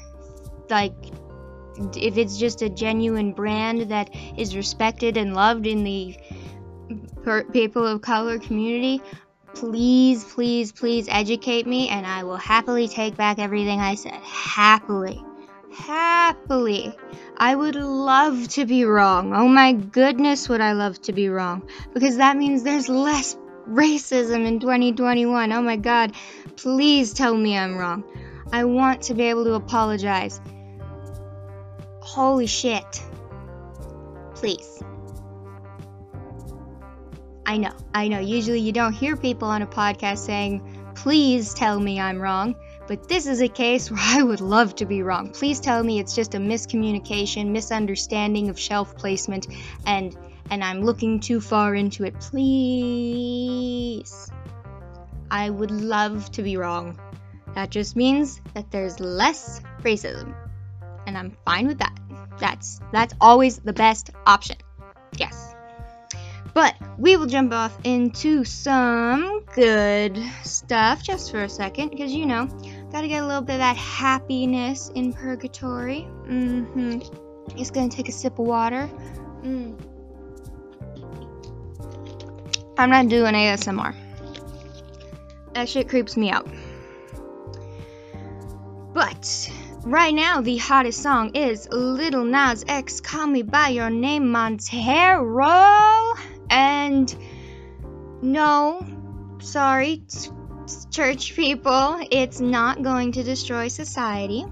like 0.69 0.93
if 1.77 2.17
it's 2.19 2.39
just 2.39 2.63
a 2.63 2.69
genuine 2.69 3.33
brand 3.33 3.91
that 3.91 4.11
is 4.37 4.57
respected 4.57 5.17
and 5.17 5.35
loved 5.35 5.67
in 5.67 5.85
the 5.85 6.17
people 7.53 7.87
of 7.87 8.03
color 8.03 8.39
community, 8.39 9.03
please, 9.55 10.25
please, 10.25 10.73
please 10.73 11.07
educate 11.09 11.67
me, 11.67 11.89
and 11.89 12.07
I 12.07 12.25
will 12.25 12.37
happily 12.37 12.89
take 12.89 13.17
back 13.17 13.39
everything 13.39 13.81
I 13.81 13.95
said. 13.95 14.21
Happily. 14.23 15.23
Happily. 15.73 16.95
I 17.37 17.55
would 17.55 17.77
love 17.77 18.49
to 18.49 18.67
be 18.67 18.85
wrong. 18.85 19.35
Oh 19.35 19.49
my 19.49 19.73
goodness, 19.73 20.49
would 20.49 20.61
I 20.61 20.73
love 20.73 21.01
to 21.03 21.13
be 21.13 21.29
wrong. 21.29 21.69
Because 21.95 22.19
that 22.19 22.37
means 22.37 22.63
there's 22.63 22.89
less 22.89 23.37
racism 23.69 24.47
in 24.47 24.61
2021. 24.61 25.53
Oh 25.53 25.63
my 25.63 25.77
god. 25.77 26.13
Please 26.57 27.13
tell 27.15 27.35
me 27.35 27.57
I'm 27.57 27.77
wrong. 27.77 28.05
I 28.53 28.65
want 28.65 29.03
to 29.03 29.15
be 29.15 29.25
able 29.25 29.45
to 29.45 29.55
apologize. 29.55 30.41
Holy 32.03 32.47
shit. 32.47 33.03
Please. 34.35 34.83
I 37.47 37.59
know, 37.59 37.73
I 37.95 38.09
know. 38.09 38.19
Usually 38.19 38.59
you 38.59 38.73
don't 38.73 38.93
hear 38.93 39.17
people 39.17 39.49
on 39.49 39.63
a 39.63 39.67
podcast 39.67 40.19
saying, 40.19 40.93
please 40.97 41.55
tell 41.55 41.79
me 41.79 42.01
I'm 42.01 42.21
wrong. 42.21 42.57
But 42.89 43.09
this 43.09 43.27
is 43.27 43.41
a 43.41 43.47
case 43.49 43.89
where 43.93 44.01
I 44.01 44.21
would 44.23 44.41
love 44.41 44.75
to 44.77 44.85
be 44.85 45.03
wrong. 45.03 45.31
Please 45.31 45.61
tell 45.61 45.83
me 45.83 46.01
it's 46.01 46.15
just 46.15 46.35
a 46.35 46.39
miscommunication, 46.39 47.51
misunderstanding 47.51 48.49
of 48.51 48.59
shelf 48.59 48.97
placement, 48.97 49.47
and 49.87 50.17
and 50.51 50.65
I'm 50.65 50.83
looking 50.83 51.21
too 51.21 51.41
far 51.41 51.75
into 51.75 52.05
it. 52.05 52.19
Please. 52.19 54.03
I 55.31 55.49
would 55.49 55.71
love 55.71 56.31
to 56.33 56.43
be 56.43 56.57
wrong. 56.57 56.99
That 57.55 57.71
just 57.71 57.95
means 57.97 58.41
that 58.55 58.71
there's 58.71 58.99
less 58.99 59.61
racism. 59.83 60.35
And 61.07 61.19
I'm 61.19 61.37
fine 61.45 61.67
with 61.67 61.79
that. 61.79 61.99
That's 62.39 62.81
that's 62.93 63.15
always 63.21 63.59
the 63.59 63.73
best 63.73 64.11
option. 64.27 64.57
Yes. 65.19 65.55
But 66.55 66.75
we 66.99 67.17
will 67.17 67.27
jump 67.27 67.53
off 67.53 67.77
into 67.85 68.45
some 68.45 69.45
good 69.55 70.19
stuff 70.45 71.03
just 71.03 71.31
for 71.31 71.43
a 71.45 71.49
second 71.49 71.91
because 71.91 72.13
you 72.13 72.27
know, 72.27 72.47
gotta 72.91 73.09
get 73.09 73.23
a 73.23 73.27
little 73.27 73.43
bit 73.43 73.55
of 73.55 73.61
that 73.61 73.77
happiness 73.77 74.91
in 74.95 75.13
purgatory. 75.13 76.07
Mm 76.27 76.67
hmm. 76.67 77.57
Just 77.57 77.75
gonna 77.75 77.89
take 77.89 78.09
a 78.09 78.13
sip 78.13 78.39
of 78.39 78.47
water. 78.47 78.89
Mm. 79.43 79.79
I'm 82.79 82.91
not 82.91 83.09
doing 83.09 83.35
ASMR. 83.35 83.95
That 85.55 85.69
shit 85.69 85.89
creeps 85.89 86.17
me 86.17 86.31
out. 86.31 86.49
But 88.95 89.51
right 89.85 90.15
now, 90.15 90.41
the 90.41 90.57
hottest 90.57 91.03
song 91.03 91.35
is 91.35 91.69
Lil 91.71 92.25
Nas 92.25 92.65
X 92.67 93.01
Call 93.01 93.27
Me 93.27 93.43
By 93.43 93.69
Your 93.69 93.91
Name 93.91 94.31
Montero. 94.31 96.15
And 96.51 97.15
no, 98.23 98.87
sorry, 99.41 100.03
church 100.91 101.35
people, 101.35 102.01
it's 102.11 102.41
not 102.41 102.83
going 102.83 103.13
to 103.13 103.23
destroy 103.23 103.69
society. 103.69 104.45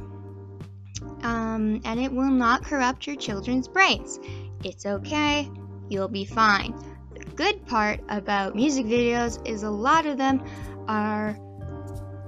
Um, 1.22 1.80
and 1.84 2.00
it 2.00 2.12
will 2.12 2.30
not 2.30 2.64
corrupt 2.64 3.06
your 3.06 3.16
children's 3.16 3.68
brains. 3.68 4.18
It's 4.64 4.86
okay, 4.86 5.50
you'll 5.88 6.08
be 6.08 6.24
fine. 6.24 6.74
The 7.14 7.24
good 7.24 7.66
part 7.66 8.00
about 8.08 8.56
music 8.56 8.86
videos 8.86 9.46
is 9.46 9.62
a 9.62 9.70
lot 9.70 10.06
of 10.06 10.16
them 10.16 10.42
are 10.88 11.38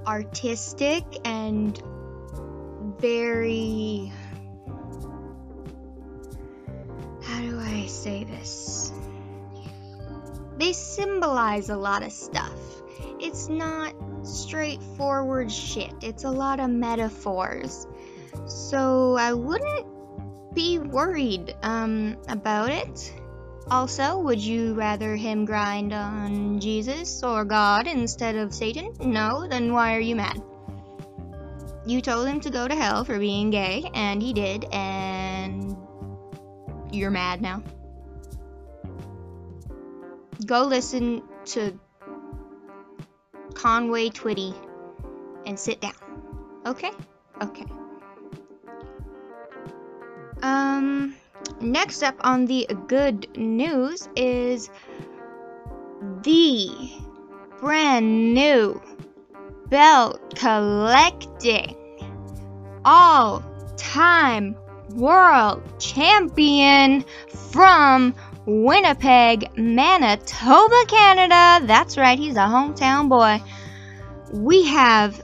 artistic 0.07 1.05
and 1.25 1.81
very. 3.03 4.11
How 7.23 7.41
do 7.43 7.61
I 7.61 7.87
say 7.87 8.25
this? 8.25 8.93
they 10.63 10.73
symbolize 10.73 11.71
a 11.71 11.77
lot 11.77 12.05
of 12.05 12.13
stuff. 12.13 12.53
It's 13.19 13.49
not 13.49 13.95
straightforward 14.23 15.51
shit, 15.51 15.93
it's 16.01 16.23
a 16.23 16.31
lot 16.31 16.61
of 16.61 16.71
metaphors. 16.71 17.87
So 18.47 19.17
I 19.17 19.33
wouldn't 19.33 20.55
be 20.55 20.79
worried 20.79 21.57
um, 21.63 22.17
about 22.29 22.71
it. 22.71 23.13
Also, 23.71 24.19
would 24.21 24.41
you 24.41 24.75
rather 24.75 25.17
him 25.17 25.45
grind 25.47 25.93
on 25.93 26.61
Jesus 26.61 27.23
or 27.23 27.45
God 27.45 27.89
instead 27.89 28.37
of 28.37 28.55
Satan? 28.55 28.93
No, 29.01 29.49
then 29.49 29.73
why 29.73 29.97
are 29.97 30.01
you 30.01 30.17
mad? 30.17 30.41
You 31.85 32.01
told 32.01 32.29
him 32.29 32.41
to 32.41 32.51
go 32.51 32.69
to 32.69 32.75
hell 32.75 33.05
for 33.05 33.19
being 33.19 33.51
gay, 33.51 33.91
and 33.95 34.23
he 34.23 34.33
did, 34.33 34.67
and 34.73 35.77
you're 36.93 37.11
mad 37.11 37.43
now 37.43 37.63
go 40.47 40.63
listen 40.63 41.23
to 41.45 41.79
Conway 43.55 44.11
Twitty 44.11 44.55
and 45.47 45.59
sit 45.59 45.81
down. 45.81 45.93
Okay? 46.67 46.91
Okay. 47.41 47.65
Um, 50.43 51.15
next 51.61 52.03
up 52.03 52.17
on 52.21 52.47
the 52.47 52.67
good 52.89 53.37
news 53.37 54.09
is 54.17 54.71
the 56.23 56.91
brand 57.61 58.35
new 58.35 58.81
belt 59.73 60.35
collecting 60.35 61.75
all 62.85 63.43
time 63.79 64.55
world 64.91 65.63
champion 65.81 67.03
from 67.53 68.15
Winnipeg, 68.45 69.57
Manitoba, 69.57 70.85
Canada. 70.89 71.67
That's 71.67 71.97
right, 71.97 72.19
he's 72.19 72.37
a 72.37 72.41
hometown 72.41 73.09
boy. 73.09 73.43
We 74.31 74.67
have 74.67 75.23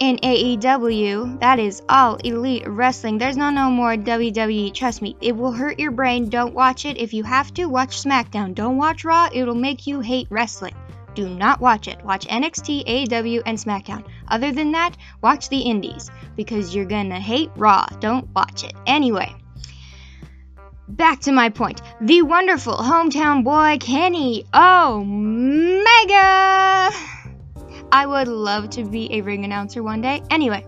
in 0.00 0.16
AEW, 0.16 1.38
that 1.38 1.60
is 1.60 1.82
all 1.88 2.16
elite 2.16 2.66
wrestling. 2.66 3.18
There's 3.18 3.36
no 3.36 3.50
no 3.50 3.70
more 3.70 3.94
WWE. 3.94 4.74
Trust 4.74 5.02
me, 5.02 5.16
it 5.20 5.36
will 5.36 5.52
hurt 5.52 5.78
your 5.78 5.92
brain. 5.92 6.28
Don't 6.28 6.52
watch 6.52 6.84
it. 6.84 6.98
If 6.98 7.14
you 7.14 7.22
have 7.22 7.54
to, 7.54 7.66
watch 7.66 8.02
SmackDown. 8.02 8.56
Don't 8.56 8.76
watch 8.76 9.04
Raw. 9.04 9.28
It'll 9.32 9.54
make 9.54 9.86
you 9.86 10.00
hate 10.00 10.26
wrestling. 10.30 10.74
Do 11.14 11.28
not 11.28 11.60
watch 11.60 11.88
it. 11.88 12.02
Watch 12.04 12.26
NXT, 12.26 12.86
AEW, 12.86 13.42
and 13.44 13.58
SmackDown. 13.58 14.04
Other 14.28 14.52
than 14.52 14.72
that, 14.72 14.96
watch 15.20 15.48
the 15.48 15.60
Indies 15.60 16.10
because 16.36 16.74
you're 16.74 16.86
gonna 16.86 17.20
hate 17.20 17.50
Raw. 17.56 17.86
Don't 18.00 18.28
watch 18.34 18.64
it. 18.64 18.72
Anyway, 18.86 19.34
back 20.88 21.20
to 21.20 21.32
my 21.32 21.50
point. 21.50 21.82
The 22.00 22.22
wonderful 22.22 22.76
hometown 22.76 23.44
boy 23.44 23.78
Kenny 23.80 24.44
Omega. 24.54 26.20
I 27.94 28.06
would 28.06 28.28
love 28.28 28.70
to 28.70 28.84
be 28.84 29.12
a 29.12 29.20
ring 29.20 29.44
announcer 29.44 29.82
one 29.82 30.00
day. 30.00 30.22
Anyway, 30.30 30.66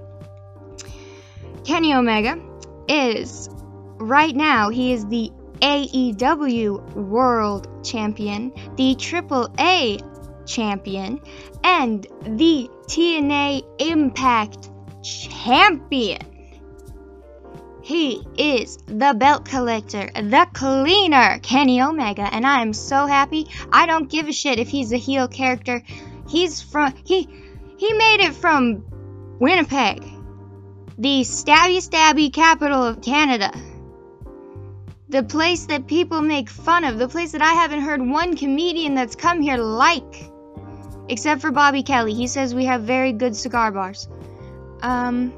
Kenny 1.65 1.95
Omega 1.95 2.39
is 2.87 3.49
right 3.97 4.37
now 4.37 4.69
he 4.69 4.93
is 4.93 5.07
the 5.07 5.33
AEW 5.63 6.95
World 6.95 7.69
Champion, 7.83 8.53
the 8.77 8.95
AAA 8.95 10.03
Champion, 10.47 11.21
and 11.63 12.07
the 12.23 12.71
TNA 12.89 13.65
Impact 13.79 14.71
Champion. 15.03 16.35
He 17.85 18.27
is 18.39 18.79
the 18.87 19.15
belt 19.15 19.45
collector, 19.45 20.09
the 20.15 20.47
cleaner, 20.55 21.39
Kenny 21.41 21.83
Omega, 21.83 22.23
and 22.23 22.47
I 22.47 22.63
am 22.63 22.73
so 22.73 23.05
happy. 23.05 23.47
I 23.71 23.85
don't 23.85 24.09
give 24.09 24.27
a 24.27 24.33
shit 24.33 24.59
if 24.59 24.69
he's 24.69 24.91
a 24.93 24.97
heel 24.97 25.29
character. 25.29 25.83
He's 26.27 26.63
from 26.63 26.95
he 27.05 27.29
he 27.77 27.93
made 27.93 28.21
it 28.21 28.35
from 28.35 28.87
Winnipeg, 29.39 30.03
the 30.97 31.21
stabby 31.25 31.87
stabby 31.87 32.33
capital 32.33 32.83
of 32.83 33.03
Canada. 33.03 33.53
The 35.11 35.23
place 35.23 35.67
that 35.67 35.87
people 35.87 36.23
make 36.23 36.49
fun 36.49 36.85
of, 36.85 36.99
the 36.99 37.09
place 37.09 37.33
that 37.33 37.43
I 37.43 37.53
haven't 37.53 37.83
heard 37.83 38.01
one 38.01 38.35
comedian 38.35 38.95
that's 38.95 39.15
come 39.15 39.43
here 39.43 39.59
like. 39.59 40.31
Except 41.15 41.41
for 41.43 41.53
Bobby 41.53 41.85
Kelly. 41.85 42.13
He 42.13 42.27
says 42.27 42.57
we 42.57 42.65
have 42.65 42.83
very 42.83 43.13
good 43.13 43.37
cigar 43.37 43.71
bars. 43.71 44.09
Um 44.83 45.33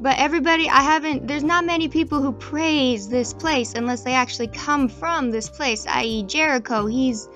but 0.00 0.18
everybody, 0.18 0.70
I 0.70 0.80
haven't, 0.80 1.26
there's 1.28 1.44
not 1.44 1.66
many 1.66 1.88
people 1.88 2.22
who 2.22 2.32
praise 2.32 3.06
this 3.06 3.34
place 3.34 3.74
unless 3.74 4.04
they 4.04 4.14
actually 4.14 4.48
come 4.48 4.88
from 4.88 5.30
this 5.30 5.50
place, 5.50 5.86
i.e., 5.86 6.22
Jericho. 6.22 6.86
He's 6.86 7.28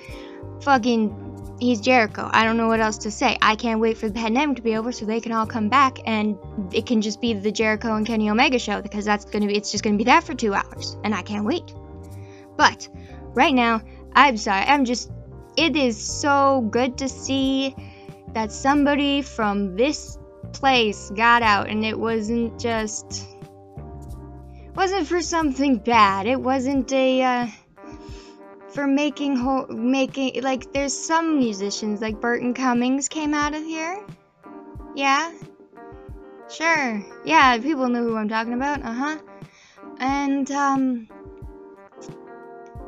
fucking, 0.62 1.56
he's 1.60 1.82
Jericho. 1.82 2.30
I 2.32 2.44
don't 2.44 2.56
know 2.56 2.68
what 2.68 2.80
else 2.80 2.96
to 2.98 3.10
say. 3.10 3.36
I 3.42 3.54
can't 3.56 3.80
wait 3.80 3.98
for 3.98 4.08
the 4.08 4.14
pandemic 4.14 4.56
to 4.56 4.62
be 4.62 4.74
over 4.74 4.90
so 4.90 5.04
they 5.04 5.20
can 5.20 5.32
all 5.32 5.46
come 5.46 5.68
back 5.68 5.98
and 6.06 6.38
it 6.72 6.86
can 6.86 7.02
just 7.02 7.20
be 7.20 7.34
the 7.34 7.52
Jericho 7.52 7.94
and 7.94 8.06
Kenny 8.06 8.30
Omega 8.30 8.58
show 8.58 8.80
because 8.80 9.04
that's 9.04 9.26
gonna 9.26 9.48
be, 9.48 9.54
it's 9.54 9.70
just 9.70 9.84
gonna 9.84 9.98
be 9.98 10.04
that 10.04 10.24
for 10.24 10.32
two 10.34 10.54
hours 10.54 10.96
and 11.04 11.14
I 11.14 11.20
can't 11.20 11.44
wait. 11.44 11.74
But 12.56 12.88
right 13.34 13.54
now, 13.54 13.82
I'm 14.14 14.38
sorry, 14.38 14.64
I'm 14.64 14.86
just, 14.86 15.10
it 15.58 15.74
is 15.74 16.00
so 16.00 16.60
good 16.70 16.98
to 16.98 17.08
see 17.08 17.74
that 18.32 18.52
somebody 18.52 19.22
from 19.22 19.76
this 19.76 20.16
place 20.52 21.10
got 21.10 21.42
out 21.42 21.68
and 21.68 21.84
it 21.84 21.98
wasn't 21.98 22.60
just 22.60 23.26
wasn't 24.76 25.08
for 25.08 25.20
something 25.20 25.78
bad. 25.78 26.28
It 26.28 26.40
wasn't 26.40 26.92
a 26.92 27.22
uh, 27.22 27.46
for 28.68 28.86
making 28.86 29.34
ho- 29.34 29.66
making 29.68 30.42
like 30.42 30.72
there's 30.72 30.96
some 30.96 31.38
musicians 31.38 32.00
like 32.00 32.20
Burton 32.20 32.54
Cummings 32.54 33.08
came 33.08 33.34
out 33.34 33.54
of 33.54 33.62
here. 33.64 34.00
Yeah. 34.94 35.32
Sure. 36.48 37.04
Yeah, 37.24 37.58
people 37.58 37.88
know 37.88 38.04
who 38.04 38.16
I'm 38.16 38.28
talking 38.28 38.54
about. 38.54 38.84
Uh-huh. 38.84 39.18
And 39.98 40.48
um 40.52 41.08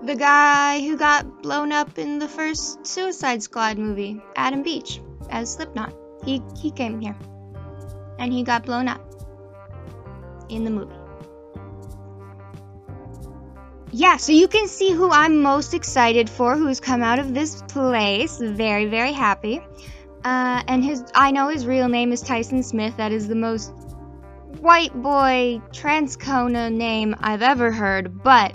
the 0.03 0.17
guy 0.17 0.81
who 0.81 0.97
got 0.97 1.43
blown 1.43 1.73
up 1.73 1.99
in 1.99 2.19
the 2.19 2.29
first 2.29 2.87
Suicide 2.87 3.43
Squad 3.43 3.79
movie, 3.79 4.21
Adam 4.37 4.63
Beach, 4.63 5.01
as 5.31 5.53
Slipknot. 5.53 5.95
He 6.25 6.43
he 6.57 6.71
came 6.71 7.01
here 7.01 7.17
and 8.19 8.33
he 8.33 8.43
got 8.43 8.65
blown 8.65 8.89
up 8.89 9.01
in 10.49 10.65
the 10.65 10.71
movie. 10.71 10.95
Yeah, 13.93 14.19
so 14.19 14.33
you 14.33 14.47
can 14.47 14.69
see 14.69 14.93
who 14.93 15.11
I'm 15.11 15.43
most 15.43 15.75
excited 15.75 16.31
for, 16.31 16.57
who's 16.57 16.79
come 16.79 17.03
out 17.03 17.19
of 17.19 17.35
this 17.35 17.63
place. 17.63 18.39
Very, 18.39 18.87
very 18.87 19.13
happy. 19.13 19.61
Uh, 20.25 20.63
and 20.69 20.85
his, 20.85 21.03
I 21.15 21.33
know 21.33 21.49
his 21.49 21.67
real 21.67 21.89
name 21.89 22.13
is 22.13 22.21
Tyson 22.21 22.63
Smith. 22.63 22.97
That 22.99 23.11
is 23.11 23.27
the 23.27 23.35
most 23.35 23.73
white 24.61 24.95
boy 24.95 25.61
transcona 25.73 26.73
name 26.73 27.17
I've 27.19 27.43
ever 27.43 27.73
heard, 27.73 28.23
but 28.23 28.53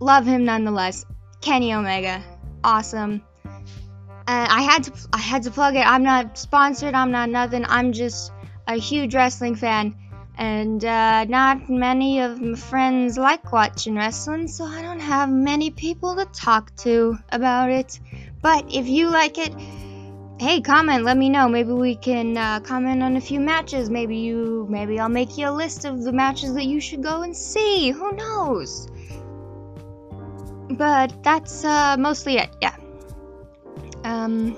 love 0.00 0.26
him 0.26 0.44
nonetheless. 0.44 1.04
Kenny 1.40 1.72
Omega, 1.74 2.22
awesome. 2.64 3.22
I 4.28 4.62
had 4.62 4.84
to, 4.84 4.92
I 5.12 5.18
had 5.18 5.44
to 5.44 5.50
plug 5.52 5.76
it. 5.76 5.86
I'm 5.86 6.02
not 6.02 6.36
sponsored. 6.36 6.94
I'm 6.94 7.12
not 7.12 7.30
nothing. 7.30 7.64
I'm 7.64 7.92
just 7.92 8.32
a 8.66 8.74
huge 8.74 9.14
wrestling 9.14 9.54
fan, 9.54 9.94
and 10.36 10.84
uh, 10.84 11.24
not 11.26 11.70
many 11.70 12.20
of 12.20 12.40
my 12.40 12.56
friends 12.56 13.16
like 13.16 13.52
watching 13.52 13.94
wrestling, 13.94 14.48
so 14.48 14.64
I 14.64 14.82
don't 14.82 14.98
have 14.98 15.30
many 15.30 15.70
people 15.70 16.16
to 16.16 16.24
talk 16.24 16.74
to 16.78 17.18
about 17.30 17.70
it. 17.70 18.00
But 18.42 18.74
if 18.74 18.88
you 18.88 19.10
like 19.10 19.38
it, 19.38 19.54
hey, 20.40 20.60
comment, 20.60 21.04
let 21.04 21.16
me 21.16 21.30
know. 21.30 21.48
Maybe 21.48 21.72
we 21.72 21.94
can 21.94 22.36
uh, 22.36 22.60
comment 22.60 23.04
on 23.04 23.16
a 23.16 23.20
few 23.20 23.38
matches. 23.38 23.88
Maybe 23.88 24.16
you, 24.16 24.66
maybe 24.68 24.98
I'll 24.98 25.08
make 25.08 25.38
you 25.38 25.48
a 25.48 25.52
list 25.52 25.84
of 25.84 26.02
the 26.02 26.12
matches 26.12 26.54
that 26.54 26.64
you 26.64 26.80
should 26.80 27.02
go 27.02 27.22
and 27.22 27.36
see. 27.36 27.90
Who 27.90 28.10
knows? 28.12 28.88
But 30.70 31.22
that's 31.22 31.64
uh, 31.64 31.96
mostly 31.98 32.38
it. 32.38 32.50
Yeah. 32.60 32.76
Um, 34.04 34.56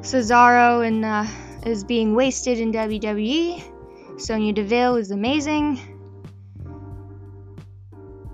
Cesaro 0.00 0.86
and 0.86 1.04
uh, 1.04 1.26
is 1.64 1.84
being 1.84 2.14
wasted 2.14 2.58
in 2.58 2.72
WWE. 2.72 3.62
Sonya 4.18 4.52
Deville 4.52 4.96
is 4.96 5.10
amazing. 5.10 5.80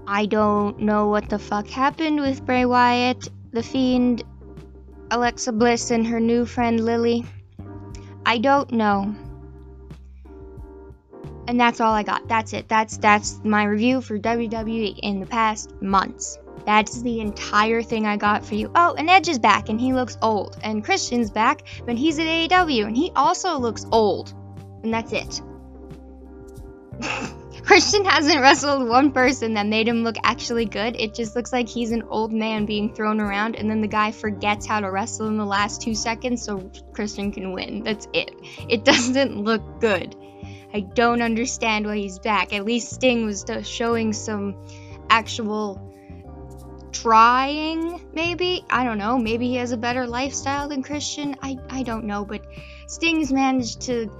I 0.06 0.26
don't 0.26 0.80
know 0.80 1.08
what 1.08 1.28
the 1.28 1.38
fuck 1.38 1.68
happened 1.68 2.20
with 2.20 2.44
Bray 2.44 2.64
Wyatt, 2.64 3.28
The 3.52 3.62
Fiend, 3.62 4.24
Alexa 5.10 5.52
Bliss, 5.52 5.92
and 5.92 6.06
her 6.06 6.18
new 6.18 6.44
friend 6.44 6.84
Lily. 6.84 7.24
I 8.26 8.38
don't 8.38 8.72
know. 8.72 9.14
And 11.46 11.60
that's 11.60 11.80
all 11.80 11.92
I 11.92 12.02
got. 12.02 12.28
That's 12.28 12.52
it. 12.52 12.68
That's 12.68 12.96
that's 12.96 13.40
my 13.44 13.64
review 13.64 14.00
for 14.00 14.18
WWE 14.18 14.98
in 15.00 15.20
the 15.20 15.26
past 15.26 15.80
months. 15.80 16.38
That's 16.70 17.02
the 17.02 17.18
entire 17.18 17.82
thing 17.82 18.06
I 18.06 18.16
got 18.16 18.44
for 18.44 18.54
you. 18.54 18.70
Oh, 18.76 18.94
and 18.96 19.10
Edge 19.10 19.28
is 19.28 19.40
back 19.40 19.70
and 19.70 19.80
he 19.80 19.92
looks 19.92 20.16
old. 20.22 20.56
And 20.62 20.84
Christian's 20.84 21.28
back, 21.28 21.62
but 21.84 21.96
he's 21.96 22.20
at 22.20 22.26
AEW 22.26 22.86
and 22.86 22.96
he 22.96 23.10
also 23.16 23.58
looks 23.58 23.84
old. 23.90 24.32
And 24.84 24.94
that's 24.94 25.12
it. 25.12 25.42
Christian 27.64 28.04
hasn't 28.04 28.40
wrestled 28.40 28.88
one 28.88 29.10
person 29.10 29.54
that 29.54 29.66
made 29.66 29.88
him 29.88 30.04
look 30.04 30.14
actually 30.22 30.64
good. 30.64 30.94
It 30.94 31.12
just 31.12 31.34
looks 31.34 31.52
like 31.52 31.68
he's 31.68 31.90
an 31.90 32.04
old 32.04 32.32
man 32.32 32.66
being 32.66 32.94
thrown 32.94 33.20
around, 33.20 33.56
and 33.56 33.68
then 33.68 33.80
the 33.80 33.88
guy 33.88 34.12
forgets 34.12 34.64
how 34.64 34.78
to 34.78 34.92
wrestle 34.92 35.26
in 35.26 35.38
the 35.38 35.44
last 35.44 35.82
two 35.82 35.96
seconds 35.96 36.40
so 36.40 36.70
Christian 36.92 37.32
can 37.32 37.52
win. 37.52 37.82
That's 37.82 38.06
it. 38.12 38.30
It 38.68 38.84
doesn't 38.92 39.42
look 39.42 39.80
good. 39.80 40.14
I 40.72 40.80
don't 40.80 41.20
understand 41.20 41.86
why 41.86 41.96
he's 41.96 42.20
back. 42.20 42.52
At 42.52 42.64
least 42.64 42.92
Sting 42.92 43.26
was 43.26 43.44
showing 43.64 44.12
some 44.12 44.54
actual 45.08 45.89
trying, 46.92 48.00
maybe. 48.12 48.64
I 48.70 48.84
don't 48.84 48.98
know. 48.98 49.18
Maybe 49.18 49.48
he 49.48 49.56
has 49.56 49.72
a 49.72 49.76
better 49.76 50.06
lifestyle 50.06 50.68
than 50.68 50.82
Christian. 50.82 51.36
I, 51.42 51.58
I 51.68 51.82
don't 51.82 52.04
know. 52.04 52.24
But 52.24 52.44
Sting's 52.86 53.32
managed 53.32 53.82
to 53.82 54.10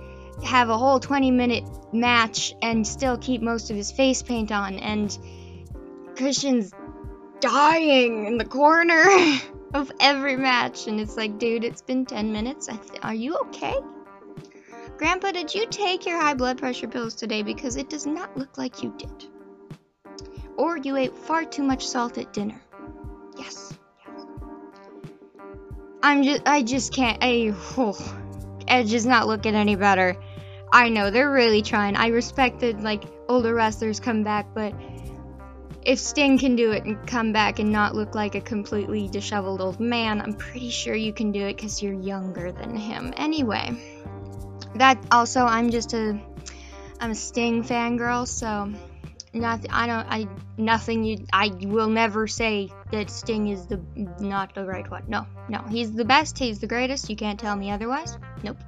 have 0.45 0.69
a 0.69 0.79
whole 0.79 1.01
20 1.01 1.31
minute 1.31 1.65
match 1.93 2.55
and 2.63 2.87
still 2.87 3.19
keep 3.19 3.43
most 3.43 3.71
of 3.71 3.77
his 3.77 3.93
face 3.93 4.23
paint 4.23 4.53
on. 4.53 4.79
And 4.79 5.17
Christian's 6.17 6.73
dying 7.41 8.27
in 8.27 8.39
the 8.39 8.45
corner 8.45 9.05
of 9.75 9.93
every 10.01 10.37
match. 10.37 10.87
And 10.87 11.01
it's 11.01 11.17
like, 11.17 11.39
dude, 11.39 11.65
it's 11.65 11.83
been 11.83 12.07
10 12.07 12.33
minutes. 12.33 12.67
Th- 12.67 12.81
are 13.03 13.15
you 13.15 13.37
okay? 13.37 13.75
Grandpa, 14.97 15.33
did 15.33 15.55
you 15.55 15.67
take 15.67 16.05
your 16.05 16.21
high 16.21 16.35
blood 16.35 16.59
pressure 16.59 16.89
pills 16.89 17.15
today? 17.15 17.43
Because 17.43 17.77
it 17.77 17.89
does 17.89 18.07
not 18.07 18.37
look 18.37 18.59
like 18.59 18.83
you 18.83 18.95
did 18.99 19.30
or 20.61 20.77
you 20.77 20.95
ate 20.97 21.17
far 21.17 21.45
too 21.45 21.63
much 21.63 21.89
salt 21.89 22.19
at 22.19 22.33
dinner. 22.35 22.61
Yes. 23.39 23.73
yes. 24.07 24.27
I'm 26.03 26.23
just, 26.23 26.43
I 26.45 26.63
just 26.63 26.93
can't, 26.93 27.19
I, 27.23 27.55
oh, 27.79 28.17
Edge 28.69 28.93
is 28.93 29.07
not 29.07 29.27
looking 29.27 29.55
any 29.55 29.75
better. 29.75 30.17
I 30.71 30.91
know, 30.91 31.11
they're 31.11 31.33
really 31.33 31.63
trying. 31.63 31.97
I 31.97 32.09
respect 32.09 32.61
that, 32.61 32.81
like, 32.81 33.05
older 33.27 33.55
wrestlers 33.55 34.01
come 34.01 34.23
back, 34.23 34.55
but 34.55 34.75
if 35.83 35.99
Sting 35.99 36.39
can 36.39 36.57
do 36.57 36.73
it 36.73 36.85
and 36.85 37.07
come 37.07 37.33
back 37.33 37.59
and 37.59 37.73
not 37.73 37.95
look 37.95 38.15
like 38.15 38.35
a 38.35 38.41
completely 38.43 39.09
disheveled 39.09 39.63
old 39.63 39.81
man, 39.81 40.21
I'm 40.21 40.35
pretty 40.35 40.69
sure 40.69 40.95
you 40.95 41.15
can 41.15 41.33
do 41.33 41.47
it 41.47 41.57
because 41.57 41.83
you're 41.83 41.99
younger 41.99 42.53
than 42.53 42.77
him. 42.77 43.15
Anyway, 43.17 44.07
that 44.75 45.03
also, 45.11 45.41
I'm 45.41 45.71
just 45.71 45.95
a, 45.95 46.21
I'm 47.01 47.13
a 47.13 47.15
Sting 47.15 47.65
fangirl, 47.65 48.29
so 48.29 48.71
nothing 49.33 49.71
i 49.71 49.87
don't 49.87 50.07
i 50.09 50.29
nothing 50.57 51.05
you 51.05 51.25
i 51.33 51.49
will 51.63 51.89
never 51.89 52.27
say 52.27 52.69
that 52.91 53.09
sting 53.11 53.49
is 53.49 53.67
the 53.67 53.81
not 54.21 54.55
the 54.55 54.65
right 54.65 54.91
one. 54.91 55.05
No 55.09 55.27
no. 55.49 55.63
He's 55.69 55.93
the 55.93 56.05
best 56.05 56.39
he's 56.39 56.59
the 56.59 56.67
greatest. 56.67 57.09
You 57.09 57.17
can't 57.17 57.39
tell 57.39 57.55
me 57.55 57.71
otherwise. 57.71 58.19
Nope. 58.43 58.59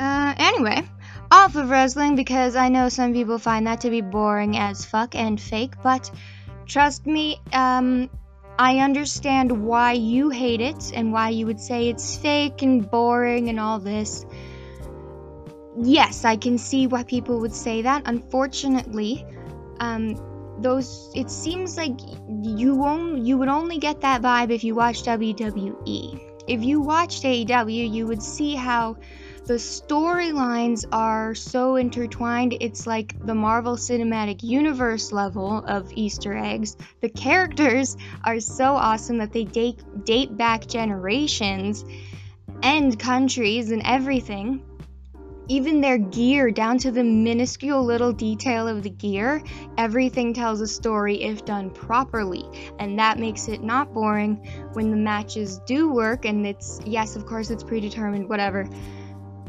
Uh 0.00 0.34
anyway 0.36 0.82
off 1.30 1.56
of 1.56 1.70
wrestling 1.70 2.14
because 2.14 2.54
i 2.54 2.68
know 2.68 2.88
some 2.88 3.12
people 3.12 3.38
find 3.38 3.66
that 3.66 3.80
to 3.80 3.90
be 3.90 4.00
boring 4.00 4.56
as 4.56 4.84
fuck 4.84 5.14
and 5.16 5.40
fake 5.40 5.72
but 5.82 6.10
trust 6.66 7.06
me 7.06 7.40
um 7.52 8.08
I 8.58 8.78
understand 8.78 9.66
why 9.66 9.92
you 9.92 10.30
hate 10.30 10.62
it 10.62 10.92
and 10.94 11.12
why 11.12 11.28
you 11.28 11.44
would 11.44 11.60
say 11.60 11.90
it's 11.90 12.16
fake 12.16 12.62
and 12.62 12.90
boring 12.90 13.50
and 13.50 13.60
all 13.60 13.78
this 13.78 14.24
yes, 15.82 16.24
I 16.24 16.36
can 16.36 16.58
see 16.58 16.86
why 16.86 17.04
people 17.04 17.40
would 17.40 17.54
say 17.54 17.82
that. 17.82 18.02
Unfortunately, 18.06 19.24
um, 19.80 20.16
those 20.60 21.10
it 21.14 21.30
seems 21.30 21.76
like 21.76 21.98
you 22.42 22.74
won't 22.74 23.26
you 23.26 23.38
would 23.38 23.48
only 23.48 23.78
get 23.78 24.00
that 24.00 24.22
vibe 24.22 24.50
if 24.50 24.64
you 24.64 24.74
watch 24.74 25.02
WWE. 25.02 26.22
If 26.46 26.62
you 26.62 26.80
watched 26.80 27.24
AEW, 27.24 27.92
you 27.92 28.06
would 28.06 28.22
see 28.22 28.54
how 28.54 28.96
the 29.46 29.54
storylines 29.54 30.84
are 30.92 31.34
so 31.34 31.76
intertwined. 31.76 32.56
It's 32.60 32.86
like 32.86 33.14
the 33.24 33.34
Marvel 33.34 33.76
Cinematic 33.76 34.42
Universe 34.42 35.12
level 35.12 35.58
of 35.58 35.92
Easter 35.94 36.36
eggs. 36.36 36.76
The 37.00 37.08
characters 37.08 37.96
are 38.24 38.40
so 38.40 38.74
awesome 38.74 39.18
that 39.18 39.32
they 39.32 39.44
date 39.44 39.82
date 40.04 40.36
back 40.36 40.66
generations 40.66 41.84
and 42.62 42.98
countries 42.98 43.70
and 43.70 43.82
everything 43.84 44.62
even 45.48 45.80
their 45.80 45.98
gear, 45.98 46.50
down 46.50 46.78
to 46.78 46.90
the 46.90 47.04
minuscule 47.04 47.84
little 47.84 48.12
detail 48.12 48.66
of 48.66 48.82
the 48.82 48.90
gear, 48.90 49.42
everything 49.78 50.34
tells 50.34 50.60
a 50.60 50.66
story 50.66 51.22
if 51.22 51.44
done 51.44 51.70
properly. 51.70 52.44
And 52.78 52.98
that 52.98 53.18
makes 53.18 53.48
it 53.48 53.62
not 53.62 53.92
boring 53.92 54.36
when 54.72 54.90
the 54.90 54.96
matches 54.96 55.60
do 55.66 55.90
work. 55.90 56.24
And 56.24 56.46
it's, 56.46 56.80
yes, 56.84 57.16
of 57.16 57.26
course, 57.26 57.50
it's 57.50 57.62
predetermined, 57.62 58.28
whatever. 58.28 58.68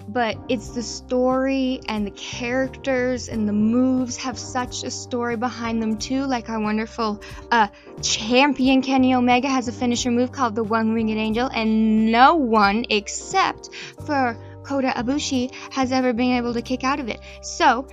But 0.10 0.38
it's 0.48 0.70
the 0.70 0.84
story 0.84 1.82
and 1.90 2.08
the 2.08 2.12
characters 2.12 3.28
and 3.28 3.48
the 3.48 3.54
moves 3.54 4.16
have 4.18 4.40
such 4.40 4.84
a 4.84 4.92
story 4.92 5.36
behind 5.36 5.82
them 5.82 5.98
too. 5.98 6.26
Like 6.26 6.50
our 6.50 6.60
wonderful 6.60 7.22
uh, 7.52 7.68
champion 8.02 8.82
Kenny 8.82 9.14
Omega 9.14 9.50
has 9.50 9.68
a 9.68 9.74
finisher 9.74 10.10
move 10.10 10.32
called 10.32 10.56
the 10.56 10.64
One 10.64 10.94
Winged 10.94 11.18
Angel, 11.18 11.50
and 11.54 12.10
no 12.10 12.36
one 12.36 12.86
except 12.90 13.70
for 14.06 14.38
Kota 14.68 14.90
Ibushi 14.90 15.54
has 15.72 15.92
ever 15.92 16.14
been 16.14 16.34
able 16.34 16.54
to 16.54 16.62
kick 16.62 16.84
out 16.84 17.00
of 17.00 17.08
it. 17.08 17.20
So 17.42 17.88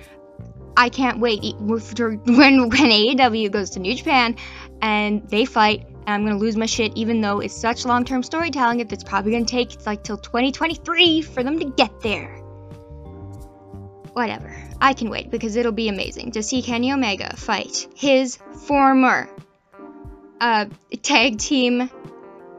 I 0.77 0.89
can't 0.89 1.21
wait 1.21 1.57
when 1.61 1.89
when 2.27 2.69
AEW 2.69 3.51
goes 3.51 3.71
to 3.71 3.81
New 3.81 3.95
Japan 3.95 4.37
and 4.83 5.29
they 5.29 5.45
fight. 5.45 5.87
And 6.07 6.15
I'm 6.15 6.25
gonna 6.25 6.39
lose 6.39 6.57
my 6.57 6.67
shit, 6.67 6.93
even 6.97 7.21
though 7.21 7.41
it's 7.41 7.55
such 7.55 7.87
long-term 7.87 8.23
storytelling. 8.23 8.81
If 8.81 8.93
It's 8.93 9.05
probably 9.05 9.33
gonna 9.33 9.45
take 9.45 9.73
it's 9.73 9.87
like 9.87 10.03
till 10.03 10.19
2023 10.19 11.23
for 11.23 11.43
them 11.43 11.59
to 11.61 11.65
get 11.67 12.01
there. 12.01 12.29
Whatever, 14.13 14.55
I 14.81 14.93
can 14.93 15.11
wait 15.11 15.31
because 15.31 15.57
it'll 15.57 15.73
be 15.73 15.89
amazing 15.89 16.33
to 16.33 16.43
see 16.43 16.63
Kenny 16.63 16.93
Omega 16.93 17.35
fight 17.37 17.89
his 17.97 18.37
former 18.67 19.29
uh, 20.41 20.67
tag 21.03 21.39
team 21.39 21.91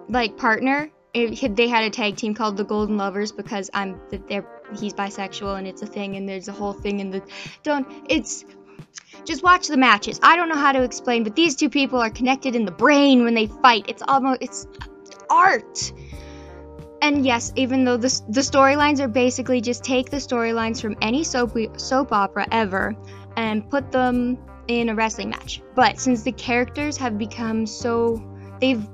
like 0.10 0.38
partner 0.38 0.89
it, 1.15 1.56
they 1.56 1.67
had 1.67 1.86
a 1.86 1.89
tag 1.89 2.17
team 2.17 2.34
called 2.34 2.58
the 2.58 2.65
Golden 2.65 2.97
Lovers 2.97 3.32
because 3.32 3.69
I'm 3.73 3.99
they're 4.28 4.45
he's 4.78 4.93
bisexual 4.93 5.58
and 5.58 5.67
it's 5.67 5.82
a 5.82 5.86
thing 5.86 6.15
and 6.15 6.28
there's 6.28 6.47
a 6.47 6.51
whole 6.51 6.73
thing 6.73 6.99
in 6.99 7.12
the 7.12 7.21
don't 7.63 7.88
it's 8.10 8.43
just 9.23 9.41
watch 9.41 9.67
the 9.67 9.78
matches. 9.78 10.19
I 10.21 10.36
don't 10.36 10.49
know 10.49 10.58
how 10.58 10.71
to 10.73 10.84
explain, 10.84 11.23
but 11.23 11.36
these 11.36 11.56
two 11.56 11.69
people 11.69 11.99
are 11.99 12.10
connected 12.10 12.56
in 12.56 12.65
the 12.65 12.71
brain 12.71 13.23
when 13.23 13.34
they 13.34 13.47
fight. 13.47 13.86
It's 13.88 14.04
almost 14.06 14.41
it's 14.41 14.67
art. 15.30 15.91
And 17.01 17.25
yes, 17.25 17.54
even 17.56 17.86
though 17.86 17.97
the 17.97 18.21
the 18.30 18.41
storylines 18.41 18.99
are 18.99 19.08
basically 19.08 19.62
just 19.62 19.84
take 19.84 20.10
the 20.10 20.17
storylines 20.17 20.82
from 20.82 20.97
any 21.01 21.23
soap 21.23 21.58
soap 21.78 22.12
opera 22.12 22.47
ever 22.51 22.95
and 23.38 23.69
put 23.69 23.91
them 23.91 24.38
in 24.67 24.89
a 24.89 24.95
wrestling 24.95 25.30
match. 25.30 25.62
But 25.75 25.99
since 25.99 26.23
the 26.23 26.32
characters 26.32 26.97
have 26.97 27.17
become 27.17 27.65
so 27.65 28.21
they've 28.60 28.86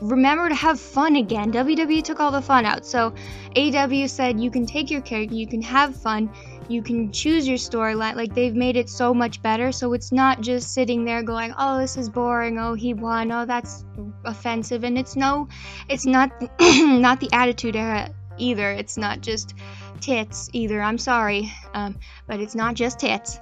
remember 0.00 0.48
to 0.48 0.54
have 0.54 0.80
fun 0.80 1.16
again. 1.16 1.52
WWE 1.52 2.02
took 2.02 2.20
all 2.20 2.30
the 2.30 2.42
fun 2.42 2.64
out. 2.64 2.86
So 2.86 3.14
AEW 3.56 4.08
said 4.08 4.40
you 4.40 4.50
can 4.50 4.66
take 4.66 4.90
your 4.90 5.00
character, 5.00 5.34
you 5.34 5.46
can 5.46 5.62
have 5.62 5.96
fun, 5.96 6.30
you 6.68 6.82
can 6.82 7.12
choose 7.12 7.48
your 7.48 7.56
storyline. 7.56 8.14
Like 8.14 8.34
they've 8.34 8.54
made 8.54 8.76
it 8.76 8.88
so 8.88 9.14
much 9.14 9.42
better. 9.42 9.72
So 9.72 9.92
it's 9.94 10.12
not 10.12 10.40
just 10.40 10.72
sitting 10.72 11.04
there 11.04 11.22
going, 11.22 11.54
"Oh, 11.58 11.78
this 11.78 11.96
is 11.96 12.08
boring. 12.08 12.58
Oh, 12.58 12.74
he 12.74 12.94
won. 12.94 13.32
Oh, 13.32 13.46
that's 13.46 13.84
offensive." 14.24 14.84
And 14.84 14.98
it's 14.98 15.16
no 15.16 15.48
it's 15.88 16.06
not 16.06 16.30
not 16.60 17.20
the 17.20 17.30
attitude 17.32 17.76
era 17.76 18.10
either. 18.36 18.70
It's 18.70 18.96
not 18.96 19.20
just 19.20 19.54
tits 20.00 20.50
either. 20.52 20.80
I'm 20.80 20.98
sorry. 20.98 21.52
Um, 21.74 21.98
but 22.26 22.40
it's 22.40 22.54
not 22.54 22.74
just 22.74 23.00
tits. 23.00 23.40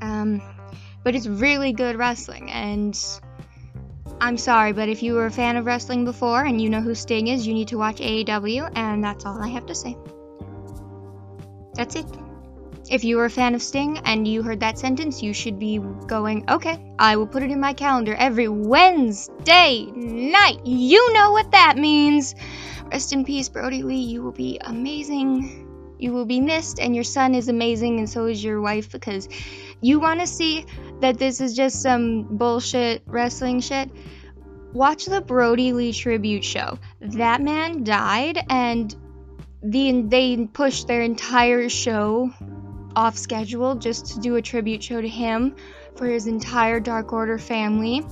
Um, 0.00 0.42
but 1.04 1.14
it's 1.14 1.26
really 1.26 1.72
good 1.72 1.96
wrestling 1.96 2.50
and 2.50 2.98
I'm 4.22 4.38
sorry, 4.38 4.72
but 4.72 4.88
if 4.88 5.02
you 5.02 5.14
were 5.14 5.26
a 5.26 5.32
fan 5.32 5.56
of 5.56 5.66
wrestling 5.66 6.04
before 6.04 6.44
and 6.44 6.62
you 6.62 6.70
know 6.70 6.80
who 6.80 6.94
Sting 6.94 7.26
is, 7.26 7.44
you 7.44 7.54
need 7.54 7.66
to 7.68 7.76
watch 7.76 7.96
AEW, 7.96 8.70
and 8.76 9.02
that's 9.02 9.26
all 9.26 9.42
I 9.42 9.48
have 9.48 9.66
to 9.66 9.74
say. 9.74 9.96
That's 11.74 11.96
it. 11.96 12.06
If 12.88 13.02
you 13.02 13.16
were 13.16 13.24
a 13.24 13.30
fan 13.30 13.56
of 13.56 13.62
Sting 13.62 13.98
and 14.04 14.28
you 14.28 14.44
heard 14.44 14.60
that 14.60 14.78
sentence, 14.78 15.24
you 15.24 15.34
should 15.34 15.58
be 15.58 15.80
going, 16.06 16.48
okay, 16.48 16.78
I 17.00 17.16
will 17.16 17.26
put 17.26 17.42
it 17.42 17.50
in 17.50 17.58
my 17.58 17.72
calendar 17.72 18.14
every 18.14 18.46
Wednesday 18.46 19.86
night. 19.86 20.64
You 20.64 21.12
know 21.14 21.32
what 21.32 21.50
that 21.50 21.76
means. 21.76 22.36
Rest 22.92 23.12
in 23.12 23.24
peace, 23.24 23.48
Brodie 23.48 23.82
Lee. 23.82 24.04
You 24.04 24.22
will 24.22 24.30
be 24.30 24.56
amazing. 24.60 25.96
You 25.98 26.12
will 26.12 26.26
be 26.26 26.40
missed, 26.40 26.78
and 26.78 26.94
your 26.94 27.02
son 27.02 27.34
is 27.34 27.48
amazing, 27.48 27.98
and 27.98 28.08
so 28.08 28.26
is 28.26 28.44
your 28.44 28.60
wife 28.60 28.92
because 28.92 29.28
you 29.82 29.98
want 29.98 30.20
to 30.20 30.26
see 30.26 30.64
that 31.00 31.18
this 31.18 31.40
is 31.40 31.54
just 31.54 31.82
some 31.82 32.22
bullshit 32.38 33.02
wrestling 33.06 33.60
shit, 33.60 33.90
watch 34.72 35.04
the 35.04 35.20
Brodie 35.20 35.72
Lee 35.72 35.92
tribute 35.92 36.44
show. 36.44 36.78
That 37.00 37.42
man 37.42 37.84
died, 37.84 38.38
and 38.48 38.94
the 39.62 40.02
they 40.02 40.46
pushed 40.46 40.86
their 40.86 41.02
entire 41.02 41.68
show 41.68 42.32
off 42.94 43.18
schedule 43.18 43.74
just 43.74 44.06
to 44.06 44.20
do 44.20 44.36
a 44.36 44.42
tribute 44.42 44.82
show 44.82 45.00
to 45.00 45.08
him 45.08 45.56
for 45.96 46.06
his 46.06 46.26
entire 46.26 46.80
Dark 46.80 47.12
Order 47.12 47.38
family. 47.38 48.02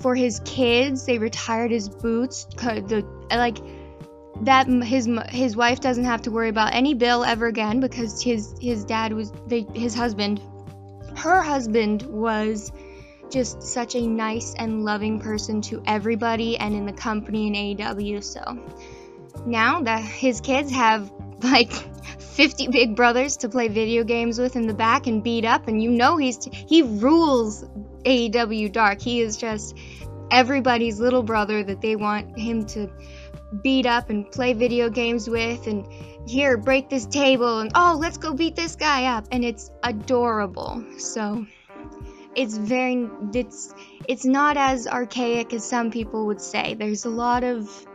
For 0.00 0.14
his 0.14 0.40
kids, 0.44 1.04
they 1.04 1.18
retired 1.18 1.70
his 1.70 1.88
boots. 1.88 2.46
The 2.54 3.04
like 3.30 3.58
that 4.42 4.68
his 4.68 5.08
his 5.28 5.56
wife 5.56 5.80
doesn't 5.80 6.04
have 6.04 6.22
to 6.22 6.30
worry 6.30 6.48
about 6.48 6.72
any 6.72 6.94
bill 6.94 7.24
ever 7.24 7.46
again 7.46 7.80
because 7.80 8.22
his 8.22 8.54
his 8.60 8.84
dad 8.84 9.12
was 9.12 9.32
they, 9.46 9.66
his 9.74 9.94
husband 9.94 10.40
her 11.16 11.42
husband 11.42 12.02
was 12.02 12.72
just 13.30 13.62
such 13.62 13.94
a 13.94 14.06
nice 14.06 14.54
and 14.58 14.84
loving 14.84 15.20
person 15.20 15.60
to 15.62 15.82
everybody 15.86 16.56
and 16.58 16.74
in 16.74 16.86
the 16.86 16.92
company 16.92 17.46
in 17.46 17.54
AEW. 17.54 18.22
So 18.22 18.58
now 19.46 19.82
that 19.82 20.02
his 20.02 20.40
kids 20.40 20.70
have 20.72 21.10
like 21.42 21.72
50 22.18 22.68
big 22.68 22.96
brothers 22.96 23.36
to 23.38 23.48
play 23.48 23.68
video 23.68 24.04
games 24.04 24.38
with 24.38 24.56
in 24.56 24.66
the 24.66 24.74
back 24.74 25.06
and 25.06 25.22
beat 25.22 25.44
up, 25.44 25.68
and 25.68 25.82
you 25.82 25.90
know 25.90 26.16
he's 26.16 26.38
t- 26.38 26.50
he 26.68 26.82
rules 26.82 27.64
AEW 28.04 28.72
Dark. 28.72 29.00
He 29.00 29.20
is 29.20 29.36
just 29.36 29.76
everybody's 30.30 31.00
little 31.00 31.22
brother 31.22 31.62
that 31.62 31.80
they 31.80 31.96
want 31.96 32.38
him 32.38 32.64
to 32.64 32.90
beat 33.62 33.86
up 33.86 34.10
and 34.10 34.30
play 34.30 34.52
video 34.52 34.88
games 34.88 35.28
with 35.28 35.66
and 35.66 35.86
here 36.28 36.56
break 36.56 36.88
this 36.88 37.06
table 37.06 37.60
and 37.60 37.72
oh 37.74 37.96
let's 38.00 38.18
go 38.18 38.32
beat 38.32 38.56
this 38.56 38.76
guy 38.76 39.16
up. 39.16 39.26
And 39.32 39.44
it's 39.44 39.70
adorable. 39.82 40.84
So 40.98 41.46
it's 42.34 42.56
very 42.56 43.08
it's 43.34 43.74
it's 44.08 44.24
not 44.24 44.56
as 44.56 44.86
archaic 44.86 45.52
as 45.52 45.64
some 45.64 45.90
people 45.90 46.26
would 46.26 46.40
say. 46.40 46.74
There's 46.74 47.04
a 47.04 47.10
lot 47.10 47.44
of 47.44 47.86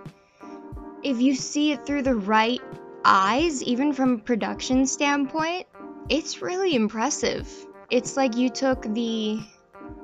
if 1.04 1.22
you 1.22 1.36
see 1.36 1.72
it 1.72 1.86
through 1.86 2.02
the 2.04 2.15
right 2.15 2.62
eyes 3.04 3.62
even 3.63 3.94
from 3.94 4.13
a 4.13 4.18
production 4.18 4.88
standpoint 4.88 5.68
it's 6.10 6.41
really 6.41 6.76
impressive. 6.76 7.48
It's 7.89 8.15
like 8.15 8.36
you 8.38 8.50
took 8.50 8.82
the 8.82 9.39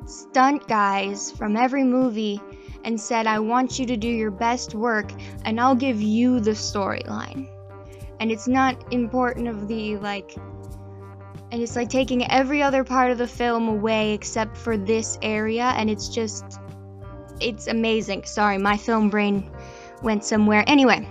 stunt 0.05 0.67
guys 0.67 1.31
from 1.31 1.55
every 1.55 1.83
movie 1.83 2.41
and 2.83 2.99
said, 2.99 3.27
I 3.27 3.39
want 3.39 3.79
you 3.79 3.85
to 3.87 3.97
do 3.97 4.07
your 4.07 4.31
best 4.31 4.73
work 4.73 5.11
and 5.45 5.59
I'll 5.59 5.75
give 5.75 6.01
you 6.01 6.39
the 6.39 6.51
storyline. 6.51 7.47
And 8.19 8.31
it's 8.31 8.47
not 8.47 8.93
important 8.93 9.47
of 9.47 9.67
the 9.67 9.97
like 9.97 10.35
and 11.51 11.61
it's 11.61 11.75
like 11.75 11.89
taking 11.89 12.29
every 12.31 12.63
other 12.63 12.83
part 12.83 13.11
of 13.11 13.17
the 13.17 13.27
film 13.27 13.67
away 13.67 14.13
except 14.13 14.55
for 14.55 14.77
this 14.77 15.17
area 15.21 15.63
and 15.63 15.89
it's 15.89 16.07
just 16.07 16.45
it's 17.39 17.67
amazing. 17.67 18.23
Sorry, 18.25 18.57
my 18.57 18.77
film 18.77 19.09
brain 19.09 19.51
went 20.01 20.23
somewhere. 20.23 20.63
Anyway, 20.67 21.07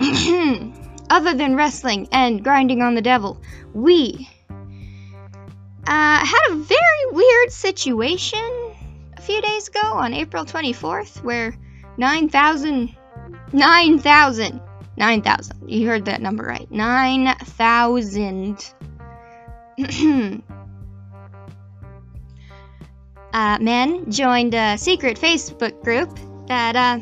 other 1.10 1.34
than 1.34 1.54
wrestling 1.56 2.08
and 2.12 2.42
grinding 2.42 2.82
on 2.82 2.94
the 2.94 3.02
devil, 3.02 3.40
we 3.72 4.28
uh, 5.86 6.26
had 6.26 6.40
a 6.50 6.54
very 6.54 7.12
weird 7.12 7.52
situation 7.52 8.63
few 9.24 9.40
days 9.40 9.68
ago 9.68 9.80
on 9.82 10.12
April 10.12 10.44
24th 10.44 11.22
where 11.22 11.56
9,000 11.96 12.94
9,000 13.52 14.60
9,000 14.96 15.68
you 15.68 15.88
heard 15.88 16.04
that 16.04 16.20
number 16.20 16.44
right. 16.44 16.70
9,000 16.70 18.74
uh, 23.32 23.58
men 23.60 24.10
joined 24.10 24.54
a 24.54 24.76
secret 24.76 25.18
Facebook 25.18 25.82
group 25.82 26.18
that 26.48 26.76
uh, 26.76 26.98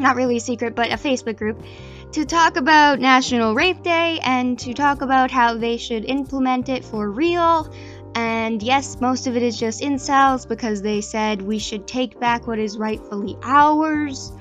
not 0.00 0.16
really 0.16 0.38
a 0.38 0.40
secret 0.40 0.74
but 0.74 0.90
a 0.90 0.96
Facebook 0.96 1.36
group 1.36 1.62
to 2.12 2.24
talk 2.24 2.56
about 2.56 2.98
National 2.98 3.54
Rape 3.54 3.82
Day 3.82 4.20
and 4.22 4.58
to 4.60 4.72
talk 4.72 5.02
about 5.02 5.30
how 5.30 5.58
they 5.58 5.76
should 5.76 6.06
implement 6.06 6.70
it 6.70 6.82
for 6.82 7.10
real 7.10 7.70
and 8.16 8.62
yes, 8.62 8.98
most 8.98 9.26
of 9.26 9.36
it 9.36 9.42
is 9.42 9.60
just 9.60 9.82
incels 9.82 10.48
because 10.48 10.80
they 10.80 11.02
said 11.02 11.42
we 11.42 11.58
should 11.58 11.86
take 11.86 12.18
back 12.18 12.46
what 12.46 12.58
is 12.58 12.78
rightfully 12.78 13.36
ours. 13.42 14.32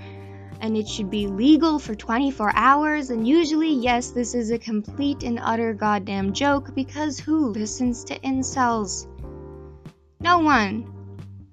and 0.62 0.78
it 0.78 0.88
should 0.88 1.10
be 1.10 1.28
legal 1.28 1.78
for 1.78 1.94
24 1.94 2.54
hours. 2.56 3.10
And 3.10 3.28
usually, 3.28 3.74
yes, 3.74 4.12
this 4.12 4.34
is 4.34 4.50
a 4.50 4.58
complete 4.58 5.24
and 5.24 5.38
utter 5.44 5.74
goddamn 5.74 6.32
joke 6.32 6.74
because 6.74 7.20
who 7.20 7.50
listens 7.50 8.06
to 8.06 8.18
incels? 8.20 9.08
No 10.22 10.40
one. 10.40 10.95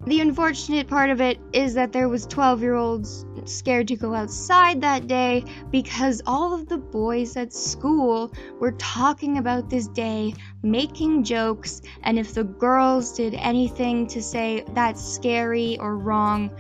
The 0.05 0.21
unfortunate 0.21 0.89
part 0.89 1.11
of 1.11 1.21
it 1.21 1.39
is 1.53 1.75
that 1.75 1.93
there 1.93 2.09
was 2.09 2.27
12-year-olds 2.27 3.25
scared 3.45 3.87
to 3.89 3.97
go 3.97 4.15
outside 4.15 4.81
that 4.81 5.07
day 5.07 5.45
because 5.71 6.23
all 6.27 6.53
of 6.53 6.69
the 6.69 6.79
boys 6.79 7.37
at 7.37 7.53
school 7.53 8.33
were 8.59 8.73
talking 8.73 9.39
about 9.39 9.71
this 9.71 9.87
day, 9.87 10.35
making 10.65 11.23
jokes, 11.23 11.83
and 12.03 12.19
if 12.19 12.35
the 12.35 12.43
girls 12.43 13.17
did 13.17 13.35
anything 13.35 14.09
to 14.09 14.21
say 14.21 14.65
that's 14.75 15.01
scary 15.01 15.79
or 15.79 15.97
wrong, 15.97 16.51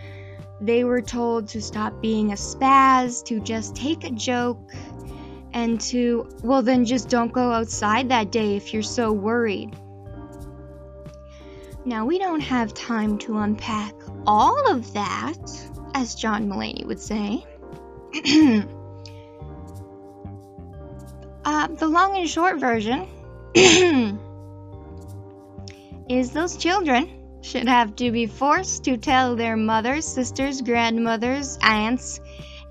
they 0.61 0.84
were 0.84 1.03
told 1.03 1.49
to 1.49 1.61
stop 1.61 2.01
being 2.01 2.30
a 2.30 2.36
spaz, 2.36 3.24
to 3.24 3.40
just 3.40 3.74
take 3.74 4.05
a 4.05 4.11
joke, 4.11 4.70
and 5.53 5.80
to, 5.80 6.28
well, 6.45 6.62
then 6.62 6.84
just 6.84 7.09
don't 7.09 7.32
go 7.32 7.51
outside 7.51 8.09
that 8.11 8.30
day 8.30 8.55
if 8.55 8.72
you're 8.72 8.84
so 8.84 9.11
worried. 9.12 9.76
Now, 11.85 12.07
we 12.07 12.18
don't 12.18 12.41
have 12.41 12.72
time 12.74 13.18
to 13.18 13.39
unpack 13.39 13.95
all 14.24 14.70
of 14.70 14.93
that, 14.93 15.37
as 15.95 16.14
John 16.14 16.49
Mulaney 16.49 16.87
would 16.87 17.01
say. 17.01 17.45
uh, 21.45 21.66
the 21.66 21.89
long 21.89 22.16
and 22.16 22.30
short 22.30 22.61
version 22.61 23.09
is 26.09 26.30
those 26.30 26.57
children 26.57 27.11
should 27.41 27.66
have 27.66 27.97
to 27.97 28.12
be 28.12 28.26
forced 28.26 28.85
to 28.85 28.97
tell 28.97 29.35
their 29.35 29.57
mothers, 29.57 30.07
sisters, 30.07 30.62
grandmothers, 30.62 31.59
aunts, 31.62 32.20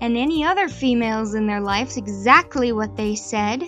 and 0.00 0.16
any 0.16 0.44
other 0.44 0.68
females 0.68 1.34
in 1.34 1.46
their 1.46 1.60
lives 1.60 1.98
exactly 1.98 2.72
what 2.72 2.96
they 2.96 3.14
said. 3.14 3.62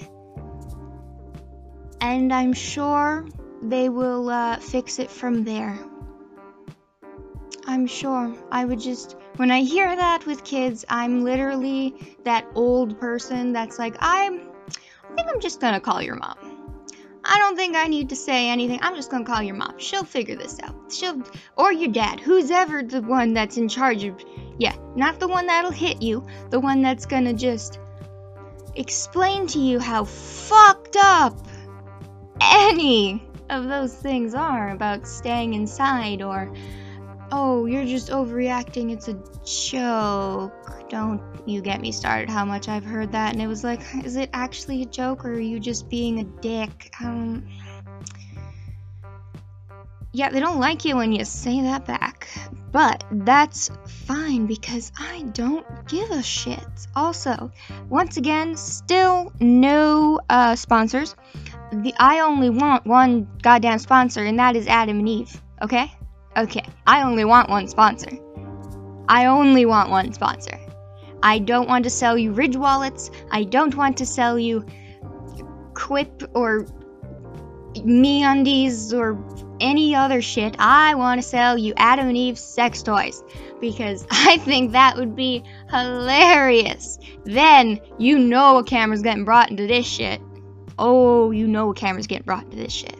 And 2.01 2.33
I'm 2.33 2.55
sure 2.55 3.27
they 3.71 3.89
will 3.89 4.29
uh, 4.29 4.59
fix 4.59 4.99
it 4.99 5.11
from 5.11 5.45
there. 5.45 5.79
I'm 7.67 7.87
sure. 7.87 8.35
I 8.53 8.65
would 8.65 8.81
just, 8.81 9.17
when 9.37 9.51
I 9.51 9.63
hear 9.63 9.95
that 9.95 10.27
with 10.27 10.45
kids, 10.45 10.85
I'm 10.89 11.25
literally 11.25 11.95
that 12.25 12.47
old 12.55 13.01
person 13.01 13.53
that's 13.53 13.79
like, 13.79 13.97
I'm, 14.01 14.41
I 15.11 15.15
think 15.15 15.29
I'm 15.29 15.41
just 15.41 15.61
gonna 15.61 15.81
call 15.81 16.03
your 16.03 16.17
mom. 16.17 16.37
I 17.25 17.39
don't 17.39 17.57
think 17.57 17.75
I 17.75 17.87
need 17.87 18.11
to 18.11 18.17
say 18.17 18.51
anything. 18.51 18.81
I'm 18.83 18.95
just 18.95 19.11
gonna 19.11 19.25
call 19.25 19.43
your 19.43 19.55
mom. 19.55 19.79
She'll 19.79 20.05
figure 20.05 20.37
this 20.37 20.61
out. 20.63 20.93
She'll, 20.93 21.23
or 21.57 21.73
your 21.73 21.91
dad, 21.91 22.21
who's 22.21 22.51
ever 22.51 22.83
the 22.83 23.01
one 23.01 23.33
that's 23.33 23.57
in 23.57 23.69
charge 23.69 24.05
of, 24.05 24.23
yeah, 24.59 24.77
not 24.95 25.21
the 25.21 25.29
one 25.29 25.47
that'll 25.47 25.71
hit 25.71 26.03
you, 26.03 26.27
the 26.51 26.61
one 26.61 26.83
that's 26.83 27.07
gonna 27.07 27.33
just 27.33 27.79
explain 28.75 29.47
to 29.47 29.59
you 29.59 29.79
how 29.79 30.05
fucked 30.05 30.97
up 30.97 31.39
any 32.41 33.23
of 33.51 33.69
those 33.69 33.95
things 33.95 34.35
are 34.35 34.71
about 34.71 35.07
staying 35.07 35.55
inside 35.55 36.23
or 36.23 36.53
oh 37.33 37.67
you're 37.67 37.85
just 37.85 38.09
overreacting 38.11 38.93
it's 38.93 39.09
a 39.09 39.15
joke. 39.45 40.89
Don't 40.89 41.21
you 41.47 41.61
get 41.61 41.81
me 41.81 41.93
started 41.93 42.31
how 42.31 42.45
much 42.45 42.69
i've 42.69 42.85
heard 42.85 43.13
that. 43.13 43.33
And 43.33 43.43
it 43.43 43.47
was 43.47 43.65
like 43.65 43.81
is 44.05 44.17
it 44.17 44.31
actually 44.33 44.83
a 44.83 44.87
joke 44.87 45.25
or 45.25 45.33
are 45.33 45.41
you 45.41 45.61
just 45.61 45.89
being 45.89 46.21
a 46.21 46.25
dick? 46.25 46.93
Um 47.01 47.47
yeah 50.13 50.31
they 50.31 50.39
don't 50.39 50.61
like 50.61 50.85
you 50.85 50.97
when 50.97 51.13
you 51.13 51.25
say 51.25 51.63
that 51.63 51.87
back 51.87 52.29
but 52.71 53.03
that's 53.11 53.69
fine 54.07 54.47
because 54.47 54.93
i 54.97 55.23
don't 55.33 55.67
give 55.89 56.11
a 56.11 56.23
shit. 56.23 56.65
Also 56.95 57.51
once 57.89 58.17
again 58.17 58.57
still 58.57 59.33
no 59.41 60.21
uh 60.31 60.55
sponsors 60.55 61.17
the 61.73 61.95
I 61.99 62.21
only 62.21 62.51
want 62.51 62.87
one 62.87 63.29
goddamn 63.43 63.79
sponsor, 63.79 64.25
and 64.25 64.39
that 64.39 64.57
is 64.57 64.67
Adam 64.67 64.99
and 64.99 65.09
Eve. 65.09 65.41
Okay? 65.63 65.91
Okay. 66.37 66.65
I 66.87 67.03
only 67.03 67.25
want 67.25 67.49
one 67.49 67.69
sponsor. 67.69 68.11
I 69.09 69.27
only 69.27 69.67
want 69.67 69.91
one 69.91 70.13
sponsor. 70.13 70.59
I 71.23 71.39
don't 71.39 71.69
want 71.69 71.85
to 71.85 71.91
sell 71.91 72.19
you 72.19 72.33
Ridge 72.33 72.57
wallets. 72.57 73.11
I 73.31 73.45
don't 73.45 73.75
want 73.75 73.99
to 73.99 74.07
sell 74.07 74.39
you 74.39 74.67
Quip 75.75 76.31
or 76.35 76.67
MeUndies 77.75 78.93
or 78.93 79.19
any 79.61 79.95
other 79.95 80.21
shit. 80.21 80.57
I 80.59 80.95
want 80.95 81.23
to 81.23 81.27
sell 81.27 81.57
you 81.57 81.73
Adam 81.77 82.09
and 82.09 82.17
Eve 82.17 82.39
sex 82.39 82.83
toys 82.83 83.23
because 83.61 84.07
I 84.11 84.39
think 84.39 84.73
that 84.73 84.97
would 84.97 85.17
be 85.17 85.45
hilarious. 85.71 86.99
Then 87.25 87.81
you 87.99 88.19
know 88.19 88.59
a 88.59 88.65
camera's 88.65 89.03
getting 89.03 89.25
brought 89.25 89.51
into 89.51 89.67
this 89.67 89.87
shit. 89.87 90.21
Oh, 90.79 91.31
you 91.31 91.47
know 91.47 91.71
a 91.71 91.75
camera's 91.75 92.07
getting 92.07 92.25
brought 92.25 92.51
to 92.51 92.57
this 92.57 92.73
shit. 92.73 92.97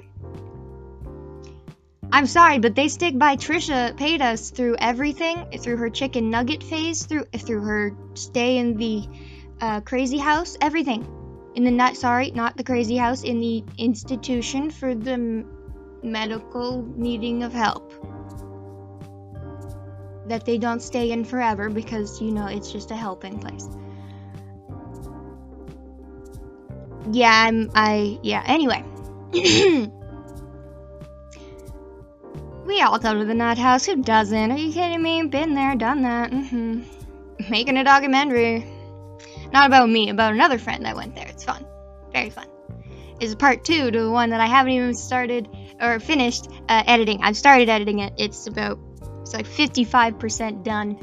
I'm 2.13 2.27
sorry, 2.27 2.61
but 2.61 2.77
they 2.77 2.87
stick 2.87 3.19
by 3.19 3.35
Trisha 3.35 3.93
Paytas 3.97 4.55
through 4.55 4.77
everything, 4.79 5.47
through 5.59 5.79
her 5.79 5.91
chicken 5.91 6.31
nugget 6.31 6.63
phase, 6.63 7.07
through 7.07 7.25
through 7.25 7.63
her 7.63 7.97
stay 8.15 8.59
in 8.59 8.77
the 8.77 9.09
uh, 9.61 9.81
crazy 9.81 10.19
house, 10.19 10.57
everything. 10.61 11.07
In 11.57 11.65
the 11.65 11.73
not 11.73 11.97
sorry, 11.97 12.31
not 12.31 12.57
the 12.57 12.63
crazy 12.63 12.97
house, 12.97 13.25
in 13.25 13.41
the 13.41 13.65
institution 13.79 14.71
for 14.71 14.95
the 14.95 15.45
medical 16.05 16.83
needing 16.97 17.43
of 17.43 17.53
help. 17.53 17.93
That 20.29 20.45
they 20.45 20.59
don't 20.59 20.81
stay 20.81 21.11
in 21.11 21.25
forever 21.25 21.69
because 21.69 22.21
you 22.21 22.31
know 22.31 22.47
it's 22.47 22.71
just 22.71 22.93
a 22.93 22.97
helping 22.97 23.41
place. 23.41 23.69
Yeah, 27.11 27.45
I'm, 27.47 27.71
I, 27.75 28.19
yeah, 28.23 28.43
anyway. 28.47 28.85
we 32.67 32.81
all 32.81 32.99
go 32.99 33.15
to 33.15 33.25
the 33.25 33.35
nut 33.35 33.59
house. 33.59 33.87
Who 33.87 34.03
doesn't? 34.03 34.53
Are 34.53 34.57
you 34.57 34.73
kidding 34.73 35.03
me? 35.03 35.23
Been 35.25 35.55
there, 35.55 35.75
done 35.77 36.03
that. 36.03 36.31
Mm-hmm. 36.31 36.83
Making 37.51 37.77
a 37.77 37.85
documentary. 37.85 38.67
Not 39.53 39.67
about 39.67 39.89
me, 39.89 40.11
about 40.11 40.33
another 40.33 40.59
friend 40.59 40.85
that 40.85 40.97
went 40.97 41.15
there. 41.15 41.29
It's 41.29 41.45
fun. 41.45 41.67
Very 42.13 42.31
fun. 42.31 42.47
Is 43.21 43.35
part 43.35 43.65
two 43.65 43.91
to 43.91 44.01
the 44.01 44.11
one 44.11 44.31
that 44.31 44.41
I 44.41 44.47
haven't 44.47 44.73
even 44.73 44.95
started 44.95 45.49
or 45.81 46.01
finished 46.01 46.49
uh, 46.69 46.83
editing. 46.87 47.23
I've 47.23 47.37
started 47.37 47.69
editing 47.69 48.01
it. 48.01 48.15
It's 48.19 48.47
about, 48.47 48.79
it's 49.21 49.33
like 49.35 49.47
55% 49.47 50.65
done. 50.65 50.99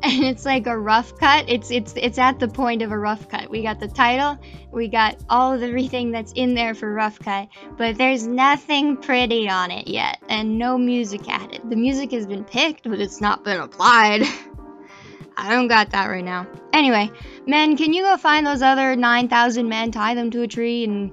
and 0.02 0.24
it's 0.24 0.46
like 0.46 0.66
a 0.66 0.78
rough 0.78 1.18
cut. 1.18 1.44
It's 1.48 1.70
it's 1.70 1.92
it's 1.94 2.16
at 2.16 2.38
the 2.38 2.48
point 2.48 2.80
of 2.80 2.90
a 2.90 2.98
rough 2.98 3.28
cut. 3.28 3.50
We 3.50 3.62
got 3.62 3.80
the 3.80 3.88
title, 3.88 4.38
we 4.72 4.88
got 4.88 5.16
all 5.28 5.52
of 5.52 5.62
everything 5.62 6.10
that's 6.10 6.32
in 6.32 6.54
there 6.54 6.74
for 6.74 6.90
rough 6.90 7.18
cut, 7.18 7.48
but 7.76 7.98
there's 7.98 8.26
nothing 8.26 8.96
pretty 8.96 9.48
on 9.50 9.70
it 9.70 9.88
yet, 9.88 10.18
and 10.30 10.58
no 10.58 10.78
music 10.78 11.28
added. 11.28 11.60
The 11.68 11.76
music 11.76 12.12
has 12.12 12.26
been 12.26 12.44
picked, 12.44 12.88
but 12.88 12.98
it's 12.98 13.20
not 13.20 13.44
been 13.44 13.60
applied. 13.60 14.22
I 15.36 15.50
don't 15.50 15.68
got 15.68 15.90
that 15.90 16.06
right 16.06 16.24
now. 16.24 16.46
Anyway, 16.72 17.10
men, 17.46 17.76
can 17.76 17.92
you 17.92 18.02
go 18.02 18.16
find 18.16 18.46
those 18.46 18.62
other 18.62 18.96
9,000 18.96 19.68
men, 19.68 19.90
tie 19.90 20.14
them 20.14 20.30
to 20.30 20.42
a 20.42 20.48
tree, 20.48 20.84
and 20.84 21.12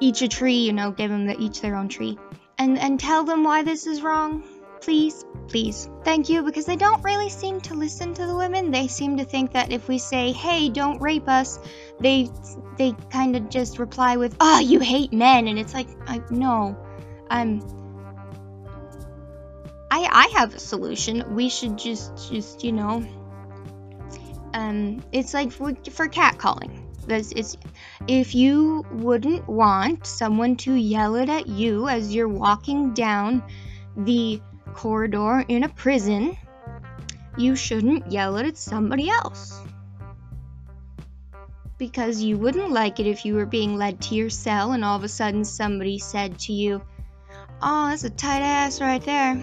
each 0.00 0.22
a 0.22 0.28
tree, 0.28 0.58
you 0.58 0.72
know, 0.72 0.90
give 0.90 1.10
them 1.10 1.26
the, 1.26 1.38
each 1.38 1.60
their 1.60 1.76
own 1.76 1.88
tree, 1.88 2.18
and 2.58 2.76
and 2.76 2.98
tell 2.98 3.22
them 3.22 3.44
why 3.44 3.62
this 3.62 3.86
is 3.86 4.02
wrong? 4.02 4.42
Please, 4.80 5.24
please, 5.48 5.88
thank 6.04 6.28
you, 6.28 6.42
because 6.42 6.64
they 6.64 6.76
don't 6.76 7.02
really 7.04 7.28
seem 7.28 7.60
to 7.62 7.74
listen 7.74 8.14
to 8.14 8.26
the 8.26 8.34
women. 8.34 8.70
They 8.70 8.88
seem 8.88 9.16
to 9.18 9.24
think 9.24 9.52
that 9.52 9.72
if 9.72 9.88
we 9.88 9.98
say, 9.98 10.32
hey, 10.32 10.68
don't 10.70 11.00
rape 11.00 11.28
us, 11.28 11.58
they 12.00 12.30
they 12.76 12.92
kind 13.10 13.36
of 13.36 13.50
just 13.50 13.78
reply 13.78 14.16
with, 14.16 14.36
oh, 14.40 14.60
you 14.60 14.80
hate 14.80 15.12
men. 15.12 15.48
And 15.48 15.58
it's 15.58 15.74
like, 15.74 15.88
I, 16.06 16.22
no, 16.30 16.76
I'm. 17.28 17.60
I, 19.90 20.08
I 20.10 20.38
have 20.38 20.54
a 20.54 20.58
solution. 20.58 21.34
We 21.34 21.48
should 21.48 21.78
just, 21.78 22.30
just 22.30 22.62
you 22.62 22.72
know, 22.72 23.06
um, 24.54 25.02
it's 25.12 25.34
like 25.34 25.50
for, 25.50 25.74
for 25.90 26.08
catcalling. 26.08 26.84
This 27.06 27.32
is 27.32 27.56
if 28.06 28.34
you 28.34 28.84
wouldn't 28.92 29.48
want 29.48 30.06
someone 30.06 30.56
to 30.56 30.74
yell 30.74 31.16
it 31.16 31.28
at 31.28 31.46
you 31.46 31.88
as 31.88 32.14
you're 32.14 32.28
walking 32.28 32.92
down 32.92 33.42
the 33.96 34.40
corridor 34.78 35.44
in 35.48 35.64
a 35.64 35.68
prison, 35.68 36.36
you 37.36 37.56
shouldn't 37.56 38.12
yell 38.12 38.36
it 38.36 38.46
at 38.46 38.56
somebody 38.56 39.10
else. 39.10 39.60
Because 41.78 42.22
you 42.22 42.38
wouldn't 42.38 42.70
like 42.70 43.00
it 43.00 43.06
if 43.08 43.24
you 43.24 43.34
were 43.34 43.44
being 43.44 43.76
led 43.76 44.00
to 44.02 44.14
your 44.14 44.30
cell 44.30 44.70
and 44.70 44.84
all 44.84 44.96
of 44.96 45.02
a 45.02 45.08
sudden 45.08 45.44
somebody 45.44 45.98
said 45.98 46.38
to 46.40 46.52
you, 46.52 46.80
Oh, 47.60 47.88
that's 47.88 48.04
a 48.04 48.10
tight 48.10 48.42
ass 48.42 48.80
right 48.80 49.02
there. 49.02 49.34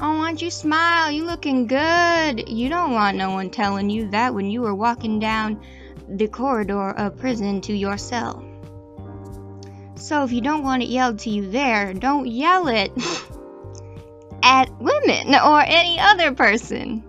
Oh, 0.00 0.18
why 0.18 0.28
don't 0.28 0.40
you 0.40 0.50
smile? 0.50 1.10
You 1.10 1.26
looking 1.26 1.66
good. 1.66 2.48
You 2.48 2.70
don't 2.70 2.92
want 2.92 3.18
no 3.18 3.32
one 3.32 3.50
telling 3.50 3.90
you 3.90 4.08
that 4.08 4.32
when 4.32 4.50
you 4.50 4.62
were 4.62 4.74
walking 4.74 5.18
down 5.18 5.62
the 6.08 6.28
corridor 6.28 6.92
of 6.92 7.18
prison 7.18 7.60
to 7.62 7.76
your 7.76 7.98
cell. 7.98 8.42
So 9.96 10.24
if 10.24 10.32
you 10.32 10.40
don't 10.40 10.62
want 10.62 10.82
it 10.82 10.88
yelled 10.88 11.18
to 11.20 11.30
you 11.30 11.50
there, 11.50 11.92
don't 11.92 12.26
yell 12.26 12.68
it. 12.68 12.90
at 14.46 14.70
women 14.80 15.34
or 15.34 15.60
any 15.60 15.98
other 15.98 16.32
person. 16.32 17.02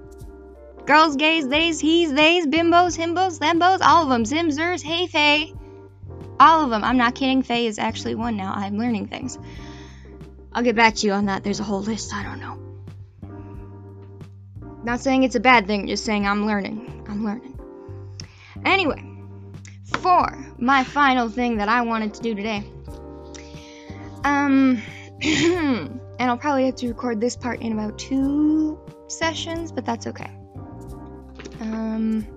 Girls, 0.87 1.15
gays, 1.17 1.45
theys, 1.45 1.79
he's, 1.79 2.11
theys, 2.11 2.47
bimbos, 2.47 2.97
himbos, 2.97 3.37
thembos, 3.37 3.79
all 3.81 4.03
of 4.03 4.09
them. 4.09 4.23
Zimzers, 4.23 4.81
hey, 4.81 5.05
fay. 5.05 5.53
All 6.39 6.63
of 6.63 6.71
them. 6.71 6.83
I'm 6.83 6.97
not 6.97 7.13
kidding. 7.13 7.43
Faye 7.43 7.67
is 7.67 7.77
actually 7.77 8.15
one 8.15 8.37
now. 8.37 8.53
I'm 8.55 8.79
learning 8.79 9.09
things. 9.09 9.37
I'll 10.51 10.63
get 10.63 10.75
back 10.75 10.95
to 10.95 11.05
you 11.05 11.13
on 11.13 11.25
that. 11.25 11.43
There's 11.43 11.59
a 11.59 11.63
whole 11.63 11.81
list. 11.81 12.11
I 12.11 12.23
don't 12.23 12.39
know. 12.39 12.57
Not 14.83 15.01
saying 15.01 15.21
it's 15.21 15.35
a 15.35 15.39
bad 15.39 15.67
thing, 15.67 15.87
just 15.87 16.05
saying 16.05 16.25
I'm 16.25 16.47
learning. 16.47 17.05
I'm 17.07 17.23
learning. 17.23 17.59
Anyway, 18.65 19.03
for 20.01 20.43
my 20.57 20.83
final 20.83 21.29
thing 21.29 21.57
that 21.57 21.69
I 21.69 21.81
wanted 21.81 22.15
to 22.15 22.21
do 22.21 22.33
today. 22.33 22.63
Um, 24.23 24.81
and 26.19 26.29
I'll 26.29 26.37
probably 26.37 26.65
have 26.65 26.75
to 26.77 26.87
record 26.87 27.21
this 27.21 27.35
part 27.35 27.61
in 27.61 27.73
about 27.73 27.97
two 27.97 28.79
sessions, 29.07 29.71
but 29.71 29.85
that's 29.85 30.07
okay. 30.07 30.31
Um, 31.59 32.27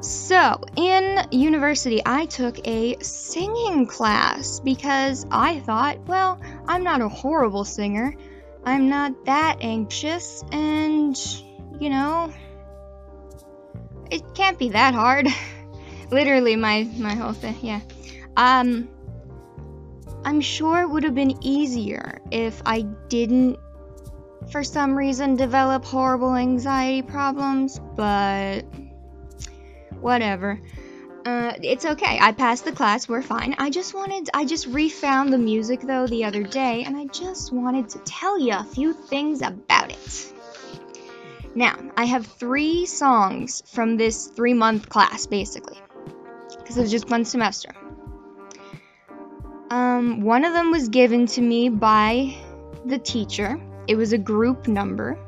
so, 0.00 0.60
in 0.76 1.26
university, 1.32 2.00
I 2.04 2.26
took 2.26 2.66
a 2.66 2.96
singing 3.02 3.86
class 3.86 4.60
because 4.60 5.26
I 5.30 5.60
thought, 5.60 6.06
well, 6.06 6.40
I'm 6.68 6.84
not 6.84 7.00
a 7.00 7.08
horrible 7.08 7.64
singer. 7.64 8.14
I'm 8.64 8.88
not 8.88 9.24
that 9.26 9.58
anxious, 9.60 10.44
and, 10.52 11.16
you 11.80 11.90
know, 11.90 12.32
it 14.10 14.34
can't 14.34 14.58
be 14.58 14.70
that 14.70 14.94
hard. 14.94 15.28
Literally, 16.10 16.56
my, 16.56 16.88
my 16.96 17.14
whole 17.14 17.32
thing, 17.32 17.56
yeah. 17.62 17.80
Um, 18.36 18.88
I'm 20.26 20.40
sure 20.40 20.82
it 20.82 20.90
would 20.90 21.04
have 21.04 21.14
been 21.14 21.38
easier 21.44 22.20
if 22.32 22.60
I 22.66 22.80
didn't, 22.82 23.60
for 24.50 24.64
some 24.64 24.98
reason, 24.98 25.36
develop 25.36 25.84
horrible 25.84 26.34
anxiety 26.34 27.02
problems, 27.02 27.80
but 27.94 28.62
whatever. 30.00 30.60
Uh, 31.24 31.52
it's 31.62 31.84
okay. 31.84 32.18
I 32.20 32.32
passed 32.32 32.64
the 32.64 32.72
class. 32.72 33.08
We're 33.08 33.22
fine. 33.22 33.54
I 33.58 33.70
just 33.70 33.94
wanted, 33.94 34.28
I 34.34 34.44
just 34.44 34.66
refound 34.66 35.32
the 35.32 35.38
music 35.38 35.80
though 35.82 36.08
the 36.08 36.24
other 36.24 36.42
day, 36.42 36.82
and 36.82 36.96
I 36.96 37.06
just 37.06 37.52
wanted 37.52 37.88
to 37.90 38.00
tell 38.00 38.36
you 38.36 38.54
a 38.54 38.64
few 38.64 38.94
things 38.94 39.42
about 39.42 39.92
it. 39.92 40.32
Now, 41.54 41.76
I 41.96 42.04
have 42.04 42.26
three 42.26 42.84
songs 42.86 43.62
from 43.64 43.96
this 43.96 44.26
three 44.26 44.54
month 44.54 44.88
class 44.88 45.26
basically, 45.26 45.78
because 46.58 46.76
it 46.76 46.80
was 46.80 46.90
just 46.90 47.08
one 47.08 47.24
semester. 47.24 47.70
Um, 49.70 50.20
one 50.20 50.44
of 50.44 50.52
them 50.52 50.70
was 50.70 50.88
given 50.88 51.26
to 51.26 51.40
me 51.40 51.68
by 51.68 52.36
the 52.84 52.98
teacher. 52.98 53.60
It 53.88 53.96
was 53.96 54.12
a 54.12 54.18
group 54.18 54.68
number. 54.68 55.18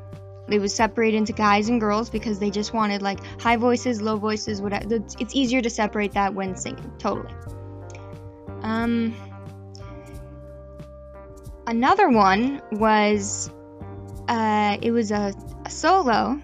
It 0.47 0.59
was 0.59 0.73
separated 0.73 1.17
into 1.17 1.33
guys 1.33 1.69
and 1.69 1.79
girls 1.79 2.09
because 2.09 2.39
they 2.39 2.49
just 2.49 2.73
wanted 2.73 3.01
like 3.01 3.19
high 3.39 3.57
voices, 3.57 4.01
low 4.01 4.17
voices, 4.17 4.61
whatever. 4.61 5.03
It's 5.19 5.35
easier 5.35 5.61
to 5.61 5.69
separate 5.69 6.13
that 6.13 6.33
when 6.33 6.55
singing, 6.55 6.91
totally. 6.97 7.33
Um, 8.61 9.15
another 11.67 12.09
one 12.09 12.61
was, 12.71 13.51
uh, 14.27 14.77
it 14.81 14.91
was 14.91 15.11
a, 15.11 15.33
a 15.65 15.69
solo, 15.69 16.41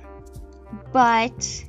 but 0.91 1.65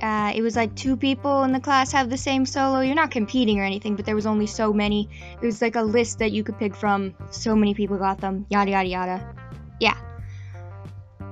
uh, 0.00 0.32
it 0.34 0.42
was 0.42 0.54
like 0.54 0.74
two 0.74 0.96
people 0.96 1.42
in 1.42 1.52
the 1.52 1.60
class 1.60 1.92
have 1.92 2.08
the 2.08 2.16
same 2.16 2.46
solo. 2.46 2.80
You're 2.80 2.94
not 2.94 3.10
competing 3.10 3.58
or 3.60 3.64
anything, 3.64 3.96
but 3.96 4.06
there 4.06 4.14
was 4.14 4.26
only 4.26 4.46
so 4.46 4.72
many. 4.72 5.08
It 5.40 5.44
was 5.44 5.60
like 5.60 5.76
a 5.76 5.82
list 5.82 6.20
that 6.20 6.32
you 6.32 6.44
could 6.44 6.58
pick 6.58 6.76
from. 6.76 7.14
So 7.30 7.56
many 7.56 7.74
people 7.74 7.98
got 7.98 8.20
them. 8.20 8.46
Yada 8.48 8.70
yada 8.70 8.88
yada. 8.88 9.34
Yeah. 9.80 9.96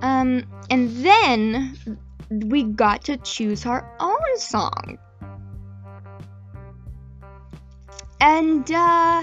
Um, 0.02 0.44
and 0.68 0.90
then 1.04 1.98
we 2.30 2.64
got 2.64 3.04
to 3.04 3.16
choose 3.16 3.66
our 3.66 3.88
own 4.00 4.38
song. 4.38 4.98
And, 8.20 8.70
uh, 8.70 9.22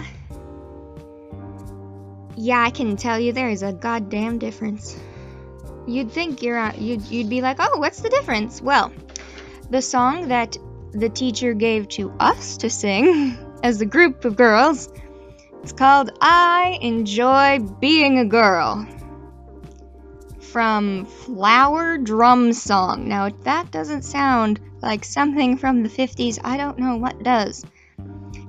yeah, 2.35 2.61
I 2.61 2.69
can 2.69 2.95
tell 2.95 3.19
you 3.19 3.33
there 3.33 3.49
is 3.49 3.63
a 3.63 3.73
goddamn 3.73 4.37
difference. 4.37 4.97
You'd 5.85 6.11
think 6.11 6.41
you're, 6.41 6.57
uh, 6.57 6.73
you'd, 6.77 7.01
you'd 7.03 7.29
be 7.29 7.41
like, 7.41 7.57
oh, 7.59 7.79
what's 7.79 8.01
the 8.01 8.09
difference? 8.09 8.61
Well, 8.61 8.93
the 9.69 9.81
song 9.81 10.29
that 10.29 10.57
the 10.91 11.09
teacher 11.09 11.53
gave 11.53 11.87
to 11.89 12.11
us 12.19 12.57
to 12.57 12.69
sing 12.69 13.37
as 13.63 13.81
a 13.81 13.85
group 13.85 14.25
of 14.25 14.35
girls, 14.35 14.89
it's 15.61 15.71
called 15.71 16.11
I 16.21 16.77
Enjoy 16.81 17.59
Being 17.59 18.19
a 18.19 18.25
Girl 18.25 18.87
from 20.53 21.05
Flower 21.05 21.97
Drum 21.97 22.53
Song. 22.53 23.07
Now, 23.07 23.25
if 23.25 23.41
that 23.43 23.71
doesn't 23.71 24.03
sound 24.03 24.59
like 24.81 25.03
something 25.03 25.57
from 25.57 25.81
the 25.81 25.89
50s, 25.89 26.39
I 26.43 26.57
don't 26.57 26.77
know 26.77 26.97
what 26.97 27.23
does. 27.23 27.65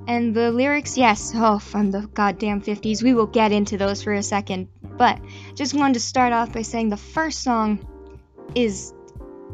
And 0.07 0.35
the 0.35 0.51
lyrics, 0.51 0.97
yes, 0.97 1.31
oh, 1.33 1.57
from 1.57 1.89
the 1.89 2.01
goddamn 2.13 2.61
50s. 2.61 3.01
We 3.01 3.15
will 3.15 3.25
get 3.25 3.51
into 3.51 3.77
those 3.77 4.03
for 4.03 4.13
a 4.13 4.21
second. 4.21 4.67
But 4.83 5.19
just 5.55 5.73
wanted 5.73 5.95
to 5.95 5.99
start 5.99 6.31
off 6.31 6.53
by 6.53 6.61
saying 6.61 6.89
the 6.89 6.97
first 6.97 7.41
song 7.41 7.79
is 8.53 8.93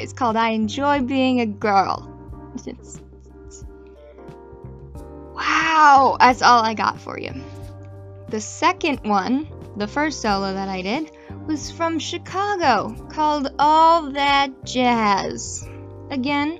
it's 0.01 0.13
called 0.13 0.35
I 0.35 0.49
Enjoy 0.49 1.01
Being 1.01 1.41
a 1.41 1.45
Girl. 1.45 2.07
Wow, 5.35 6.17
that's 6.19 6.41
all 6.41 6.63
I 6.63 6.73
got 6.73 6.99
for 6.99 7.19
you. 7.19 7.33
The 8.29 8.41
second 8.41 9.01
one, 9.03 9.47
the 9.77 9.87
first 9.87 10.21
solo 10.21 10.53
that 10.53 10.69
I 10.69 10.81
did, 10.81 11.11
was 11.47 11.71
from 11.71 11.99
Chicago 11.99 12.95
called 13.09 13.53
All 13.59 14.11
That 14.11 14.65
Jazz. 14.65 15.67
Again, 16.09 16.59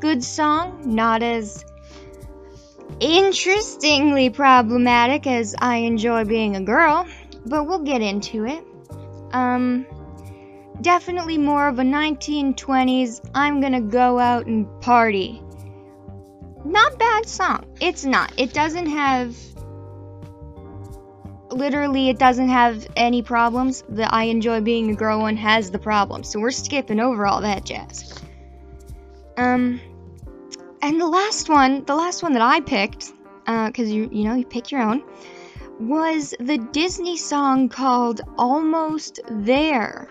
good 0.00 0.22
song, 0.22 0.82
not 0.94 1.22
as 1.22 1.64
interestingly 3.00 4.30
problematic 4.30 5.26
as 5.26 5.54
I 5.58 5.76
enjoy 5.78 6.24
being 6.24 6.56
a 6.56 6.62
girl, 6.62 7.06
but 7.44 7.66
we'll 7.66 7.82
get 7.82 8.02
into 8.02 8.46
it. 8.46 8.64
Um, 9.32 9.86
definitely 10.82 11.38
more 11.38 11.68
of 11.68 11.78
a 11.78 11.82
1920s, 11.82 13.20
I'm 13.34 13.60
gonna 13.60 13.80
go 13.80 14.18
out 14.18 14.46
and 14.46 14.66
party. 14.80 15.42
Not 16.64 16.98
bad 16.98 17.28
song. 17.28 17.64
It's 17.80 18.04
not. 18.04 18.32
It 18.36 18.52
doesn't 18.52 18.86
have 18.86 19.36
literally 21.50 22.08
it 22.08 22.18
doesn't 22.18 22.48
have 22.48 22.86
any 22.96 23.22
problems. 23.22 23.82
The 23.88 24.12
I 24.12 24.24
enjoy 24.24 24.60
being 24.60 24.90
a 24.90 24.94
girl 24.94 25.20
one 25.20 25.36
has 25.36 25.70
the 25.70 25.78
problems. 25.78 26.28
So 26.28 26.40
we're 26.40 26.50
skipping 26.50 27.00
over 27.00 27.26
all 27.26 27.42
that 27.42 27.64
jazz. 27.64 28.14
Um 29.36 29.80
and 30.80 31.00
the 31.00 31.06
last 31.06 31.48
one, 31.48 31.84
the 31.84 31.94
last 31.94 32.22
one 32.22 32.32
that 32.32 32.42
I 32.42 32.60
picked, 32.60 33.12
uh, 33.46 33.70
cuz 33.70 33.90
you 33.90 34.08
you 34.12 34.24
know, 34.24 34.34
you 34.34 34.44
pick 34.44 34.70
your 34.70 34.82
own, 34.82 35.02
was 35.78 36.34
the 36.38 36.58
Disney 36.58 37.16
song 37.16 37.68
called 37.68 38.20
Almost 38.36 39.20
There 39.28 40.08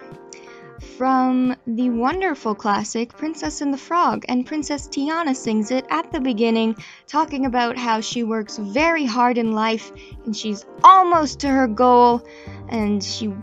from 1.02 1.56
the 1.66 1.90
wonderful 1.90 2.54
classic 2.54 3.10
Princess 3.18 3.62
and 3.62 3.74
the 3.74 3.78
Frog, 3.80 4.24
and 4.30 4.46
Princess 4.46 4.88
Tiana 4.88 5.36
sings 5.36 5.72
it 5.72 5.84
at 5.90 6.12
the 6.12 6.20
beginning, 6.20 6.76
talking 7.08 7.48
about 7.48 7.76
how 7.76 8.02
she 8.02 8.22
works 8.22 8.60
very 8.60 9.04
hard 9.04 9.40
in 9.40 9.52
life 9.52 9.92
and 10.26 10.38
she's 10.38 10.64
almost 10.84 11.40
to 11.40 11.48
her 11.48 11.68
goal, 11.68 12.22
and 12.70 13.04
she 13.04 13.34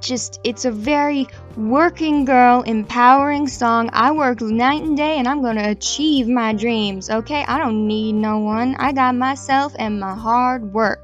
just, 0.00 0.40
it's 0.42 0.64
a 0.64 0.70
very 0.70 1.26
working 1.58 2.24
girl, 2.24 2.62
empowering 2.62 3.46
song. 3.46 3.90
I 3.92 4.12
work 4.12 4.40
night 4.40 4.82
and 4.82 4.96
day 4.96 5.18
and 5.18 5.28
I'm 5.28 5.42
gonna 5.42 5.68
achieve 5.68 6.26
my 6.26 6.54
dreams, 6.54 7.10
okay? 7.10 7.44
I 7.46 7.58
don't 7.58 7.86
need 7.86 8.14
no 8.14 8.38
one. 8.38 8.76
I 8.76 8.92
got 8.92 9.14
myself 9.14 9.76
and 9.78 10.00
my 10.00 10.14
hard 10.14 10.72
work. 10.72 11.00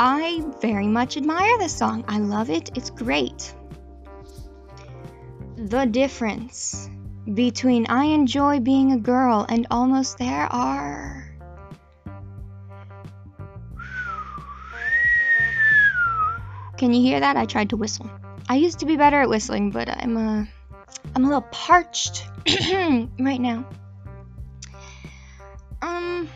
I 0.00 0.42
very 0.60 0.88
much 0.88 1.16
admire 1.16 1.58
this 1.58 1.76
song. 1.76 2.04
I 2.08 2.18
love 2.18 2.50
it. 2.50 2.76
It's 2.76 2.90
great 2.90 3.54
the 5.56 5.86
difference 5.86 6.88
between 7.32 7.86
I 7.86 8.06
enjoy 8.06 8.60
being 8.60 8.92
a 8.92 8.98
girl 8.98 9.46
and 9.48 9.66
almost 9.70 10.18
there 10.18 10.52
are. 10.52 11.30
Can 16.76 16.92
you 16.92 17.00
hear 17.00 17.20
that? 17.20 17.36
I 17.36 17.46
tried 17.46 17.70
to 17.70 17.76
whistle. 17.76 18.10
I 18.48 18.56
used 18.56 18.80
to 18.80 18.86
be 18.86 18.96
better 18.96 19.22
at 19.22 19.28
whistling, 19.28 19.70
but 19.70 19.88
I'm 19.88 20.16
uh, 20.16 20.44
I'm 21.14 21.24
a 21.24 21.26
little 21.26 21.48
parched 21.50 22.26
right 23.18 23.40
now. 23.40 23.64
Um 25.80 26.28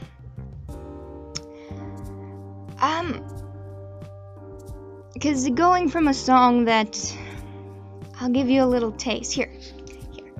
um 2.81 3.25
cuz 5.21 5.49
going 5.51 5.89
from 5.89 6.07
a 6.07 6.15
song 6.15 6.67
that 6.67 6.97
I'll 8.21 8.31
give 8.31 8.49
you 8.49 8.63
a 8.63 8.67
little 8.67 8.93
taste. 8.93 9.33
Here. 9.33 9.51
Here. 10.13 10.33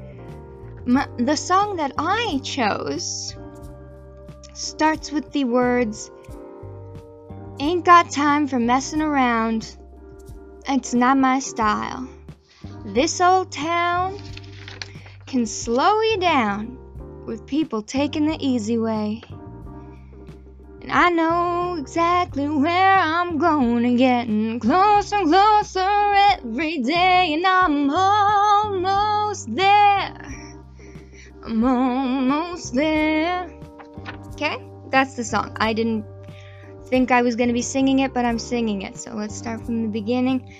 My, 0.87 1.09
the 1.19 1.37
song 1.37 1.77
that 1.77 1.93
I 1.99 2.41
chose 2.43 3.37
starts 4.55 5.13
with 5.13 5.33
the 5.33 5.45
words 5.45 6.11
Ain't 7.61 7.85
got 7.85 8.11
time 8.13 8.47
for 8.47 8.61
messing 8.61 9.03
around. 9.03 9.77
It's 10.69 10.95
not 10.95 11.19
my 11.19 11.41
style. 11.41 12.09
This 12.85 13.21
old 13.21 13.51
town 13.51 14.21
can 15.27 15.45
slow 15.45 16.01
you 16.01 16.19
down 16.19 16.79
with 17.27 17.47
people 17.47 17.83
taking 17.83 18.27
the 18.27 18.37
easy 18.39 18.79
way. 18.79 19.23
And 20.89 20.97
I 20.97 21.11
know 21.11 21.77
exactly 21.79 22.49
where 22.49 22.97
I'm 22.97 23.37
going, 23.37 23.97
getting 23.97 24.59
closer 24.59 25.17
and 25.17 25.29
closer 25.29 26.15
every 26.31 26.79
day, 26.79 27.35
and 27.35 27.47
I'm 27.47 27.91
almost 27.91 29.55
there. 29.55 30.15
I'm 31.45 31.63
almost 31.63 32.75
there. 32.75 33.51
Okay, 34.29 34.57
that's 34.89 35.15
the 35.15 35.25
song. 35.25 35.55
I 35.61 35.75
didn't 35.75 36.07
think 36.87 37.11
I 37.11 37.21
was 37.21 37.37
gonna 37.37 37.53
be 37.53 37.61
singing 37.61 37.99
it, 37.99 38.15
but 38.15 38.25
I'm 38.25 38.39
singing 38.39 38.81
it. 38.81 38.97
So 38.97 39.13
let's 39.13 39.37
start 39.37 39.67
from 39.67 39.83
the 39.83 39.89
beginning. 39.89 40.51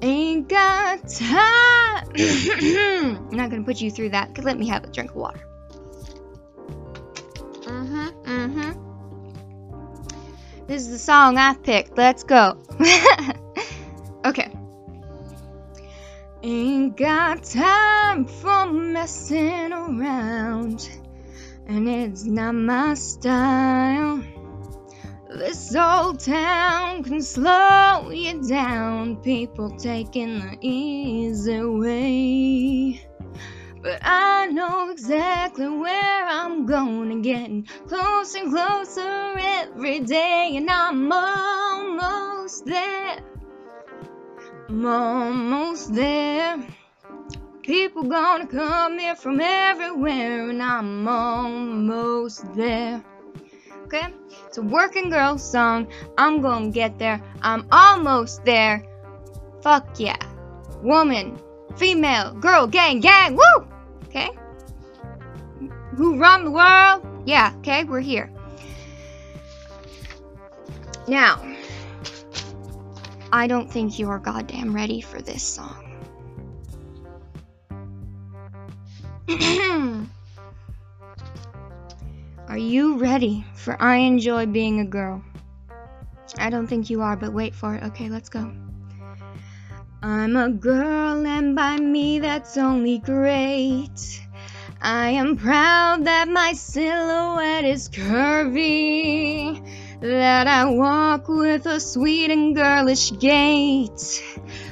Ain't 0.00 0.48
got 0.48 1.06
time. 1.06 2.08
I'm 3.30 3.36
not 3.36 3.50
gonna 3.50 3.62
put 3.62 3.78
you 3.82 3.90
through 3.90 4.08
that. 4.10 4.34
Cause 4.34 4.46
let 4.46 4.58
me 4.58 4.68
have 4.68 4.84
a 4.84 4.86
drink 4.86 5.10
of 5.10 5.16
water. 5.16 5.47
This 10.68 10.82
is 10.82 10.90
the 10.90 10.98
song 10.98 11.38
I 11.38 11.54
picked. 11.54 11.96
Let's 11.96 12.24
go. 12.24 12.58
okay. 14.26 14.52
Ain't 16.42 16.94
got 16.94 17.42
time 17.42 18.26
for 18.26 18.66
messing 18.70 19.72
around, 19.72 20.86
and 21.66 21.88
it's 21.88 22.24
not 22.24 22.54
my 22.54 22.92
style. 22.92 24.22
This 25.30 25.74
old 25.74 26.20
town 26.20 27.02
can 27.02 27.22
slow 27.22 28.10
you 28.10 28.46
down, 28.46 29.16
people 29.22 29.70
taking 29.70 30.40
the 30.40 30.58
easy 30.60 31.62
way. 31.62 33.07
But 33.80 34.00
I 34.02 34.46
know 34.46 34.90
exactly 34.90 35.68
where 35.68 36.26
I'm 36.26 36.66
going, 36.66 37.22
getting 37.22 37.64
closer 37.86 38.38
and 38.38 38.52
closer 38.52 39.34
every 39.38 40.00
day, 40.00 40.54
and 40.56 40.68
I'm 40.68 41.12
almost 41.12 42.66
there. 42.66 43.20
I'm 44.68 44.84
almost 44.84 45.94
there. 45.94 46.58
People 47.62 48.04
gonna 48.04 48.46
come 48.46 48.98
here 48.98 49.14
from 49.14 49.40
everywhere, 49.40 50.50
and 50.50 50.62
I'm 50.62 51.06
almost 51.06 52.52
there. 52.54 53.04
Okay? 53.84 54.08
It's 54.46 54.58
a 54.58 54.62
working 54.62 55.08
girl 55.08 55.38
song. 55.38 55.86
I'm 56.16 56.40
gonna 56.40 56.70
get 56.70 56.98
there. 56.98 57.22
I'm 57.42 57.66
almost 57.70 58.44
there. 58.44 58.84
Fuck 59.62 60.00
yeah. 60.00 60.18
Woman, 60.82 61.38
female, 61.76 62.34
girl, 62.34 62.66
gang, 62.66 63.00
gang, 63.00 63.36
woo! 63.36 63.67
Okay? 64.08 64.30
Who 65.96 66.18
run 66.18 66.44
the 66.44 66.50
world? 66.50 67.06
Yeah, 67.26 67.52
okay, 67.58 67.84
we're 67.84 68.00
here. 68.00 68.30
Now, 71.06 71.42
I 73.32 73.46
don't 73.46 73.70
think 73.70 73.98
you're 73.98 74.18
goddamn 74.18 74.74
ready 74.74 75.00
for 75.00 75.20
this 75.20 75.42
song. 75.42 75.84
Are 82.48 82.56
you 82.56 82.96
ready 82.96 83.44
for 83.54 83.76
I 83.82 83.96
Enjoy 83.96 84.46
Being 84.46 84.80
a 84.80 84.84
Girl? 84.84 85.22
I 86.38 86.48
don't 86.50 86.66
think 86.66 86.88
you 86.88 87.02
are, 87.02 87.16
but 87.16 87.32
wait 87.32 87.54
for 87.54 87.74
it. 87.74 87.82
Okay, 87.84 88.08
let's 88.08 88.28
go. 88.30 88.50
I'm 90.00 90.36
a 90.36 90.48
girl, 90.48 91.26
and 91.26 91.56
by 91.56 91.76
me 91.76 92.20
that's 92.20 92.56
only 92.56 92.98
great. 92.98 94.22
I 94.80 95.08
am 95.10 95.36
proud 95.36 96.04
that 96.04 96.28
my 96.28 96.52
silhouette 96.52 97.64
is 97.64 97.88
curvy, 97.88 99.60
that 100.00 100.46
I 100.46 100.66
walk 100.66 101.26
with 101.26 101.66
a 101.66 101.80
sweet 101.80 102.30
and 102.30 102.54
girlish 102.54 103.10
gait, 103.18 104.22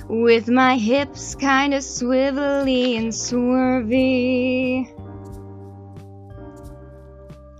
with 0.08 0.48
my 0.48 0.78
hips 0.78 1.34
kinda 1.34 1.78
swivelly 1.78 2.96
and 2.96 3.08
swervy. 3.08 4.95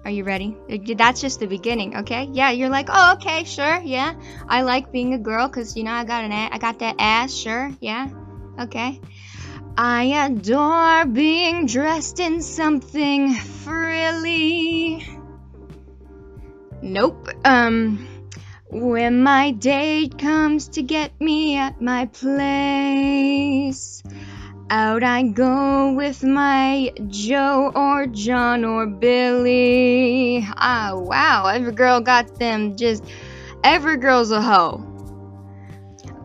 Are 0.06 0.10
you 0.10 0.22
ready? 0.22 0.56
That's 0.68 1.20
just 1.20 1.40
the 1.40 1.48
beginning, 1.48 1.96
okay? 1.96 2.28
Yeah, 2.30 2.52
you're 2.52 2.68
like, 2.68 2.86
oh, 2.92 3.14
okay, 3.14 3.42
sure, 3.42 3.80
yeah. 3.80 4.14
I 4.48 4.62
like 4.62 4.92
being 4.92 5.14
a 5.14 5.18
girl 5.18 5.48
because 5.48 5.76
you 5.76 5.82
know 5.82 5.90
I 5.90 6.04
got 6.04 6.22
an, 6.22 6.30
I 6.30 6.58
got 6.58 6.78
that 6.78 6.94
ass, 7.00 7.34
sure, 7.34 7.72
yeah, 7.80 8.08
okay. 8.60 9.00
I 9.76 10.04
adore 10.30 11.06
being 11.06 11.66
dressed 11.66 12.20
in 12.20 12.40
something 12.40 13.34
frilly. 13.34 15.04
Nope. 16.82 17.28
Um, 17.44 18.06
when 18.70 19.24
my 19.24 19.50
date 19.50 20.18
comes 20.18 20.68
to 20.68 20.82
get 20.82 21.20
me 21.20 21.56
at 21.56 21.80
my 21.82 22.06
place. 22.06 24.04
Out 24.68 25.04
I 25.04 25.22
go 25.22 25.92
with 25.92 26.24
my 26.24 26.90
Joe 27.06 27.70
or 27.72 28.08
John 28.08 28.64
or 28.64 28.84
Billy. 28.84 30.44
Ah, 30.56 30.90
wow, 30.96 31.46
every 31.46 31.70
girl 31.70 32.00
got 32.00 32.34
them 32.40 32.74
just. 32.76 33.04
Every 33.62 33.96
girl's 33.96 34.32
a 34.32 34.42
hoe. 34.42 34.84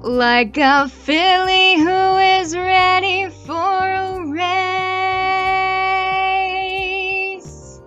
Like 0.01 0.57
a 0.57 0.89
filly 0.89 1.75
who 1.75 2.17
is 2.17 2.55
ready 2.55 3.29
for 3.29 3.53
a 3.53 4.25
race. 7.37 7.79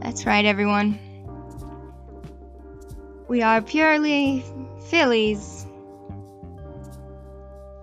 That's 0.00 0.24
right, 0.24 0.46
everyone. 0.46 0.98
We 3.28 3.42
are 3.42 3.60
purely 3.60 4.46
fillies. 4.88 5.66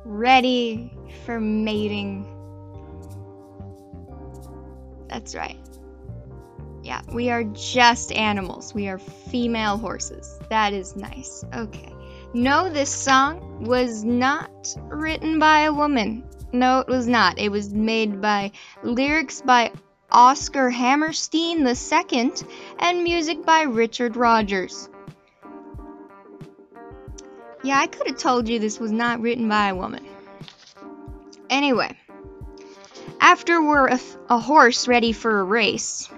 Ready 0.03 0.97
for 1.28 1.41
mating. 1.41 2.25
That's 5.09 5.36
right. 5.36 5.57
Yeah, 6.84 7.01
we 7.11 7.30
are 7.32 7.43
just 7.43 8.13
animals. 8.13 8.73
We 8.73 8.88
are 8.88 8.97
female 8.97 9.78
horses. 9.78 10.39
That 10.49 10.71
is 10.71 10.95
nice. 10.95 11.43
Okay. 11.53 11.93
No, 12.34 12.69
this 12.69 12.89
song 12.89 13.65
was 13.65 14.05
not 14.05 14.73
written 14.88 15.38
by 15.38 15.63
a 15.63 15.73
woman. 15.73 16.23
No, 16.53 16.80
it 16.80 16.88
was 16.88 17.09
not. 17.09 17.39
It 17.39 17.51
was 17.51 17.73
made 17.73 18.21
by 18.21 18.53
lyrics 18.82 19.41
by 19.41 19.73
Oscar 20.09 20.69
Hammerstein 20.69 21.67
II 21.67 22.32
and 22.80 23.03
music 23.03 23.45
by 23.45 23.63
Richard 23.63 24.15
Rodgers. 24.15 24.88
Yeah, 27.63 27.80
I 27.80 27.88
could 27.88 28.07
have 28.07 28.17
told 28.17 28.47
you 28.47 28.59
this 28.59 28.80
was 28.80 28.93
not 28.93 29.19
written 29.19 29.49
by 29.49 29.67
a 29.67 29.75
woman. 29.75 30.07
Anyway, 31.50 31.95
after 33.20 33.62
we're 33.62 33.88
a, 33.88 34.00
a 34.30 34.39
horse 34.39 34.88
ready 34.88 35.12
for 35.12 35.39
a 35.39 35.43
race, 35.43 36.10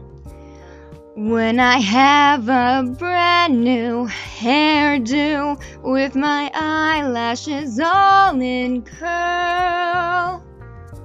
when 1.16 1.60
I 1.60 1.80
have 1.80 2.50
a 2.50 2.84
brand 2.98 3.64
new 3.64 4.08
hairdo 4.08 5.62
with 5.82 6.16
my 6.16 6.52
eyelashes 6.54 7.80
all 7.80 8.40
in 8.42 8.82
curl. 8.82 10.44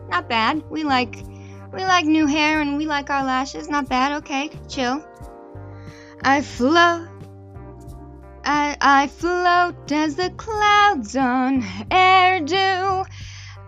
Not 0.09 0.29
bad. 0.29 0.69
We 0.69 0.83
like 0.83 1.25
we 1.73 1.85
like 1.85 2.05
new 2.05 2.27
hair 2.27 2.61
and 2.61 2.77
we 2.77 2.87
like 2.87 3.11
our 3.11 3.25
lashes. 3.25 3.69
Not 3.69 3.89
bad. 3.89 4.13
Okay, 4.23 4.51
chill. 4.69 5.05
I 6.23 6.43
float 6.43 7.09
I, 8.45 8.77
I 8.81 9.07
float 9.07 9.93
as 9.93 10.17
the 10.17 10.31
clouds 10.31 11.17
on 11.17 11.65
air 11.91 12.41
do. 12.41 13.05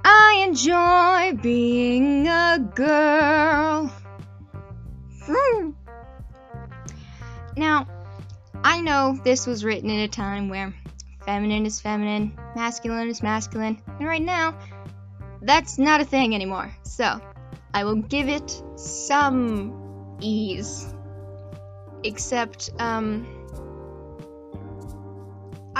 I 0.04 0.44
enjoy 0.46 1.38
being 1.40 2.26
a 2.26 2.58
girl. 2.74 3.92
Hmm. 5.24 5.70
Now, 7.56 7.86
I 8.64 8.80
know 8.80 9.18
this 9.22 9.46
was 9.46 9.64
written 9.64 9.90
in 9.90 10.00
a 10.00 10.08
time 10.08 10.48
where 10.48 10.74
feminine 11.24 11.66
is 11.66 11.80
feminine, 11.80 12.36
masculine 12.56 13.08
is 13.08 13.22
masculine, 13.22 13.80
and 13.98 14.08
right 14.08 14.22
now, 14.22 14.58
that's 15.42 15.78
not 15.78 16.00
a 16.00 16.04
thing 16.04 16.34
anymore. 16.34 16.74
So, 16.82 17.20
I 17.74 17.84
will 17.84 17.96
give 17.96 18.28
it 18.28 18.62
some 18.76 20.18
ease. 20.20 20.92
Except, 22.04 22.70
um, 22.78 23.41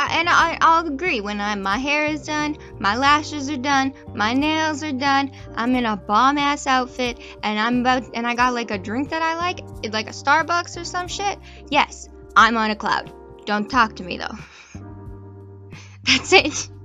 I, 0.03 0.19
and 0.19 0.29
I, 0.29 0.59
I'll 0.61 0.87
agree. 0.87 1.21
When 1.21 1.41
I, 1.41 1.55
my 1.55 1.79
hair 1.79 2.07
is 2.07 2.25
done, 2.25 2.57
my 2.81 2.97
lashes 2.97 3.49
are 3.49 3.57
done, 3.57 3.95
my 4.15 4.33
nails 4.33 4.83
are 4.83 4.93
done, 4.93 5.31
I'm 5.55 5.75
in 5.77 5.87
a 5.87 5.97
bomb 5.97 6.39
ass 6.39 6.67
outfit, 6.67 7.21
and 7.43 7.59
I'm 7.59 7.81
about, 7.81 8.05
and 8.15 8.27
I 8.27 8.35
got 8.35 8.53
like 8.53 8.71
a 8.73 8.79
drink 8.79 9.11
that 9.11 9.23
I 9.23 9.37
like, 9.37 9.61
like 9.93 10.09
a 10.09 10.13
Starbucks 10.13 10.81
or 10.81 10.85
some 10.85 11.07
shit. 11.07 11.39
Yes, 11.71 12.09
I'm 12.35 12.57
on 12.57 12.71
a 12.71 12.77
cloud. 12.77 13.13
Don't 13.47 13.71
talk 13.71 13.97
to 13.97 14.03
me 14.03 14.19
though. 14.19 14.81
That's 16.05 16.33
it. 16.33 16.69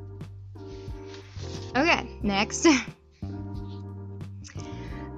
Okay, 1.75 2.09
next. 2.23 2.65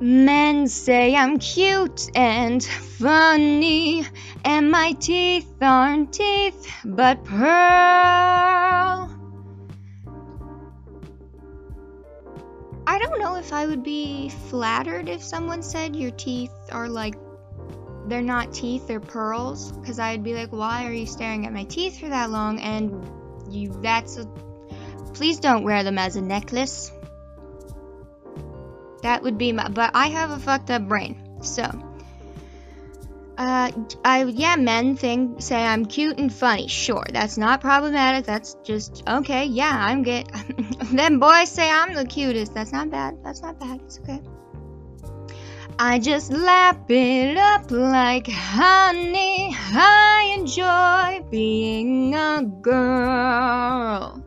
Men 0.02 0.70
say 0.70 1.14
I'm 1.14 1.40
cute 1.40 2.10
and 2.16 2.64
funny, 2.64 4.06
and 4.46 4.72
my 4.72 4.94
teeth 4.94 5.52
aren't 5.62 6.14
teeth 6.14 6.72
but 6.86 7.26
pearl. 7.26 9.10
I 12.88 12.98
don't 12.98 13.20
know 13.20 13.36
if 13.36 13.52
I 13.52 13.66
would 13.66 13.84
be 13.84 14.30
flattered 14.50 15.10
if 15.10 15.22
someone 15.22 15.62
said 15.62 15.98
your 15.98 16.12
teeth 16.12 16.54
are 16.72 16.88
like 16.88 17.16
they're 18.08 18.22
not 18.22 18.54
teeth, 18.54 18.88
they're 18.88 19.00
pearls, 19.02 19.72
because 19.74 20.00
I'd 20.00 20.24
be 20.24 20.34
like, 20.34 20.52
why 20.52 20.86
are 20.88 20.94
you 20.94 21.06
staring 21.06 21.46
at 21.46 21.54
my 21.54 21.66
teeth 21.66 22.00
for 22.00 22.08
that 22.08 22.32
long? 22.32 22.60
And 22.62 23.06
you, 23.50 23.78
that's 23.84 24.18
a. 24.18 24.26
Please 25.14 25.40
don't 25.40 25.64
wear 25.64 25.84
them 25.84 25.98
as 25.98 26.16
a 26.16 26.22
necklace. 26.22 26.92
That 29.02 29.24
would 29.24 29.38
be 29.38 29.52
my, 29.52 29.70
but 29.70 29.92
I 29.94 30.08
have 30.08 30.32
a 30.32 30.40
fucked 30.40 30.70
up 30.72 30.88
brain. 30.88 31.40
So, 31.42 31.64
uh, 33.38 33.72
I, 34.04 34.24
yeah, 34.26 34.58
men 34.58 34.98
think, 34.98 35.42
say 35.42 35.56
I'm 35.56 35.86
cute 35.86 36.18
and 36.18 36.34
funny. 36.34 36.68
Sure, 36.68 37.06
that's 37.10 37.38
not 37.38 37.62
problematic. 37.62 38.26
That's 38.26 38.56
just, 38.64 39.04
okay, 39.08 39.46
yeah, 39.46 39.72
I'm 39.74 40.04
good. 40.04 40.28
then 40.92 41.20
boys 41.20 41.50
say 41.50 41.70
I'm 41.72 41.94
the 41.94 42.06
cutest. 42.06 42.54
That's 42.54 42.74
not 42.74 42.90
bad. 42.90 43.18
That's 43.24 43.42
not 43.42 43.58
bad. 43.60 43.80
It's 43.86 44.00
okay. 44.00 44.22
I 45.82 45.98
just 46.00 46.34
lap 46.34 46.92
it 46.92 47.38
up 47.38 47.72
like 47.72 48.28
honey. 48.28 49.56
I 49.56 50.36
enjoy 50.38 51.26
being 51.32 52.14
a 52.14 52.44
girl. 52.44 54.22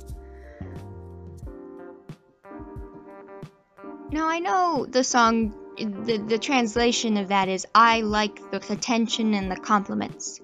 Now 4.13 4.29
I 4.29 4.41
know 4.41 4.87
the 4.87 5.03
song, 5.03 5.55
the, 5.79 6.19
the 6.19 6.39
translation 6.39 7.17
of 7.17 7.29
that 7.29 7.49
is 7.49 7.67
I 7.75 8.03
like 8.03 8.51
the 8.51 8.59
attention 8.71 9.33
and 9.33 9.51
the 9.51 9.57
compliments. 9.57 10.39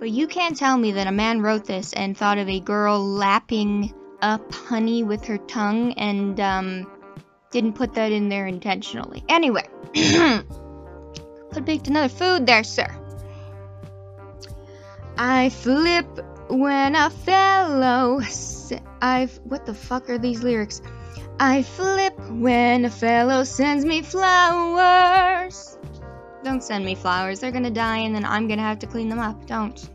But 0.00 0.10
you 0.10 0.26
can't 0.26 0.56
tell 0.56 0.76
me 0.76 0.92
that 0.92 1.06
a 1.06 1.12
man 1.12 1.40
wrote 1.42 1.64
this 1.64 1.92
and 1.92 2.18
thought 2.18 2.38
of 2.38 2.48
a 2.48 2.58
girl 2.58 3.02
lapping 3.06 3.94
up 4.20 4.52
honey 4.52 5.04
with 5.04 5.24
her 5.26 5.38
tongue 5.38 5.92
and 5.92 6.40
um, 6.40 6.90
didn't 7.52 7.74
put 7.74 7.94
that 7.94 8.10
in 8.10 8.28
there 8.28 8.48
intentionally. 8.48 9.22
Anyway, 9.28 9.68
could 9.94 11.64
baked 11.64 11.86
another 11.86 12.08
food 12.08 12.46
there, 12.46 12.64
sir. 12.64 12.88
I 15.16 15.50
flip 15.50 16.06
when 16.48 16.96
a 16.96 17.10
fellow. 17.10 18.20
I've 19.00 19.36
what 19.44 19.66
the 19.66 19.74
fuck 19.74 20.10
are 20.10 20.18
these 20.18 20.42
lyrics? 20.42 20.82
I 21.38 21.62
flip 21.62 22.18
when 22.30 22.84
a 22.84 22.90
fellow 22.90 23.44
sends 23.44 23.84
me 23.84 24.02
flowers. 24.02 25.78
Don't 26.42 26.62
send 26.62 26.84
me 26.84 26.94
flowers. 26.94 27.40
They're 27.40 27.52
gonna 27.52 27.70
die 27.70 27.98
and 27.98 28.14
then 28.14 28.24
I'm 28.24 28.48
gonna 28.48 28.62
have 28.62 28.78
to 28.80 28.86
clean 28.86 29.08
them 29.08 29.18
up. 29.18 29.46
Don't. 29.46 29.88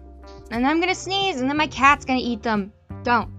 And 0.51 0.67
I'm 0.67 0.79
gonna 0.79 0.95
sneeze 0.95 1.41
and 1.41 1.49
then 1.49 1.57
my 1.57 1.67
cat's 1.67 2.05
gonna 2.05 2.19
eat 2.19 2.43
them. 2.43 2.73
Don't. 3.03 3.29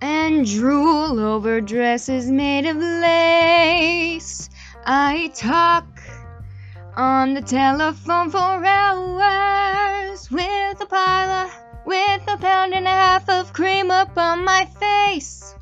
And 0.00 0.46
drool 0.46 1.18
over 1.18 1.60
dresses 1.60 2.30
made 2.30 2.66
of 2.66 2.76
lace. 2.76 4.50
I 4.84 5.32
talk 5.34 5.86
on 6.96 7.34
the 7.34 7.42
telephone 7.42 8.30
for 8.30 8.38
hours 8.64 10.30
with 10.30 10.80
a 10.80 10.86
pile 10.86 11.46
of 11.46 11.65
with 11.86 12.22
a 12.26 12.36
pound 12.36 12.74
and 12.74 12.84
a 12.84 12.90
half 12.90 13.28
of 13.30 13.52
cream 13.52 13.90
up 13.90 14.18
on 14.18 14.44
my 14.44 14.68
face. 14.80 15.54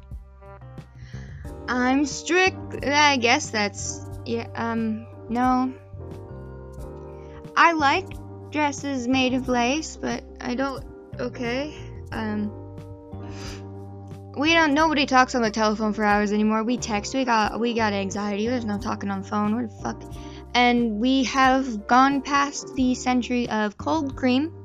I'm 1.68 2.06
strict. 2.06 2.84
I 2.84 3.16
guess 3.18 3.50
that's 3.50 4.00
yeah. 4.24 4.48
Um, 4.54 5.06
no. 5.28 5.72
I 7.56 7.72
like 7.72 8.06
dresses 8.50 9.06
made 9.06 9.34
of 9.34 9.48
lace, 9.48 9.96
but 9.96 10.24
I 10.40 10.54
don't. 10.54 10.84
Okay. 11.20 11.74
Um. 12.10 12.50
We 14.36 14.52
don't. 14.54 14.74
Nobody 14.74 15.06
talks 15.06 15.34
on 15.34 15.42
the 15.42 15.50
telephone 15.50 15.92
for 15.92 16.04
hours 16.04 16.32
anymore. 16.32 16.64
We 16.64 16.78
text. 16.78 17.14
We 17.14 17.24
got. 17.24 17.60
We 17.60 17.74
got 17.74 17.92
anxiety. 17.92 18.48
There's 18.48 18.64
no 18.64 18.78
talking 18.78 19.10
on 19.10 19.22
the 19.22 19.28
phone. 19.28 19.54
What 19.54 19.70
the 19.70 19.82
fuck? 19.82 20.14
And 20.54 21.00
we 21.00 21.24
have 21.24 21.86
gone 21.86 22.22
past 22.22 22.74
the 22.74 22.94
century 22.94 23.48
of 23.48 23.76
cold 23.76 24.16
cream 24.16 24.63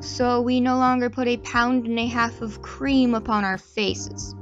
so 0.00 0.40
we 0.40 0.60
no 0.60 0.76
longer 0.76 1.10
put 1.10 1.28
a 1.28 1.36
pound 1.36 1.86
and 1.86 1.98
a 1.98 2.06
half 2.06 2.40
of 2.40 2.62
cream 2.62 3.14
upon 3.14 3.44
our 3.44 3.58
faces. 3.58 4.34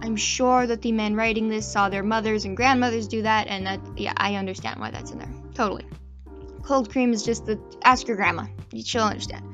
I'm 0.00 0.16
sure 0.16 0.66
that 0.66 0.80
the 0.82 0.92
men 0.92 1.16
writing 1.16 1.48
this 1.48 1.70
saw 1.70 1.88
their 1.88 2.04
mothers 2.04 2.44
and 2.44 2.56
grandmothers 2.56 3.08
do 3.08 3.22
that, 3.22 3.48
and 3.48 3.66
that, 3.66 3.80
yeah, 3.96 4.12
I 4.16 4.36
understand 4.36 4.80
why 4.80 4.90
that's 4.90 5.10
in 5.10 5.18
there. 5.18 5.32
Totally. 5.54 5.84
Cold 6.62 6.90
cream 6.90 7.12
is 7.12 7.24
just 7.24 7.46
the. 7.46 7.60
Ask 7.82 8.06
your 8.06 8.16
grandma. 8.16 8.44
She'll 8.84 9.02
understand. 9.02 9.44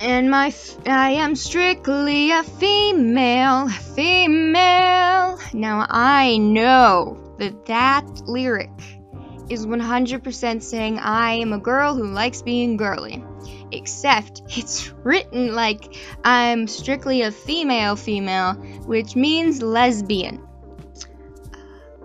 And 0.00 0.30
my. 0.30 0.48
F- 0.48 0.78
I 0.86 1.10
am 1.10 1.36
strictly 1.36 2.32
a 2.32 2.42
female. 2.42 3.68
Female. 3.68 5.38
Now 5.52 5.86
I 5.88 6.38
know 6.38 7.34
that 7.38 7.66
that 7.66 8.22
lyric 8.26 8.70
is 9.50 9.66
100% 9.66 10.62
saying 10.62 10.98
I 10.98 11.32
am 11.34 11.52
a 11.52 11.58
girl 11.58 11.94
who 11.94 12.04
likes 12.04 12.42
being 12.42 12.76
girly. 12.76 13.24
Except 13.72 14.42
it's 14.48 14.92
written 15.04 15.54
like 15.54 15.94
I'm 16.24 16.66
strictly 16.66 17.22
a 17.22 17.30
female 17.30 17.96
female, 17.96 18.54
which 18.86 19.16
means 19.16 19.62
lesbian. 19.62 20.46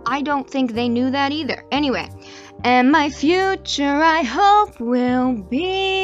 I 0.06 0.22
don't 0.22 0.50
think 0.50 0.74
they 0.74 0.90
knew 0.90 1.12
that 1.12 1.32
either. 1.32 1.64
Anyway, 1.72 2.10
and 2.64 2.92
my 2.92 3.10
future 3.10 4.02
I 4.02 4.24
hope 4.24 4.80
will 4.80 5.34
be. 5.34 6.04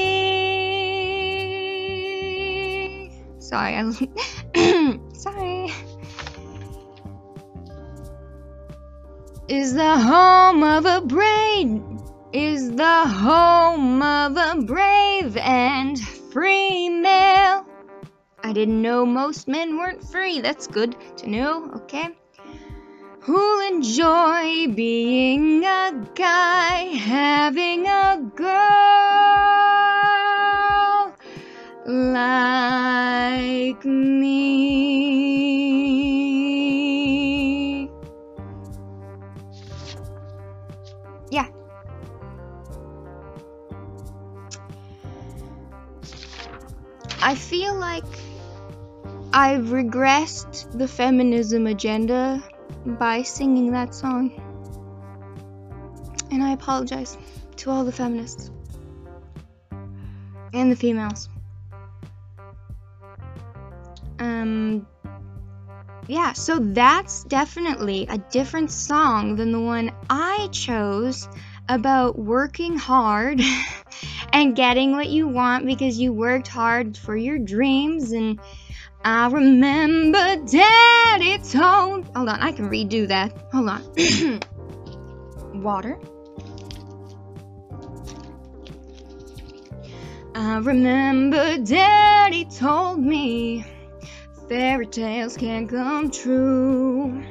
Sorry, 3.40 3.76
I. 3.76 3.92
Sorry. 5.14 5.74
Is 9.50 9.74
the 9.74 9.98
home 9.98 10.64
of 10.64 10.86
a 10.86 11.02
brave 11.02 11.82
is 12.32 12.72
the 12.76 13.08
home 13.08 14.00
of 14.04 14.38
a 14.38 14.62
brave 14.62 15.36
and 15.38 16.00
free 16.32 16.88
male. 16.88 17.66
I 18.44 18.54
didn't 18.54 18.80
know 18.80 19.08
most 19.08 19.48
men 19.48 19.76
weren't 19.76 20.04
free. 20.08 20.40
That's 20.40 20.68
good 20.68 20.96
to 21.18 21.28
know, 21.28 21.72
okay? 21.78 22.10
Who'll 23.22 23.68
enjoy 23.68 24.68
being 24.68 25.64
a 25.66 26.08
guy 26.14 26.76
having 26.96 27.88
a 27.88 28.32
girl 28.36 28.56
like 31.88 33.84
me? 33.84 35.29
I 47.22 47.36
feel 47.36 47.76
like 47.76 48.06
I've 49.34 49.66
regressed 49.66 50.78
the 50.78 50.88
feminism 50.88 51.68
agenda 51.68 52.42
by 52.86 53.24
singing 53.24 53.74
that 53.74 53.94
song. 53.94 54.32
And 56.32 56.42
I 56.42 56.52
apologize 56.52 57.18
to 57.58 57.72
all 57.72 57.84
the 57.84 57.92
feminists 57.92 58.52
and 60.54 60.72
the 60.72 60.76
females. 60.76 61.28
Um, 64.20 64.88
yeah, 66.08 66.34
so 66.34 66.60
that's 66.60 67.26
definitely 67.26 68.08
a 68.10 68.18
different 68.18 68.72
song 68.72 69.36
than 69.36 69.52
the 69.52 69.60
one 69.60 69.92
I 70.10 70.48
chose 70.52 71.28
about 71.68 72.18
working 72.18 72.78
hard 72.78 73.42
and 74.34 74.56
getting 74.56 74.92
what 74.92 75.10
you 75.10 75.28
want 75.28 75.66
because 75.66 75.98
you 75.98 76.14
worked 76.14 76.48
hard 76.48 76.98
for 76.98 77.16
your 77.16 77.40
dreams. 77.40 78.12
And 78.12 78.40
I 79.04 79.28
remember 79.30 80.38
Daddy 80.46 81.38
told. 81.40 82.06
Hold 82.16 82.30
on, 82.30 82.40
I 82.40 82.52
can 82.52 82.70
redo 82.70 83.08
that. 83.08 83.32
Hold 83.52 83.70
on. 83.70 84.42
Water. 85.62 86.00
I 90.36 90.58
remember 90.60 91.58
Daddy 91.58 92.46
told 92.46 93.00
me 93.00 93.66
fairy 94.48 94.88
tales 94.88 95.36
can't 95.38 95.70
come 95.70 96.10
true. 96.10 97.24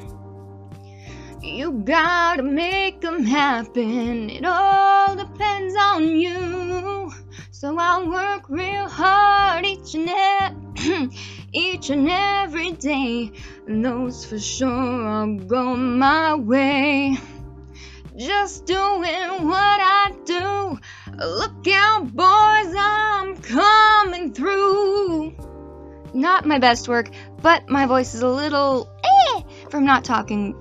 You 1.51 1.73
gotta 1.73 2.43
make 2.43 3.01
them 3.01 3.25
happen, 3.25 4.31
it 4.31 4.45
all 4.45 5.17
depends 5.17 5.75
on 5.77 6.15
you. 6.15 7.13
So 7.51 7.77
I'll 7.79 8.09
work 8.09 8.49
real 8.49 8.87
hard 8.87 9.65
each 9.65 9.95
and 9.95 10.09
every, 10.09 11.09
each 11.53 11.91
and 11.91 12.09
every 12.09 12.73
day. 12.73 13.33
Those 13.67 14.25
for 14.25 14.39
sure 14.39 15.09
I'll 15.09 15.39
go 15.39 15.75
my 15.75 16.35
way. 16.35 17.17
Just 18.17 18.67
doing 18.67 19.49
what 19.49 19.81
I 19.81 20.13
do. 20.25 20.79
Look 21.17 21.67
out, 21.67 22.15
boys, 22.15 22.75
I'm 22.79 23.37
coming 23.39 24.35
through. 24.35 25.35
Not 26.15 26.47
my 26.47 26.59
best 26.59 26.89
work, 26.89 27.11
but 27.43 27.69
my 27.69 27.87
voice 27.87 28.15
is 28.15 28.23
a 28.23 28.29
little 28.29 28.89
eh 29.05 29.43
from 29.71 29.85
not 29.85 30.05
talking 30.05 30.55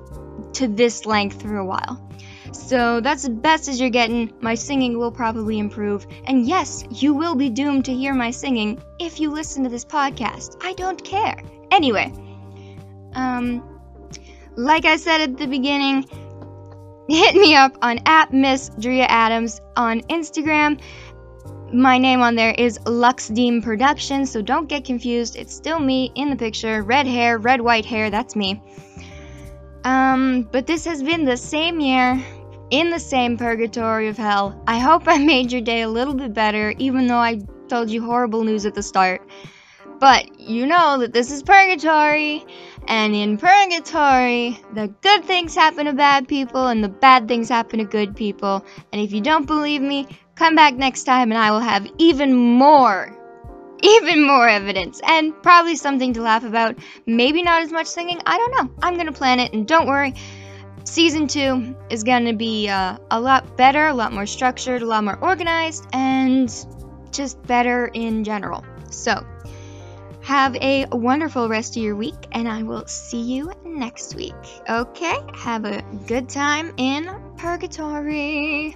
to 0.58 0.68
this 0.68 1.06
length 1.06 1.42
for 1.42 1.58
a 1.58 1.66
while. 1.66 2.04
So 2.52 3.02
that's 3.02 3.24
as 3.24 3.30
best 3.30 3.68
as 3.68 3.80
you're 3.80 3.90
getting. 3.90 4.34
My 4.42 4.56
singing 4.56 4.98
will 4.98 5.12
probably 5.12 5.60
improve. 5.60 6.08
And 6.26 6.48
yes, 6.48 6.84
you 6.90 7.14
will 7.14 7.36
be 7.36 7.50
doomed 7.50 7.86
to 7.86 7.94
hear 7.94 8.14
my 8.14 8.32
singing 8.32 8.82
if 9.00 9.20
you 9.20 9.32
listen 9.32 9.64
to 9.64 9.70
this 9.70 9.86
podcast. 9.86 10.58
I 10.62 10.74
don't 10.74 11.04
care. 11.04 11.38
Anyway, 11.72 12.12
um, 13.14 13.64
like 14.56 14.86
I 14.86 14.98
said 14.98 15.22
at 15.22 15.38
the 15.38 15.48
beginning, 15.48 16.06
hit 17.08 17.36
me 17.36 17.56
up 17.56 17.78
on 17.82 18.00
at 18.06 18.34
Miss 18.34 18.70
Drea 18.80 19.06
Adams 19.06 19.62
on 19.76 20.02
Instagram. 20.02 20.82
My 21.72 21.98
name 21.98 22.22
on 22.22 22.36
there 22.36 22.56
is 22.58 22.80
Luxdeem 22.80 23.62
Productions, 23.62 24.32
so 24.32 24.42
don't 24.42 24.68
get 24.68 24.86
confused. 24.86 25.36
It's 25.36 25.54
still 25.54 25.80
me 25.80 26.12
in 26.16 26.30
the 26.30 26.38
picture. 26.38 26.82
Red 26.82 27.08
hair, 27.08 27.38
red 27.38 27.60
white 27.62 27.86
hair, 27.86 28.10
that's 28.10 28.36
me. 28.36 28.62
Um, 29.88 30.42
but 30.52 30.68
this 30.68 30.84
has 30.84 31.02
been 31.02 31.24
the 31.24 31.38
same 31.38 31.80
year 31.80 32.22
in 32.72 32.90
the 32.90 33.00
same 33.00 33.38
purgatory 33.38 34.10
of 34.10 34.18
hell. 34.18 34.62
I 34.68 34.80
hope 34.80 35.04
I 35.08 35.18
made 35.18 35.54
your 35.54 35.62
day 35.62 35.84
a 35.84 35.88
little 35.88 36.14
bit 36.14 36.34
better, 36.34 36.74
even 36.78 37.08
though 37.08 37.20
I 37.20 37.40
told 37.70 37.90
you 37.90 38.04
horrible 38.04 38.44
news 38.44 38.66
at 38.66 38.76
the 38.76 38.84
start. 38.84 39.22
But 40.02 40.42
you 40.42 40.68
know 40.68 40.98
that 40.98 41.14
this 41.14 41.32
is 41.32 41.42
purgatory, 41.42 42.46
and 42.90 43.16
in 43.16 43.38
purgatory, 43.38 44.60
the 44.74 44.90
good 45.02 45.24
things 45.24 45.56
happen 45.56 45.86
to 45.86 45.94
bad 45.94 46.28
people 46.28 46.68
and 46.68 46.84
the 46.84 46.90
bad 46.90 47.30
things 47.30 47.48
happen 47.48 47.80
to 47.80 47.86
good 47.86 48.14
people. 48.14 48.66
And 48.92 49.02
if 49.02 49.14
you 49.14 49.22
don't 49.22 49.48
believe 49.48 49.82
me, 49.82 50.06
come 50.36 50.54
back 50.54 50.76
next 50.76 51.06
time 51.06 51.32
and 51.32 51.40
I 51.40 51.50
will 51.52 51.62
have 51.62 51.88
even 51.98 52.36
more, 52.36 53.17
even 53.82 54.26
more 54.26 54.48
evidence 54.48 55.02
and 55.06 55.34
probably 55.44 55.76
something 55.76 56.14
to 56.14 56.22
laugh 56.22 56.44
about. 56.44 56.76
Maybe 57.06 57.44
not 57.44 57.64
as 57.64 57.72
much 57.72 57.88
singing, 57.88 58.20
I 58.26 58.38
don't 58.38 58.52
know. 58.52 58.76
I'm 58.82 58.98
gonna 58.98 59.12
plan 59.12 59.40
it, 59.40 59.54
and 59.54 59.68
don't 59.68 59.88
worry, 59.88 60.14
season 60.84 61.28
two 61.28 61.76
is 61.90 62.04
gonna 62.04 62.34
be 62.34 62.70
uh, 62.70 62.98
a 63.12 63.20
lot 63.20 63.58
better, 63.58 63.88
a 63.88 63.94
lot 63.94 64.14
more 64.14 64.26
structured, 64.26 64.82
a 64.82 64.86
lot 64.86 65.04
more 65.04 65.18
organized, 65.20 65.86
and 65.94 66.50
just 67.12 67.42
better 67.44 67.88
in 67.88 68.24
general. 68.24 68.64
So, 68.90 69.26
have 70.22 70.56
a 70.58 70.86
wonderful 70.92 71.48
rest 71.48 71.78
of 71.78 71.84
your 71.84 71.96
week, 71.96 72.28
and 72.34 72.50
I 72.50 72.64
will 72.64 72.86
see 72.86 73.22
you 73.22 73.52
next 73.64 74.16
week. 74.16 74.36
Okay? 74.70 75.16
Have 75.36 75.64
a 75.64 75.82
good 76.06 76.28
time 76.28 76.74
in 76.78 77.10
purgatory. 77.38 78.76